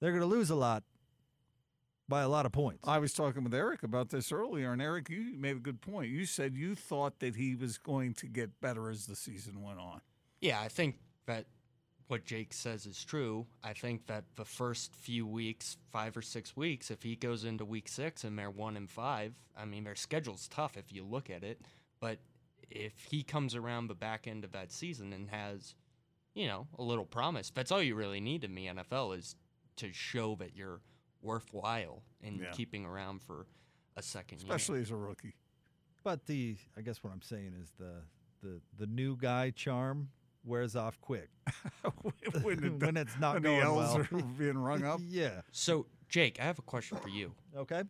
they're 0.00 0.12
going 0.12 0.20
to 0.20 0.26
lose 0.26 0.50
a 0.50 0.54
lot 0.54 0.82
by 2.08 2.22
a 2.22 2.28
lot 2.28 2.44
of 2.44 2.52
points. 2.52 2.86
I 2.86 2.98
was 2.98 3.14
talking 3.14 3.44
with 3.44 3.54
Eric 3.54 3.82
about 3.82 4.10
this 4.10 4.32
earlier, 4.32 4.72
and 4.72 4.82
Eric, 4.82 5.08
you 5.08 5.34
made 5.38 5.56
a 5.56 5.60
good 5.60 5.80
point. 5.80 6.10
You 6.10 6.26
said 6.26 6.54
you 6.56 6.74
thought 6.74 7.20
that 7.20 7.36
he 7.36 7.54
was 7.54 7.78
going 7.78 8.12
to 8.14 8.26
get 8.26 8.60
better 8.60 8.90
as 8.90 9.06
the 9.06 9.16
season 9.16 9.62
went 9.62 9.78
on. 9.78 10.02
Yeah, 10.40 10.60
I 10.60 10.68
think 10.68 10.96
that 11.26 11.46
what 12.12 12.26
Jake 12.26 12.52
says 12.52 12.84
is 12.84 13.02
true. 13.02 13.46
I 13.64 13.72
think 13.72 14.06
that 14.06 14.24
the 14.36 14.44
first 14.44 14.94
few 14.94 15.26
weeks, 15.26 15.78
five 15.90 16.14
or 16.14 16.20
six 16.20 16.54
weeks, 16.54 16.90
if 16.90 17.02
he 17.02 17.16
goes 17.16 17.44
into 17.44 17.64
week 17.64 17.88
six 17.88 18.22
and 18.22 18.38
they're 18.38 18.50
one 18.50 18.76
and 18.76 18.90
five, 18.90 19.32
I 19.56 19.64
mean, 19.64 19.84
their 19.84 19.94
schedule's 19.94 20.46
tough 20.46 20.76
if 20.76 20.92
you 20.92 21.04
look 21.04 21.30
at 21.30 21.42
it. 21.42 21.62
But 22.00 22.18
if 22.70 22.92
he 23.10 23.22
comes 23.22 23.54
around 23.54 23.86
the 23.86 23.94
back 23.94 24.26
end 24.26 24.44
of 24.44 24.52
that 24.52 24.72
season 24.72 25.14
and 25.14 25.30
has, 25.30 25.74
you 26.34 26.46
know, 26.48 26.66
a 26.78 26.82
little 26.82 27.06
promise, 27.06 27.48
that's 27.48 27.72
all 27.72 27.82
you 27.82 27.94
really 27.94 28.20
need 28.20 28.44
in 28.44 28.54
the 28.54 28.66
NFL 28.66 29.16
is 29.18 29.34
to 29.76 29.90
show 29.94 30.34
that 30.34 30.54
you're 30.54 30.80
worthwhile 31.22 32.02
in 32.20 32.40
Yeah. 32.40 32.50
keeping 32.52 32.84
around 32.84 33.22
for 33.22 33.46
a 33.96 34.02
second 34.02 34.38
especially 34.38 34.80
as 34.82 34.90
a 34.90 34.96
rookie. 34.96 35.34
but 36.02 36.26
the, 36.26 36.56
I 36.76 36.82
guess 36.82 37.02
what 37.02 37.10
I'm 37.12 37.22
saying 37.22 37.54
is 37.62 37.72
the 37.78 38.02
the 38.42 38.60
the 38.78 38.86
new 38.86 39.16
guy 39.16 39.50
charm 39.50 40.08
wears 40.44 40.74
off 40.76 41.00
quick 41.00 41.28
when, 42.42 42.64
it- 42.64 42.72
when 42.82 42.96
it's 42.96 43.18
not 43.20 43.34
when 43.34 43.42
the 43.42 43.48
going 43.48 43.62
L's 43.62 43.94
well. 43.94 44.20
are 44.20 44.22
being 44.38 44.58
rung 44.58 44.84
up. 44.84 45.00
yeah. 45.08 45.42
So, 45.52 45.86
Jake, 46.08 46.38
I 46.40 46.44
have 46.44 46.58
a 46.58 46.62
question 46.62 46.98
for 46.98 47.08
you. 47.08 47.32
Okay. 47.56 47.82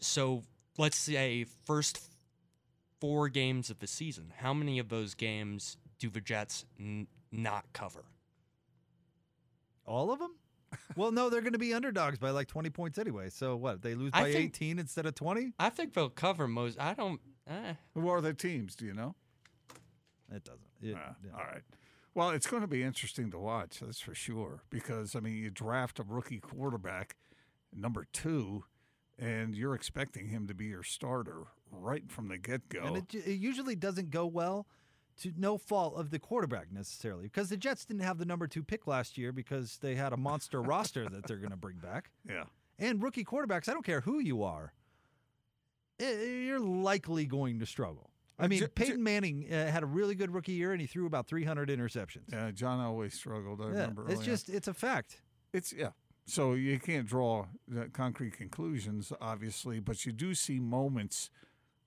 so 0.00 0.42
let's 0.78 0.96
say 0.96 1.44
first 1.64 2.00
four 3.00 3.28
games 3.28 3.70
of 3.70 3.78
the 3.78 3.86
season 3.86 4.32
how 4.38 4.52
many 4.54 4.78
of 4.78 4.88
those 4.88 5.14
games 5.14 5.76
do 5.98 6.08
the 6.10 6.20
jets 6.20 6.64
n- 6.78 7.06
not 7.32 7.64
cover 7.72 8.04
All 9.86 10.10
of 10.12 10.18
them? 10.18 10.34
well, 10.96 11.10
no, 11.10 11.28
they're 11.30 11.40
going 11.40 11.52
to 11.54 11.58
be 11.58 11.74
underdogs 11.74 12.18
by 12.18 12.30
like 12.30 12.46
20 12.46 12.70
points 12.70 12.96
anyway. 12.98 13.28
So 13.30 13.56
what? 13.56 13.82
They 13.82 13.94
lose 13.94 14.12
by 14.12 14.24
think- 14.32 14.54
18 14.56 14.78
instead 14.78 15.04
of 15.06 15.14
20? 15.14 15.52
i 15.58 15.68
think 15.68 15.94
they'll 15.94 16.08
cover 16.08 16.46
most 16.46 16.78
i 16.80 16.94
don't 16.94 17.20
eh. 17.48 17.74
Who 17.94 18.08
are 18.08 18.20
the 18.20 18.32
teams? 18.34 18.76
Do 18.76 18.84
you 18.86 18.94
know? 18.94 19.14
It 20.32 20.44
doesn't. 20.44 20.60
It- 20.82 20.96
Ah, 20.98 21.14
yeah. 21.24 21.32
All 21.32 21.44
right. 21.44 21.62
Well, 22.14 22.30
it's 22.30 22.46
going 22.48 22.62
to 22.62 22.68
be 22.68 22.82
interesting 22.82 23.30
to 23.30 23.38
watch. 23.38 23.78
That's 23.80 24.00
for 24.00 24.14
sure. 24.14 24.62
Because 24.70 25.14
I 25.14 25.20
mean, 25.20 25.36
you 25.36 25.50
draft 25.50 25.98
a 26.00 26.02
rookie 26.02 26.40
quarterback, 26.40 27.16
number 27.72 28.06
two, 28.12 28.64
and 29.18 29.54
you're 29.54 29.74
expecting 29.74 30.28
him 30.28 30.46
to 30.48 30.54
be 30.54 30.66
your 30.66 30.82
starter 30.82 31.44
right 31.70 32.10
from 32.10 32.26
the 32.28 32.36
get 32.38 32.68
go. 32.68 32.82
And 32.82 32.96
it, 32.96 33.14
it 33.14 33.34
usually 33.34 33.76
doesn't 33.76 34.10
go 34.10 34.26
well 34.26 34.66
to 35.20 35.32
no 35.36 35.56
fault 35.58 35.94
of 35.96 36.10
the 36.10 36.18
quarterback 36.18 36.72
necessarily 36.72 37.24
because 37.24 37.48
the 37.48 37.56
Jets 37.56 37.84
didn't 37.84 38.02
have 38.02 38.18
the 38.18 38.24
number 38.24 38.46
two 38.48 38.62
pick 38.64 38.86
last 38.88 39.16
year 39.16 39.30
because 39.32 39.76
they 39.78 39.94
had 39.94 40.12
a 40.12 40.16
monster 40.16 40.60
roster 40.62 41.08
that 41.08 41.26
they're 41.28 41.36
going 41.36 41.50
to 41.50 41.56
bring 41.56 41.76
back. 41.76 42.10
Yeah. 42.28 42.44
And 42.78 43.00
rookie 43.02 43.24
quarterbacks, 43.24 43.68
I 43.68 43.72
don't 43.72 43.84
care 43.84 44.00
who 44.00 44.18
you 44.18 44.42
are, 44.42 44.72
eh, 46.00 46.24
you're 46.46 46.58
likely 46.60 47.26
going 47.26 47.58
to 47.60 47.66
struggle. 47.66 48.09
I 48.40 48.48
mean, 48.48 48.58
J- 48.60 48.66
J- 48.66 48.72
Peyton 48.74 49.02
Manning 49.02 49.46
uh, 49.52 49.70
had 49.70 49.82
a 49.82 49.86
really 49.86 50.14
good 50.14 50.32
rookie 50.32 50.52
year 50.52 50.72
and 50.72 50.80
he 50.80 50.86
threw 50.86 51.06
about 51.06 51.26
300 51.28 51.68
interceptions. 51.68 52.32
Yeah. 52.32 52.50
John 52.50 52.80
always 52.80 53.14
struggled. 53.14 53.60
I 53.60 53.64
Yeah, 53.64 53.70
remember. 53.70 54.02
it's 54.04 54.12
early 54.12 54.18
on. 54.20 54.24
just, 54.24 54.48
it's 54.48 54.68
a 54.68 54.74
fact. 54.74 55.22
It's 55.52 55.72
yeah. 55.72 55.90
So 56.26 56.54
you 56.54 56.78
can't 56.78 57.06
draw 57.06 57.46
concrete 57.92 58.34
conclusions, 58.36 59.12
obviously, 59.20 59.80
but 59.80 60.06
you 60.06 60.12
do 60.12 60.34
see 60.34 60.60
moments 60.60 61.28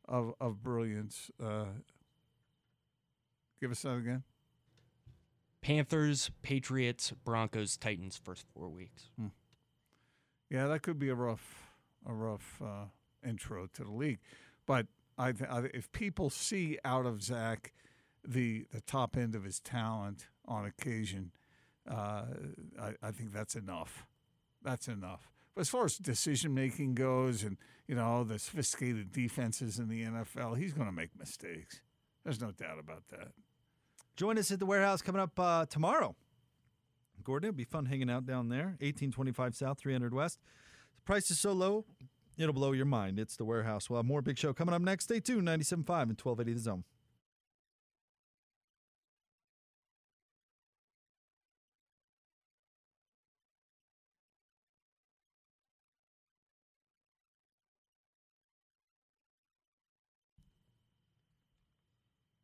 of 0.05 0.33
of 0.41 0.61
brilliance. 0.61 1.31
Uh, 1.41 1.65
give 3.61 3.71
us 3.71 3.81
that 3.83 3.93
again. 3.95 4.23
Panthers, 5.61 6.29
Patriots, 6.41 7.13
Broncos, 7.23 7.77
Titans 7.77 8.19
first 8.21 8.45
four 8.53 8.67
weeks. 8.69 9.09
Yeah, 10.49 10.67
that 10.67 10.81
could 10.81 10.99
be 10.99 11.09
a 11.09 11.15
rough 11.15 11.69
a 12.05 12.13
rough 12.13 12.61
uh, 12.61 12.85
intro 13.25 13.67
to 13.75 13.83
the 13.85 13.91
league, 13.91 14.19
but 14.65 14.87
I, 15.17 15.33
I 15.49 15.63
if 15.73 15.91
people 15.91 16.29
see 16.29 16.77
out 16.83 17.05
of 17.05 17.21
Zach 17.21 17.73
the 18.25 18.65
the 18.73 18.81
top 18.81 19.17
end 19.17 19.35
of 19.35 19.43
his 19.43 19.59
talent 19.59 20.27
on 20.45 20.65
occasion, 20.65 21.31
uh, 21.89 22.25
I, 22.81 22.93
I 23.01 23.11
think 23.11 23.33
that's 23.33 23.55
enough. 23.55 24.05
That's 24.61 24.87
enough. 24.87 25.29
But 25.55 25.61
as 25.61 25.69
far 25.69 25.85
as 25.85 25.97
decision 25.97 26.53
making 26.53 26.95
goes, 26.95 27.43
and 27.43 27.57
you 27.87 27.95
know 27.95 28.23
the 28.23 28.39
sophisticated 28.39 29.11
defenses 29.11 29.79
in 29.79 29.87
the 29.87 30.03
NFL, 30.03 30.57
he's 30.57 30.73
going 30.73 30.87
to 30.87 30.93
make 30.93 31.09
mistakes. 31.17 31.81
There's 32.23 32.41
no 32.41 32.51
doubt 32.51 32.79
about 32.79 33.07
that. 33.09 33.29
Join 34.15 34.37
us 34.37 34.51
at 34.51 34.59
the 34.59 34.65
warehouse 34.65 35.01
coming 35.01 35.21
up 35.21 35.39
uh, 35.39 35.65
tomorrow. 35.65 36.15
Gordon, 37.23 37.49
it'll 37.49 37.57
be 37.57 37.63
fun 37.63 37.85
hanging 37.85 38.09
out 38.09 38.25
down 38.25 38.49
there. 38.49 38.75
1825 38.79 39.55
South, 39.55 39.79
300 39.79 40.13
West. 40.13 40.39
The 40.95 41.01
price 41.03 41.31
is 41.31 41.39
so 41.39 41.53
low, 41.53 41.85
it'll 42.37 42.53
blow 42.53 42.71
your 42.71 42.85
mind. 42.85 43.19
It's 43.19 43.35
the 43.35 43.45
warehouse. 43.45 43.89
We'll 43.89 43.99
have 43.99 44.05
more 44.05 44.21
big 44.21 44.37
show 44.37 44.53
coming 44.53 44.73
up 44.73 44.81
next. 44.81 45.05
Stay 45.05 45.19
tuned. 45.19 45.47
97.5 45.47 45.69
and 45.69 46.19
1280 46.19 46.53
The 46.53 46.59
Zone. 46.59 46.83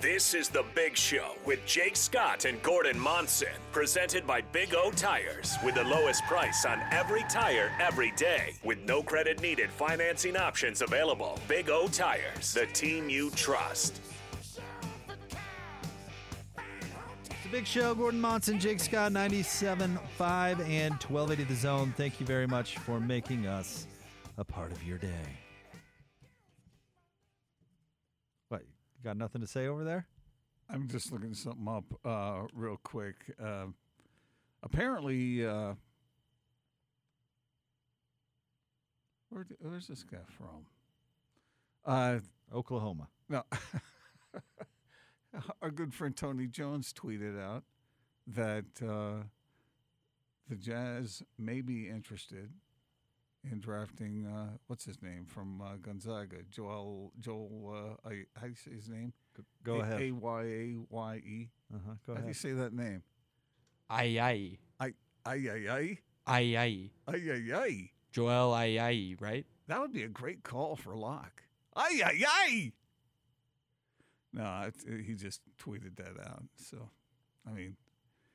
This 0.00 0.32
is 0.32 0.48
The 0.48 0.64
Big 0.76 0.96
Show 0.96 1.32
with 1.44 1.58
Jake 1.66 1.96
Scott 1.96 2.44
and 2.44 2.62
Gordon 2.62 2.96
Monson, 2.96 3.48
presented 3.72 4.24
by 4.24 4.42
Big 4.42 4.72
O 4.72 4.92
Tires, 4.92 5.56
with 5.64 5.74
the 5.74 5.82
lowest 5.82 6.22
price 6.26 6.64
on 6.64 6.80
every 6.92 7.24
tire 7.28 7.72
every 7.80 8.12
day, 8.12 8.54
with 8.62 8.78
no 8.86 9.02
credit 9.02 9.42
needed 9.42 9.72
financing 9.72 10.36
options 10.36 10.82
available. 10.82 11.40
Big 11.48 11.68
O 11.68 11.88
Tires, 11.88 12.54
the 12.54 12.66
team 12.66 13.10
you 13.10 13.30
trust. 13.30 14.00
It's 16.56 17.46
a 17.46 17.48
big 17.50 17.66
show. 17.66 17.92
Gordon 17.92 18.20
Monson, 18.20 18.60
Jake 18.60 18.78
Scott, 18.78 19.10
97.5 19.10 20.60
and 20.68 20.94
1280 20.94 21.42
The 21.42 21.54
Zone. 21.56 21.92
Thank 21.96 22.20
you 22.20 22.26
very 22.26 22.46
much 22.46 22.78
for 22.78 23.00
making 23.00 23.48
us 23.48 23.88
a 24.36 24.44
part 24.44 24.70
of 24.70 24.80
your 24.84 24.98
day. 24.98 25.47
Got 29.02 29.16
nothing 29.16 29.40
to 29.40 29.46
say 29.46 29.66
over 29.66 29.84
there? 29.84 30.06
I'm 30.70 30.88
just 30.88 31.12
looking 31.12 31.34
something 31.34 31.66
up 31.66 31.84
uh, 32.04 32.46
real 32.52 32.78
quick. 32.82 33.16
Uh, 33.42 33.66
apparently, 34.62 35.46
uh, 35.46 35.74
where, 39.30 39.46
where's 39.60 39.86
this 39.86 40.02
guy 40.02 40.18
from? 40.36 40.66
Uh, 41.84 42.18
Oklahoma. 42.54 43.08
no, 43.28 43.44
our 45.62 45.70
good 45.70 45.94
friend 45.94 46.14
Tony 46.14 46.46
Jones 46.46 46.92
tweeted 46.92 47.40
out 47.40 47.64
that 48.26 48.64
uh, 48.82 49.24
the 50.48 50.56
Jazz 50.56 51.22
may 51.38 51.60
be 51.60 51.88
interested 51.88 52.50
in 53.50 53.60
drafting 53.60 54.26
uh, 54.26 54.56
what's 54.66 54.84
his 54.84 55.00
name 55.02 55.24
from 55.26 55.60
uh, 55.60 55.76
Gonzaga, 55.80 56.36
Joel 56.50 57.12
Joel. 57.20 57.96
Uh, 58.04 58.08
I, 58.08 58.22
how 58.36 58.42
do 58.46 58.48
you 58.50 58.54
say 58.54 58.70
his 58.72 58.88
name? 58.88 59.12
Go 59.64 59.76
A- 59.76 59.80
ahead. 59.80 60.00
A 60.02 60.10
Y 60.12 60.42
A 60.42 60.76
Y 60.90 61.16
E. 61.16 61.48
Uh-huh. 61.74 61.92
Go 62.06 62.14
How 62.14 62.20
do 62.22 62.28
you 62.28 62.34
say 62.34 62.52
that 62.52 62.72
name? 62.72 63.02
Aye 63.90 64.18
aye. 64.20 64.58
I 64.80 64.92
ay 65.26 65.48
ay 65.50 65.68
ay 65.70 65.98
Aye 66.26 66.56
aye. 66.56 66.90
ay 67.08 67.30
ay 67.30 67.52
ay. 67.54 67.90
Joel 68.12 68.52
aye 68.54 68.78
aye, 68.78 69.16
right? 69.20 69.46
That 69.68 69.80
would 69.80 69.92
be 69.92 70.02
a 70.02 70.08
great 70.08 70.42
call 70.42 70.76
for 70.76 70.94
Locke. 70.94 71.42
Ay 71.76 72.00
ay 72.04 72.24
ay. 72.26 72.72
No, 74.32 74.66
it, 74.68 75.04
he 75.06 75.14
just 75.14 75.40
tweeted 75.62 75.96
that 75.96 76.20
out. 76.22 76.44
So, 76.56 76.90
I 77.48 77.52
mean, 77.52 77.76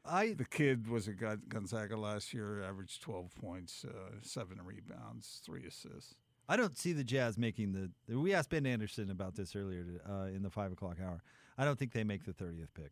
I 0.05 0.33
the 0.33 0.45
kid 0.45 0.87
was 0.87 1.07
at 1.07 1.49
Gonzaga 1.49 1.95
last 1.97 2.33
year, 2.33 2.61
averaged 2.63 3.01
12 3.01 3.33
points, 3.35 3.85
uh, 3.87 4.15
seven 4.21 4.59
rebounds, 4.63 5.41
three 5.45 5.65
assists. 5.65 6.15
I 6.49 6.57
don't 6.57 6.77
see 6.77 6.91
the 6.91 7.03
Jazz 7.03 7.37
making 7.37 7.71
the. 7.71 8.15
We 8.15 8.33
asked 8.33 8.49
Ben 8.49 8.65
Anderson 8.65 9.09
about 9.09 9.35
this 9.35 9.55
earlier 9.55 10.01
uh, 10.09 10.25
in 10.25 10.43
the 10.43 10.49
five 10.49 10.71
o'clock 10.71 10.97
hour. 11.01 11.21
I 11.57 11.63
don't 11.63 11.79
think 11.79 11.93
they 11.93 12.03
make 12.03 12.25
the 12.25 12.33
thirtieth 12.33 12.73
pick. 12.73 12.91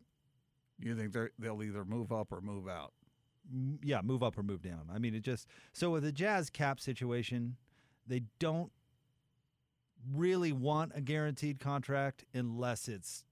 You 0.78 0.96
think 0.96 1.14
they'll 1.38 1.62
either 1.62 1.84
move 1.84 2.12
up 2.12 2.32
or 2.32 2.40
move 2.40 2.66
out? 2.66 2.92
Yeah, 3.82 4.00
move 4.02 4.22
up 4.22 4.38
or 4.38 4.42
move 4.42 4.62
down. 4.62 4.88
I 4.92 4.98
mean, 4.98 5.14
it 5.14 5.22
just 5.22 5.46
so 5.72 5.90
with 5.90 6.04
the 6.04 6.12
Jazz 6.12 6.48
cap 6.48 6.80
situation, 6.80 7.56
they 8.06 8.22
don't 8.38 8.72
really 10.12 10.52
want 10.52 10.92
a 10.94 11.00
guaranteed 11.00 11.60
contract 11.60 12.24
unless 12.34 12.88
it's 12.88 13.24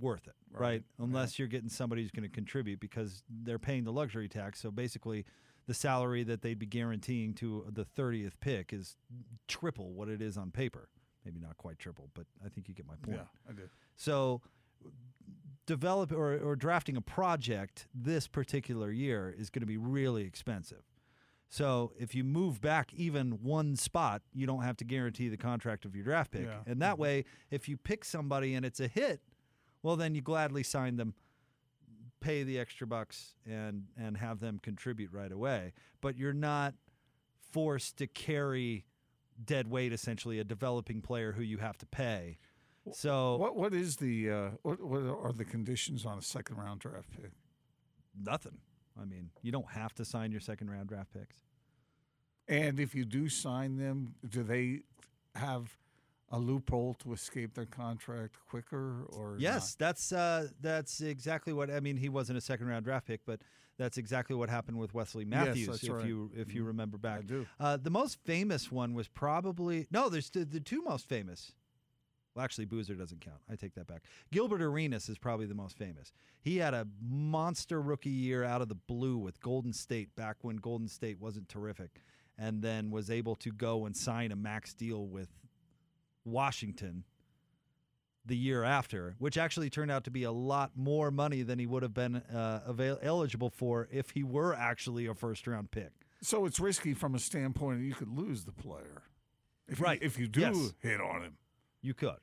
worth 0.00 0.26
it, 0.26 0.34
right? 0.52 0.60
Right, 0.60 0.82
Unless 0.98 1.38
you're 1.38 1.48
getting 1.48 1.68
somebody 1.68 2.02
who's 2.02 2.10
going 2.10 2.28
to 2.28 2.34
contribute 2.34 2.80
because 2.80 3.22
they're 3.28 3.58
paying 3.58 3.84
the 3.84 3.92
luxury 3.92 4.28
tax. 4.28 4.60
So 4.60 4.70
basically, 4.70 5.24
the 5.66 5.74
salary 5.74 6.24
that 6.24 6.42
they'd 6.42 6.58
be 6.58 6.66
guaranteeing 6.66 7.34
to 7.34 7.66
the 7.70 7.84
30th 7.84 8.32
pick 8.40 8.72
is 8.72 8.96
triple 9.48 9.92
what 9.92 10.08
it 10.08 10.20
is 10.20 10.36
on 10.36 10.50
paper. 10.50 10.88
Maybe 11.24 11.40
not 11.40 11.56
quite 11.56 11.78
triple, 11.78 12.10
but 12.14 12.26
I 12.44 12.48
think 12.48 12.68
you 12.68 12.74
get 12.74 12.86
my 12.86 12.94
point. 13.02 13.18
Yeah, 13.18 13.50
I. 13.50 13.52
So 13.96 14.42
develop 15.66 16.12
or, 16.12 16.36
or 16.38 16.56
drafting 16.56 16.96
a 16.96 17.00
project 17.00 17.86
this 17.94 18.26
particular 18.26 18.90
year 18.90 19.34
is 19.36 19.50
going 19.50 19.60
to 19.60 19.66
be 19.66 19.76
really 19.76 20.24
expensive. 20.24 20.82
So 21.48 21.92
if 21.98 22.14
you 22.14 22.24
move 22.24 22.62
back 22.62 22.94
even 22.94 23.42
one 23.42 23.76
spot, 23.76 24.22
you 24.32 24.46
don't 24.46 24.62
have 24.62 24.78
to 24.78 24.84
guarantee 24.84 25.28
the 25.28 25.36
contract 25.36 25.84
of 25.84 25.94
your 25.94 26.02
draft 26.02 26.30
pick. 26.30 26.46
Yeah. 26.46 26.60
And 26.66 26.80
that 26.80 26.94
mm-hmm. 26.94 27.02
way, 27.02 27.24
if 27.50 27.68
you 27.68 27.76
pick 27.76 28.06
somebody 28.06 28.54
and 28.54 28.64
it's 28.64 28.80
a 28.80 28.88
hit, 28.88 29.20
well 29.82 29.96
then 29.96 30.14
you 30.14 30.20
gladly 30.22 30.62
sign 30.62 30.96
them, 30.96 31.14
pay 32.20 32.42
the 32.42 32.58
extra 32.58 32.86
bucks 32.86 33.34
and 33.46 33.84
and 33.96 34.16
have 34.16 34.40
them 34.40 34.58
contribute 34.62 35.12
right 35.12 35.32
away. 35.32 35.72
But 36.00 36.16
you're 36.16 36.32
not 36.32 36.74
forced 37.50 37.96
to 37.98 38.06
carry 38.06 38.84
dead 39.44 39.68
weight 39.70 39.92
essentially 39.92 40.38
a 40.38 40.44
developing 40.44 41.00
player 41.02 41.32
who 41.32 41.42
you 41.42 41.58
have 41.58 41.76
to 41.78 41.86
pay. 41.86 42.38
So 42.92 43.36
What 43.36 43.56
what 43.56 43.74
is 43.74 43.96
the 43.96 44.30
uh, 44.30 44.50
what 44.62 44.80
what 44.80 45.02
are 45.02 45.32
the 45.32 45.44
conditions 45.44 46.04
on 46.04 46.18
a 46.18 46.22
second 46.22 46.56
round 46.56 46.80
draft 46.80 47.10
pick? 47.10 47.30
nothing. 48.20 48.58
I 49.00 49.06
mean, 49.06 49.30
you 49.40 49.50
don't 49.52 49.70
have 49.70 49.94
to 49.94 50.04
sign 50.04 50.32
your 50.32 50.40
second 50.40 50.70
round 50.70 50.88
draft 50.88 51.12
picks. 51.14 51.36
And 52.46 52.78
if 52.78 52.94
you 52.94 53.06
do 53.06 53.28
sign 53.30 53.78
them, 53.78 54.14
do 54.28 54.42
they 54.42 54.80
have 55.34 55.74
a 56.32 56.38
loophole 56.38 56.94
to 56.94 57.12
escape 57.12 57.54
their 57.54 57.66
contract 57.66 58.36
quicker 58.48 59.04
or 59.10 59.36
Yes, 59.38 59.74
that's 59.76 60.12
uh, 60.12 60.48
that's 60.60 61.00
exactly 61.00 61.52
what 61.52 61.70
I 61.70 61.78
mean. 61.80 61.96
He 61.96 62.08
wasn't 62.08 62.38
a 62.38 62.40
second 62.40 62.66
round 62.66 62.84
draft 62.84 63.06
pick, 63.06 63.20
but 63.24 63.40
that's 63.78 63.98
exactly 63.98 64.34
what 64.34 64.48
happened 64.48 64.78
with 64.78 64.94
Wesley 64.94 65.24
Matthews. 65.24 65.66
that's 65.66 65.84
if 65.84 65.92
right. 65.92 66.06
you 66.06 66.30
if 66.34 66.54
you 66.54 66.62
Mhm. 66.64 66.66
remember 66.68 66.98
back, 66.98 67.20
I 67.20 67.22
do. 67.22 67.46
Uh, 67.60 67.76
the 67.76 67.90
most 67.90 68.18
famous 68.24 68.72
one 68.72 68.94
was 68.94 69.08
probably 69.08 69.86
no. 69.90 70.08
There's 70.08 70.30
the, 70.30 70.44
the 70.44 70.60
two 70.60 70.82
most 70.82 71.08
famous. 71.08 71.52
Well, 72.34 72.42
actually, 72.46 72.64
Boozer 72.64 72.94
doesn't 72.94 73.20
count. 73.20 73.40
I 73.50 73.56
take 73.56 73.74
that 73.74 73.86
back. 73.86 74.04
Gilbert 74.30 74.62
Arenas 74.62 75.10
is 75.10 75.18
probably 75.18 75.44
the 75.44 75.54
most 75.54 75.76
famous. 75.76 76.12
He 76.40 76.56
had 76.56 76.72
a 76.72 76.88
monster 77.06 77.82
rookie 77.82 78.08
year 78.08 78.42
out 78.42 78.62
of 78.62 78.68
the 78.68 78.74
blue 78.74 79.18
with 79.18 79.38
Golden 79.40 79.74
State 79.74 80.16
back 80.16 80.38
when 80.40 80.56
Golden 80.56 80.88
State 80.88 81.20
wasn't 81.20 81.50
terrific, 81.50 82.00
and 82.38 82.62
then 82.62 82.90
was 82.90 83.10
able 83.10 83.34
to 83.36 83.50
go 83.52 83.84
and 83.84 83.94
sign 83.94 84.32
a 84.32 84.36
max 84.36 84.72
deal 84.72 85.06
with 85.08 85.28
Washington 86.24 87.04
the 88.24 88.36
year 88.36 88.62
after, 88.62 89.16
which 89.18 89.36
actually 89.36 89.68
turned 89.68 89.90
out 89.90 90.04
to 90.04 90.10
be 90.10 90.22
a 90.22 90.30
lot 90.32 90.70
more 90.76 91.10
money 91.10 91.42
than 91.42 91.58
he 91.58 91.66
would 91.66 91.82
have 91.82 91.92
been 91.94 92.16
uh, 92.16 92.62
avail- 92.66 92.98
eligible 93.02 93.50
for 93.50 93.88
if 93.90 94.10
he 94.10 94.22
were 94.22 94.54
actually 94.54 95.06
a 95.06 95.14
first 95.14 95.46
round 95.46 95.70
pick. 95.72 95.90
So 96.20 96.46
it's 96.46 96.60
risky 96.60 96.94
from 96.94 97.16
a 97.16 97.18
standpoint 97.18 97.80
that 97.80 97.84
you 97.84 97.94
could 97.94 98.08
lose 98.16 98.44
the 98.44 98.52
player. 98.52 99.02
If 99.66 99.80
Right. 99.80 100.00
You, 100.00 100.06
if 100.06 100.18
you 100.18 100.28
do 100.28 100.40
Yes. 100.40 100.74
hit 100.80 101.00
on 101.00 101.22
him. 101.22 101.36
You 101.80 101.94
could, 101.94 102.18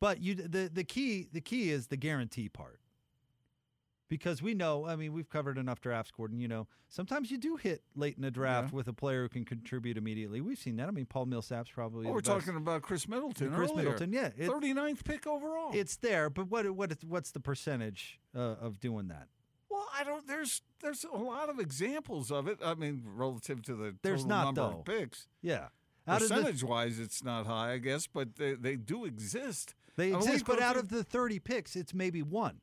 but 0.00 0.22
you 0.22 0.34
the 0.34 0.70
the 0.72 0.84
key 0.84 1.28
the 1.30 1.42
key 1.42 1.70
is 1.70 1.88
the 1.88 1.96
guarantee 1.98 2.48
part. 2.48 2.80
Because 4.08 4.40
we 4.40 4.54
know. 4.54 4.86
I 4.86 4.96
mean, 4.96 5.12
we've 5.12 5.28
covered 5.28 5.58
enough 5.58 5.80
drafts, 5.80 6.10
Gordon. 6.10 6.40
You 6.40 6.48
know, 6.48 6.66
sometimes 6.88 7.30
you 7.30 7.36
do 7.38 7.56
hit 7.56 7.82
late 7.94 8.16
in 8.16 8.24
a 8.24 8.30
draft 8.30 8.70
Yeah. 8.72 8.76
with 8.76 8.88
a 8.88 8.92
player 8.94 9.22
who 9.22 9.28
can 9.28 9.44
contribute 9.44 9.96
immediately. 9.98 10.40
We've 10.40 10.58
seen 10.58 10.76
that. 10.76 10.88
I 10.88 10.92
mean, 10.92 11.04
Paul 11.06 11.26
Millsap's 11.26 11.70
probably. 11.70 12.06
Oh, 12.06 12.12
we're 12.12 12.20
best. 12.20 12.26
talking 12.46 12.56
about 12.56 12.82
Khris 12.82 13.06
Middleton. 13.06 13.52
Khris 13.52 13.70
earlier. 13.70 13.84
Middleton. 13.84 14.12
Yeah, 14.12 14.30
it- 14.36 14.48
39th 14.50 15.04
pick 15.04 15.26
overall. 15.26 15.72
It's 15.74 15.96
there, 15.96 16.30
but 16.30 16.48
what 16.48 16.68
what 16.70 16.92
what's 17.04 17.30
the 17.32 17.40
percentage 17.40 18.18
uh, 18.34 18.38
of 18.60 18.80
doing 18.80 19.08
that? 19.08 19.28
well, 19.70 19.86
I 19.94 20.04
don't. 20.04 20.26
There's 20.26 20.62
there's 20.80 21.04
a 21.04 21.16
lot 21.16 21.50
of 21.50 21.58
examples 21.58 22.30
of 22.30 22.48
it. 22.48 22.58
I 22.64 22.74
mean, 22.74 23.02
relative 23.04 23.60
to 23.64 23.74
the 23.74 23.94
There's 24.02 24.22
total 24.22 24.28
not, 24.36 24.44
number 24.54 24.60
though. 24.62 24.78
of 24.78 24.84
picks. 24.86 25.26
Yeah, 25.42 25.66
out 26.06 26.22
of 26.22 26.28
the, 26.28 26.34
Percentage 26.34 26.64
wise, 26.64 26.98
it's 26.98 27.22
not 27.22 27.46
high, 27.46 27.72
I 27.72 27.78
guess, 27.78 28.06
but 28.06 28.36
they, 28.36 28.54
they 28.54 28.76
do 28.76 29.04
exist. 29.04 29.74
they 29.96 30.04
I 30.04 30.12
mean, 30.12 30.20
we 30.20 30.24
exist, 30.28 30.46
but 30.46 30.62
out 30.62 30.76
of 30.78 30.88
the 30.88 31.04
thirty 31.04 31.38
picks, 31.38 31.76
it's 31.76 31.92
maybe 31.92 32.22
one. 32.22 32.60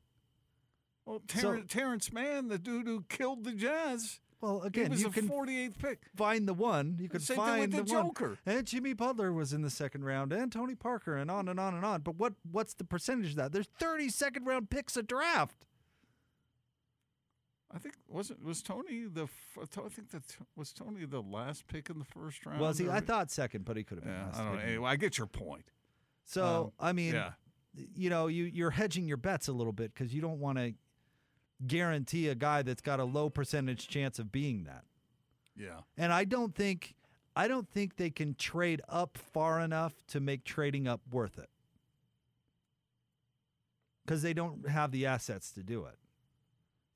Well, 1.05 1.21
So- 1.29 1.61
Terance, 1.61 2.11
Mann, 2.11 2.47
the 2.47 2.57
dude 2.57 2.87
who 2.87 3.03
killed 3.09 3.43
the 3.43 3.51
Jazz, 3.51 4.19
Well, 4.41 4.61
he 4.61 4.67
again, 4.67 4.89
was 4.91 5.01
you 5.01 5.07
a 5.07 5.11
can 5.11 5.27
48th 5.29 5.77
pick. 5.77 5.99
find 6.15 6.47
the 6.47 6.53
one. 6.53 6.97
You 6.99 7.07
could 7.09 7.21
Same 7.21 7.37
thing 7.37 7.45
find 7.45 7.61
with 7.61 7.71
the, 7.71 7.83
the 7.83 7.93
one. 7.93 8.05
Joker. 8.07 8.37
And 8.45 8.65
Jimmy 8.65 8.93
Butler 8.93 9.31
was 9.31 9.53
in 9.53 9.61
the 9.61 9.69
second 9.69 10.03
round, 10.05 10.33
and 10.33 10.51
Tony 10.51 10.73
Parker, 10.75 11.15
and 11.15 11.29
on 11.29 11.47
and 11.47 11.59
on 11.59 11.73
and 11.75 11.85
on. 11.85 12.01
But 12.01 12.15
what 12.15 12.33
what's 12.51 12.73
the 12.73 12.83
percentage 12.83 13.31
of 13.31 13.35
that? 13.37 13.51
There's 13.51 13.69
30 13.79 14.09
second 14.09 14.45
round 14.45 14.69
picks 14.69 14.97
a 14.97 15.03
draft. 15.03 15.65
I 17.71 17.77
think 17.77 17.95
wasn't 18.07 18.43
was 18.43 18.61
Tony 18.61 19.05
the 19.05 19.27
I 19.61 19.89
think 19.89 20.11
that 20.11 20.23
was 20.55 20.71
Tony 20.71 21.05
the 21.05 21.21
last 21.21 21.67
pick 21.67 21.89
in 21.89 21.99
the 21.99 22.05
first 22.05 22.45
round. 22.45 22.59
Was 22.61 22.77
he? 22.77 22.87
or- 22.87 22.91
I 22.93 22.99
thought 23.01 23.31
second, 23.31 23.65
but 23.65 23.75
he 23.77 23.83
could 23.83 23.97
have 23.97 24.05
been. 24.05 24.13
Yeah, 24.13 24.25
last 24.27 24.39
I 24.39 24.43
don't 24.45 24.55
know. 24.55 24.61
Anyway, 24.61 24.89
I 24.89 24.95
get 24.95 25.17
your 25.17 25.27
point. 25.27 25.65
So 26.23 26.73
Um, 26.79 26.87
I 26.87 26.93
mean, 26.93 27.13
yeah. 27.15 27.33
you 27.95 28.09
know, 28.09 28.27
you 28.27 28.45
you're 28.45 28.71
hedging 28.71 29.07
your 29.07 29.17
bets 29.17 29.47
a 29.49 29.53
little 29.53 29.73
bit 29.73 29.93
because 29.93 30.13
you 30.13 30.21
don't 30.21 30.39
want 30.39 30.57
to 30.57 30.73
guarantee 31.65 32.27
a 32.27 32.35
guy 32.35 32.61
that's 32.61 32.81
got 32.81 32.99
a 32.99 33.03
low 33.05 33.29
percentage 33.29 33.87
chance 33.87 34.19
of 34.19 34.31
being 34.31 34.63
that. 34.65 34.83
Yeah. 35.55 35.81
And 35.97 36.11
I 36.11 36.23
don't 36.25 36.53
think 36.53 36.95
I 37.35 37.47
don't 37.47 37.69
think 37.69 37.95
they 37.97 38.09
can 38.09 38.35
trade 38.35 38.81
up 38.87 39.17
far 39.17 39.59
enough 39.59 39.93
to 40.07 40.19
make 40.19 40.43
trading 40.43 40.87
up 40.87 41.01
worth 41.11 41.37
it. 41.37 41.49
Cuz 44.07 44.21
they 44.21 44.33
don't 44.33 44.67
have 44.69 44.91
the 44.91 45.05
assets 45.05 45.51
to 45.51 45.63
do 45.63 45.85
it. 45.85 45.97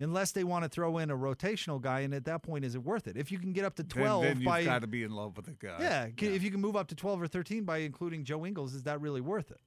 Unless 0.02 0.32
they 0.32 0.46
want 0.46 0.64
to 0.64 0.70
throw 0.70 0.98
in 0.98 1.10
a 1.12 1.18
rotational 1.18 1.82
guy 1.82 2.02
and 2.02 2.14
at 2.14 2.24
that 2.26 2.42
point 2.42 2.64
is 2.64 2.74
it 2.76 2.84
worth 2.84 3.06
it? 3.08 3.18
If 3.18 3.32
you 3.34 3.40
can 3.40 3.52
get 3.52 3.66
up 3.66 3.76
to 3.76 3.84
12 3.84 4.24
then, 4.24 4.30
then 4.32 4.38
you've 4.60 4.66
got 4.66 4.82
to 4.82 4.88
be 4.88 5.04
in 5.04 5.12
love 5.12 5.36
with 5.36 5.46
the 5.48 5.52
guy. 5.54 5.78
Yeah, 5.82 6.08
ca- 6.18 6.34
if 6.34 6.42
you 6.42 6.52
can 6.52 6.62
move 6.62 6.78
up 6.78 6.88
to 6.88 6.96
12 6.96 7.22
or 7.22 7.28
13 7.28 7.66
by 7.66 7.80
including 7.80 8.24
Joe 8.24 8.46
Ingles, 8.46 8.74
is 8.74 8.84
that 8.84 9.02
really 9.02 9.20
worth 9.20 9.52
it? 9.52 9.60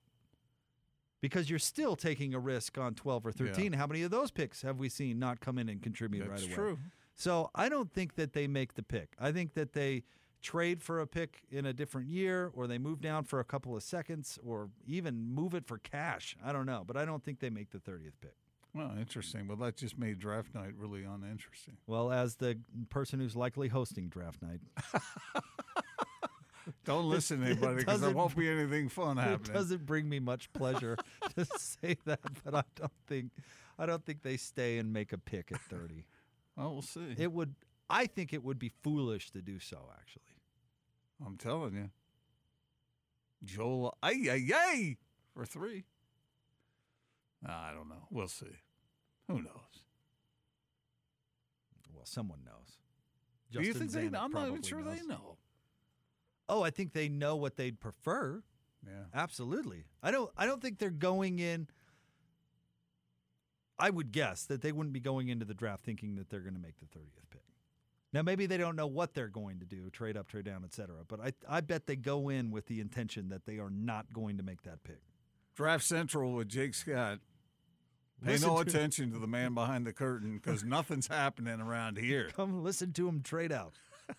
Because 1.23 1.49
you're 1.49 1.59
still 1.59 1.97
taking 1.97 2.35
a 2.35 2.39
risk 2.39 2.77
on 2.77 2.95
12 2.95 3.27
or 3.27 3.33
13. 3.33 3.73
How 3.73 3.87
many 3.87 4.03
of 4.03 4.11
those 4.11 4.31
picks 4.31 4.61
have 4.61 4.79
we 4.79 4.91
seen 4.91 5.19
not 5.19 5.41
come 5.41 5.57
in 5.57 5.71
and 5.71 5.81
contribute 5.81 6.29
That's 6.29 6.31
right 6.31 6.41
away? 6.41 6.49
That's 6.49 6.55
true. 6.55 6.79
So 7.15 7.51
I 7.55 7.71
don't 7.71 7.91
think 7.93 8.17
that 8.17 8.35
they 8.35 8.47
make 8.47 8.75
the 8.75 8.83
pick. 8.83 9.15
I 9.19 9.33
think 9.33 9.55
that 9.55 9.73
they 9.73 10.03
trade 10.43 10.83
for 10.83 11.01
a 11.01 11.07
pick 11.07 11.43
in 11.51 11.65
a 11.65 11.73
different 11.73 12.09
year 12.09 12.51
or 12.53 12.67
they 12.67 12.79
move 12.79 13.01
down 13.01 13.25
for 13.25 13.41
a 13.41 13.45
couple 13.45 13.77
of 13.77 13.83
seconds 13.83 14.39
or 14.45 14.69
even 14.87 15.33
move 15.33 15.55
it 15.55 15.67
for 15.67 15.79
cash. 15.79 16.37
I 16.45 16.53
don't 16.53 16.67
know, 16.67 16.83
but 16.87 16.97
I 16.97 17.05
don't 17.05 17.25
think 17.25 17.39
they 17.39 17.51
make 17.51 17.71
the 17.71 17.79
30th 17.79 18.15
pick. 18.21 18.35
Well, 18.75 18.93
interesting. 18.99 19.47
Well, 19.47 19.59
that 19.59 19.77
just 19.77 19.99
made 19.99 20.19
draft 20.19 20.55
night 20.55 20.73
really 20.77 21.05
uninteresting. 21.05 21.77
Well, 21.87 22.11
as 22.11 22.37
the 22.37 22.59
person 22.89 23.21
who's 23.21 23.37
likely 23.37 23.69
hosting 23.69 24.09
draft 24.09 24.41
night, 24.43 24.61
Don't 26.85 27.09
listen 27.09 27.41
to 27.41 27.47
anybody 27.47 27.77
because 27.77 28.01
there 28.01 28.11
won't 28.11 28.37
be 28.37 28.49
anything 28.49 28.89
fun 28.89 29.19
it 29.19 29.23
happening. 29.23 29.53
doesn't 29.53 29.87
bring 29.87 30.09
me 30.09 30.19
much 30.21 30.53
pleasure 30.53 30.97
to 31.37 31.47
say 31.57 31.97
that, 32.05 32.21
but 32.45 32.55
I 32.55 32.63
don't 32.77 32.93
think 33.07 33.31
I 33.79 33.87
don't 33.87 34.05
think 34.05 34.23
they 34.23 34.37
stay 34.37 34.79
and 34.79 34.93
make 34.93 35.13
a 35.13 35.19
pick 35.19 35.51
at 35.53 35.61
30. 35.61 36.07
Well, 36.57 36.73
we'll 36.73 36.83
see. 36.83 37.15
It 37.17 37.33
would 37.33 37.55
I 37.91 38.07
think 38.07 38.33
it 38.33 38.43
would 38.45 38.59
be 38.59 38.71
foolish 38.83 39.31
to 39.31 39.43
do 39.43 39.59
so 39.59 39.79
actually. 39.99 40.23
I'm 41.25 41.37
telling 41.37 41.75
you. 41.75 41.91
Joel, 43.45 43.97
ay, 44.03 44.29
ay, 44.31 44.51
ay, 44.55 44.97
for 45.35 45.45
three. 45.45 45.85
I 47.45 47.73
don't 47.75 47.89
know. 47.89 48.07
We'll 48.11 48.29
see. 48.29 48.61
Who 49.29 49.35
knows? 49.43 49.83
Well, 51.93 52.05
someone 52.05 52.41
knows. 52.45 52.79
Do 53.51 53.63
you 53.67 53.75
think 53.75 53.91
they 53.93 54.07
Zanik 54.07 54.13
know? 54.13 54.21
I'm 54.23 54.33
not 54.33 54.49
even 54.49 54.63
sure 54.63 54.83
they 54.83 55.01
know. 55.07 55.37
Oh, 56.53 56.63
I 56.63 56.71
think 56.71 56.93
they 56.93 57.09
know 57.09 57.35
what 57.37 57.57
they'd 57.57 57.81
prefer. 57.81 58.43
Yeah. 58.87 59.05
Absolutely. 59.15 59.85
I 60.03 60.11
don't 60.11 60.31
I 60.37 60.45
don't 60.45 60.61
think 60.61 60.79
they're 60.79 60.91
going 60.91 61.39
in 61.39 61.69
I 63.79 63.89
would 63.91 64.13
guess 64.13 64.45
that 64.45 64.61
they 64.61 64.71
wouldn't 64.71 64.93
be 64.93 65.01
going 65.01 65.29
into 65.29 65.45
the 65.45 65.55
draft 65.55 65.83
thinking 65.85 66.17
that 66.17 66.29
they're 66.29 66.41
going 66.41 66.55
to 66.55 66.61
make 66.61 66.79
the 66.79 66.87
30th 66.87 67.31
pick. 67.31 67.41
Now 68.13 68.23
maybe 68.23 68.45
they 68.47 68.59
don't 68.59 68.77
know 68.77 68.87
what 68.87 69.15
they're 69.15 69.29
going 69.29 69.61
to 69.61 69.65
do, 69.67 69.89
trade 69.91 70.17
up, 70.17 70.29
trade 70.29 70.45
down, 70.45 70.63
etc. 70.65 70.97
But 71.09 71.21
I 71.21 71.33
I 71.49 71.61
bet 71.63 71.87
they 71.87 71.97
go 71.97 72.29
in 72.29 72.51
with 72.51 72.67
the 72.67 72.81
intention 72.81 73.29
that 73.31 73.47
they 73.47 73.59
are 73.59 73.71
not 73.71 74.13
going 74.13 74.37
to 74.37 74.43
make 74.43 74.63
that 74.65 74.85
pick. 74.85 75.01
Draft 75.55 75.85
Central 75.85 76.33
with 76.35 76.49
Jake 76.49 76.75
Scott. 76.75 77.21
Pay 78.25 78.33
Listen 78.33 78.49
no 78.49 78.63
to- 78.63 78.69
attention 78.69 79.11
to 79.13 79.19
the 79.21 79.27
man 79.27 79.55
behind 79.55 79.87
the 79.87 79.93
curtain 79.93 80.35
because 80.43 80.63
nothing's 80.65 81.07
happening 81.07 81.61
around 81.61 81.97
here. 81.99 82.29
Come 82.37 82.63
listen 82.63 82.93
to 82.93 83.09
him 83.09 83.23
trade 83.23 83.53
out. 83.53 83.75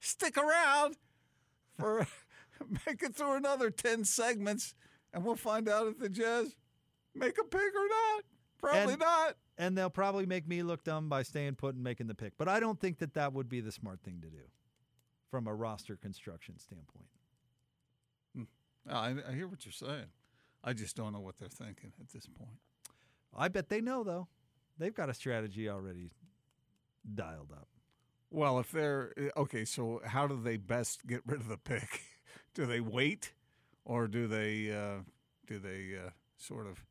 Stick 0.00 0.36
around 0.38 0.96
for 1.78 2.06
make 2.86 3.02
it 3.02 3.14
through 3.14 3.34
another 3.36 3.70
10 3.70 4.04
segments 4.04 4.74
and 5.12 5.24
we'll 5.24 5.36
find 5.36 5.68
out 5.68 5.86
if 5.86 5.98
the 5.98 6.08
Jazz 6.08 6.54
make 7.14 7.38
a 7.38 7.44
pick 7.44 7.60
or 7.74 7.88
not. 7.88 8.24
Probably 8.58 8.92
And- 8.94 9.00
not. 9.00 9.36
And 9.58 9.76
they'll 9.76 9.88
probably 9.88 10.26
make 10.26 10.46
me 10.46 10.62
look 10.62 10.84
dumb 10.84 11.08
by 11.08 11.22
staying 11.22 11.54
put 11.54 11.74
and 11.74 11.82
making 11.82 12.08
the 12.08 12.14
pick. 12.14 12.34
But 12.36 12.46
I 12.46 12.60
don't 12.60 12.78
think 12.78 12.98
that 12.98 13.14
that 13.14 13.32
would 13.32 13.48
be 13.48 13.60
the 13.60 13.72
smart 13.72 14.00
thing 14.02 14.20
to 14.20 14.28
do 14.28 14.42
from 15.30 15.46
a 15.46 15.54
roster 15.54 15.96
construction 15.96 16.58
standpoint. 16.58 17.08
Hmm. 18.34 18.42
I, 18.86 19.14
I 19.30 19.32
hear 19.34 19.48
what 19.48 19.64
you're 19.64 19.72
saying. 19.72 20.08
I 20.62 20.74
just 20.74 20.94
don't 20.94 21.12
know 21.14 21.20
what 21.20 21.38
they're 21.38 21.48
thinking 21.48 21.92
at 22.00 22.10
this 22.10 22.26
point. 22.26 22.58
I 23.34 23.48
bet 23.48 23.70
they 23.70 23.80
know 23.80 24.04
though. 24.04 24.28
They've 24.78 24.94
got 24.94 25.08
a 25.08 25.14
strategy 25.14 25.70
already 25.70 26.10
dialed 27.14 27.52
up. 27.52 27.68
Well, 28.36 28.58
if 28.58 28.70
they're 28.70 29.14
eh, 29.16 29.30
okay, 29.34 29.64
so 29.64 30.02
how 30.04 30.26
do 30.26 30.38
they 30.38 30.58
best 30.58 31.06
get 31.06 31.22
rid 31.24 31.40
of 31.40 31.48
the 31.48 31.56
pick? 31.56 32.02
do 32.54 32.66
they 32.66 32.80
wait, 32.80 33.32
or 33.86 34.06
do 34.08 34.26
they 34.26 34.70
uh, 34.70 35.00
do 35.46 35.58
they 35.58 35.96
uh, 35.96 36.10
sort 36.36 36.66
of 36.66 36.84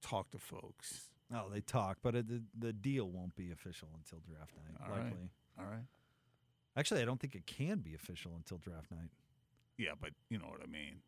talk 0.00 0.30
to 0.30 0.38
folks? 0.38 1.10
Oh, 1.34 1.50
they 1.52 1.60
talk, 1.60 1.98
but 2.02 2.14
it, 2.14 2.28
the, 2.28 2.42
the 2.58 2.72
deal 2.72 3.10
won't 3.10 3.36
be 3.36 3.50
official 3.50 3.88
until 3.94 4.20
draft 4.26 4.54
night, 4.56 4.80
All 4.82 4.96
right. 4.96 5.04
likely. 5.04 5.28
All 5.58 5.66
right. 5.66 5.84
Actually, 6.74 7.02
I 7.02 7.04
don't 7.04 7.20
think 7.20 7.34
it 7.34 7.46
can 7.46 7.80
be 7.80 7.94
official 7.94 8.32
until 8.36 8.56
draft 8.56 8.90
night. 8.90 9.10
Yeah, 9.76 9.92
but 10.00 10.12
you 10.30 10.38
know 10.38 10.46
what 10.46 10.62
I 10.62 10.66
mean. 10.66 11.00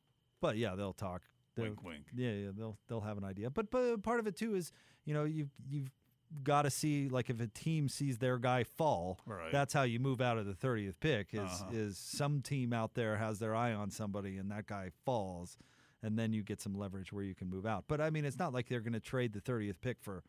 But 0.42 0.58
yeah, 0.58 0.74
they'll 0.74 0.92
talk. 0.92 1.22
They'll, 1.56 1.64
Wink, 1.64 1.82
wink. 1.82 2.04
Yeah, 2.14 2.32
yeah, 2.32 2.50
they'll 2.54 2.76
they'll 2.88 3.00
have 3.00 3.16
an 3.16 3.24
idea. 3.24 3.48
But 3.48 3.70
but 3.70 4.02
part 4.02 4.20
of 4.20 4.26
it 4.26 4.36
too 4.36 4.54
is 4.54 4.70
you 5.06 5.14
know 5.14 5.24
you've 5.24 5.50
you've 5.66 5.90
got 6.44 6.62
to 6.62 6.70
see 6.70 7.08
like 7.08 7.30
if 7.30 7.40
a 7.40 7.46
team 7.46 7.88
sees 7.88 8.18
their 8.18 8.38
guy 8.38 8.64
fall, 8.64 9.18
Right. 9.26 9.50
that's 9.52 9.72
how 9.72 9.82
you 9.82 9.98
move 9.98 10.20
out 10.20 10.38
of 10.38 10.46
the 10.46 10.54
thirtieth 10.54 11.00
pick. 11.00 11.28
Is 11.32 11.40
Uh-huh. 11.40 11.70
is 11.72 11.98
some 11.98 12.42
team 12.42 12.72
out 12.72 12.94
there 12.94 13.16
has 13.16 13.38
their 13.38 13.54
eye 13.54 13.72
on 13.72 13.90
somebody 13.90 14.36
and 14.38 14.50
that 14.50 14.66
guy 14.66 14.90
falls, 15.04 15.56
and 16.02 16.18
then 16.18 16.32
you 16.32 16.42
get 16.42 16.60
some 16.60 16.74
leverage 16.74 17.12
where 17.12 17.24
you 17.24 17.34
can 17.34 17.48
move 17.48 17.64
out. 17.66 17.84
But 17.88 18.00
I 18.00 18.10
mean, 18.10 18.24
it's 18.24 18.38
not 18.38 18.52
like 18.52 18.68
they're 18.68 18.80
going 18.80 18.92
to 18.92 19.00
trade 19.00 19.32
the 19.32 19.40
thirtieth 19.40 19.80
pick 19.80 19.98
for 20.00 20.22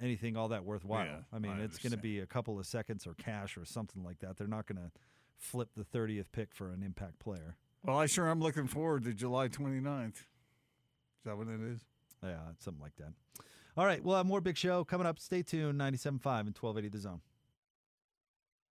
anything 0.00 0.36
all 0.36 0.48
that 0.48 0.64
worthwhile. 0.64 1.04
Yeah, 1.06 1.18
I 1.32 1.38
mean, 1.38 1.52
I 1.52 1.62
it's 1.64 1.78
going 1.78 1.92
to 1.92 1.98
be 1.98 2.18
a 2.20 2.26
couple 2.26 2.58
of 2.58 2.66
seconds 2.66 3.06
or 3.06 3.14
cash 3.14 3.56
or 3.56 3.64
something 3.64 4.02
like 4.02 4.18
that. 4.20 4.36
They're 4.36 4.46
not 4.48 4.66
going 4.66 4.78
to 4.82 4.90
flip 5.36 5.70
the 5.76 5.84
thirtieth 5.84 6.30
pick 6.32 6.54
for 6.54 6.72
an 6.72 6.82
impact 6.82 7.18
player. 7.18 7.56
Well, 7.84 7.98
I 7.98 8.06
sure 8.06 8.28
am 8.30 8.40
looking 8.40 8.68
forward 8.68 9.02
to 9.04 9.12
July 9.12 9.48
29th. 9.48 10.14
Is 10.16 11.24
that 11.24 11.36
what 11.36 11.48
it 11.48 11.60
is? 11.60 11.80
Yeah, 12.22 12.38
something 12.60 12.80
like 12.80 12.94
that. 12.96 13.12
All 13.76 13.86
right, 13.86 14.04
we'll 14.04 14.16
have 14.16 14.26
more 14.26 14.42
big 14.42 14.58
show 14.58 14.84
coming 14.84 15.06
up. 15.06 15.18
Stay 15.18 15.42
tuned. 15.42 15.80
97.5 15.80 16.04
and 16.04 16.56
1280 16.58 16.88
The 16.88 16.98
Zone. 16.98 17.20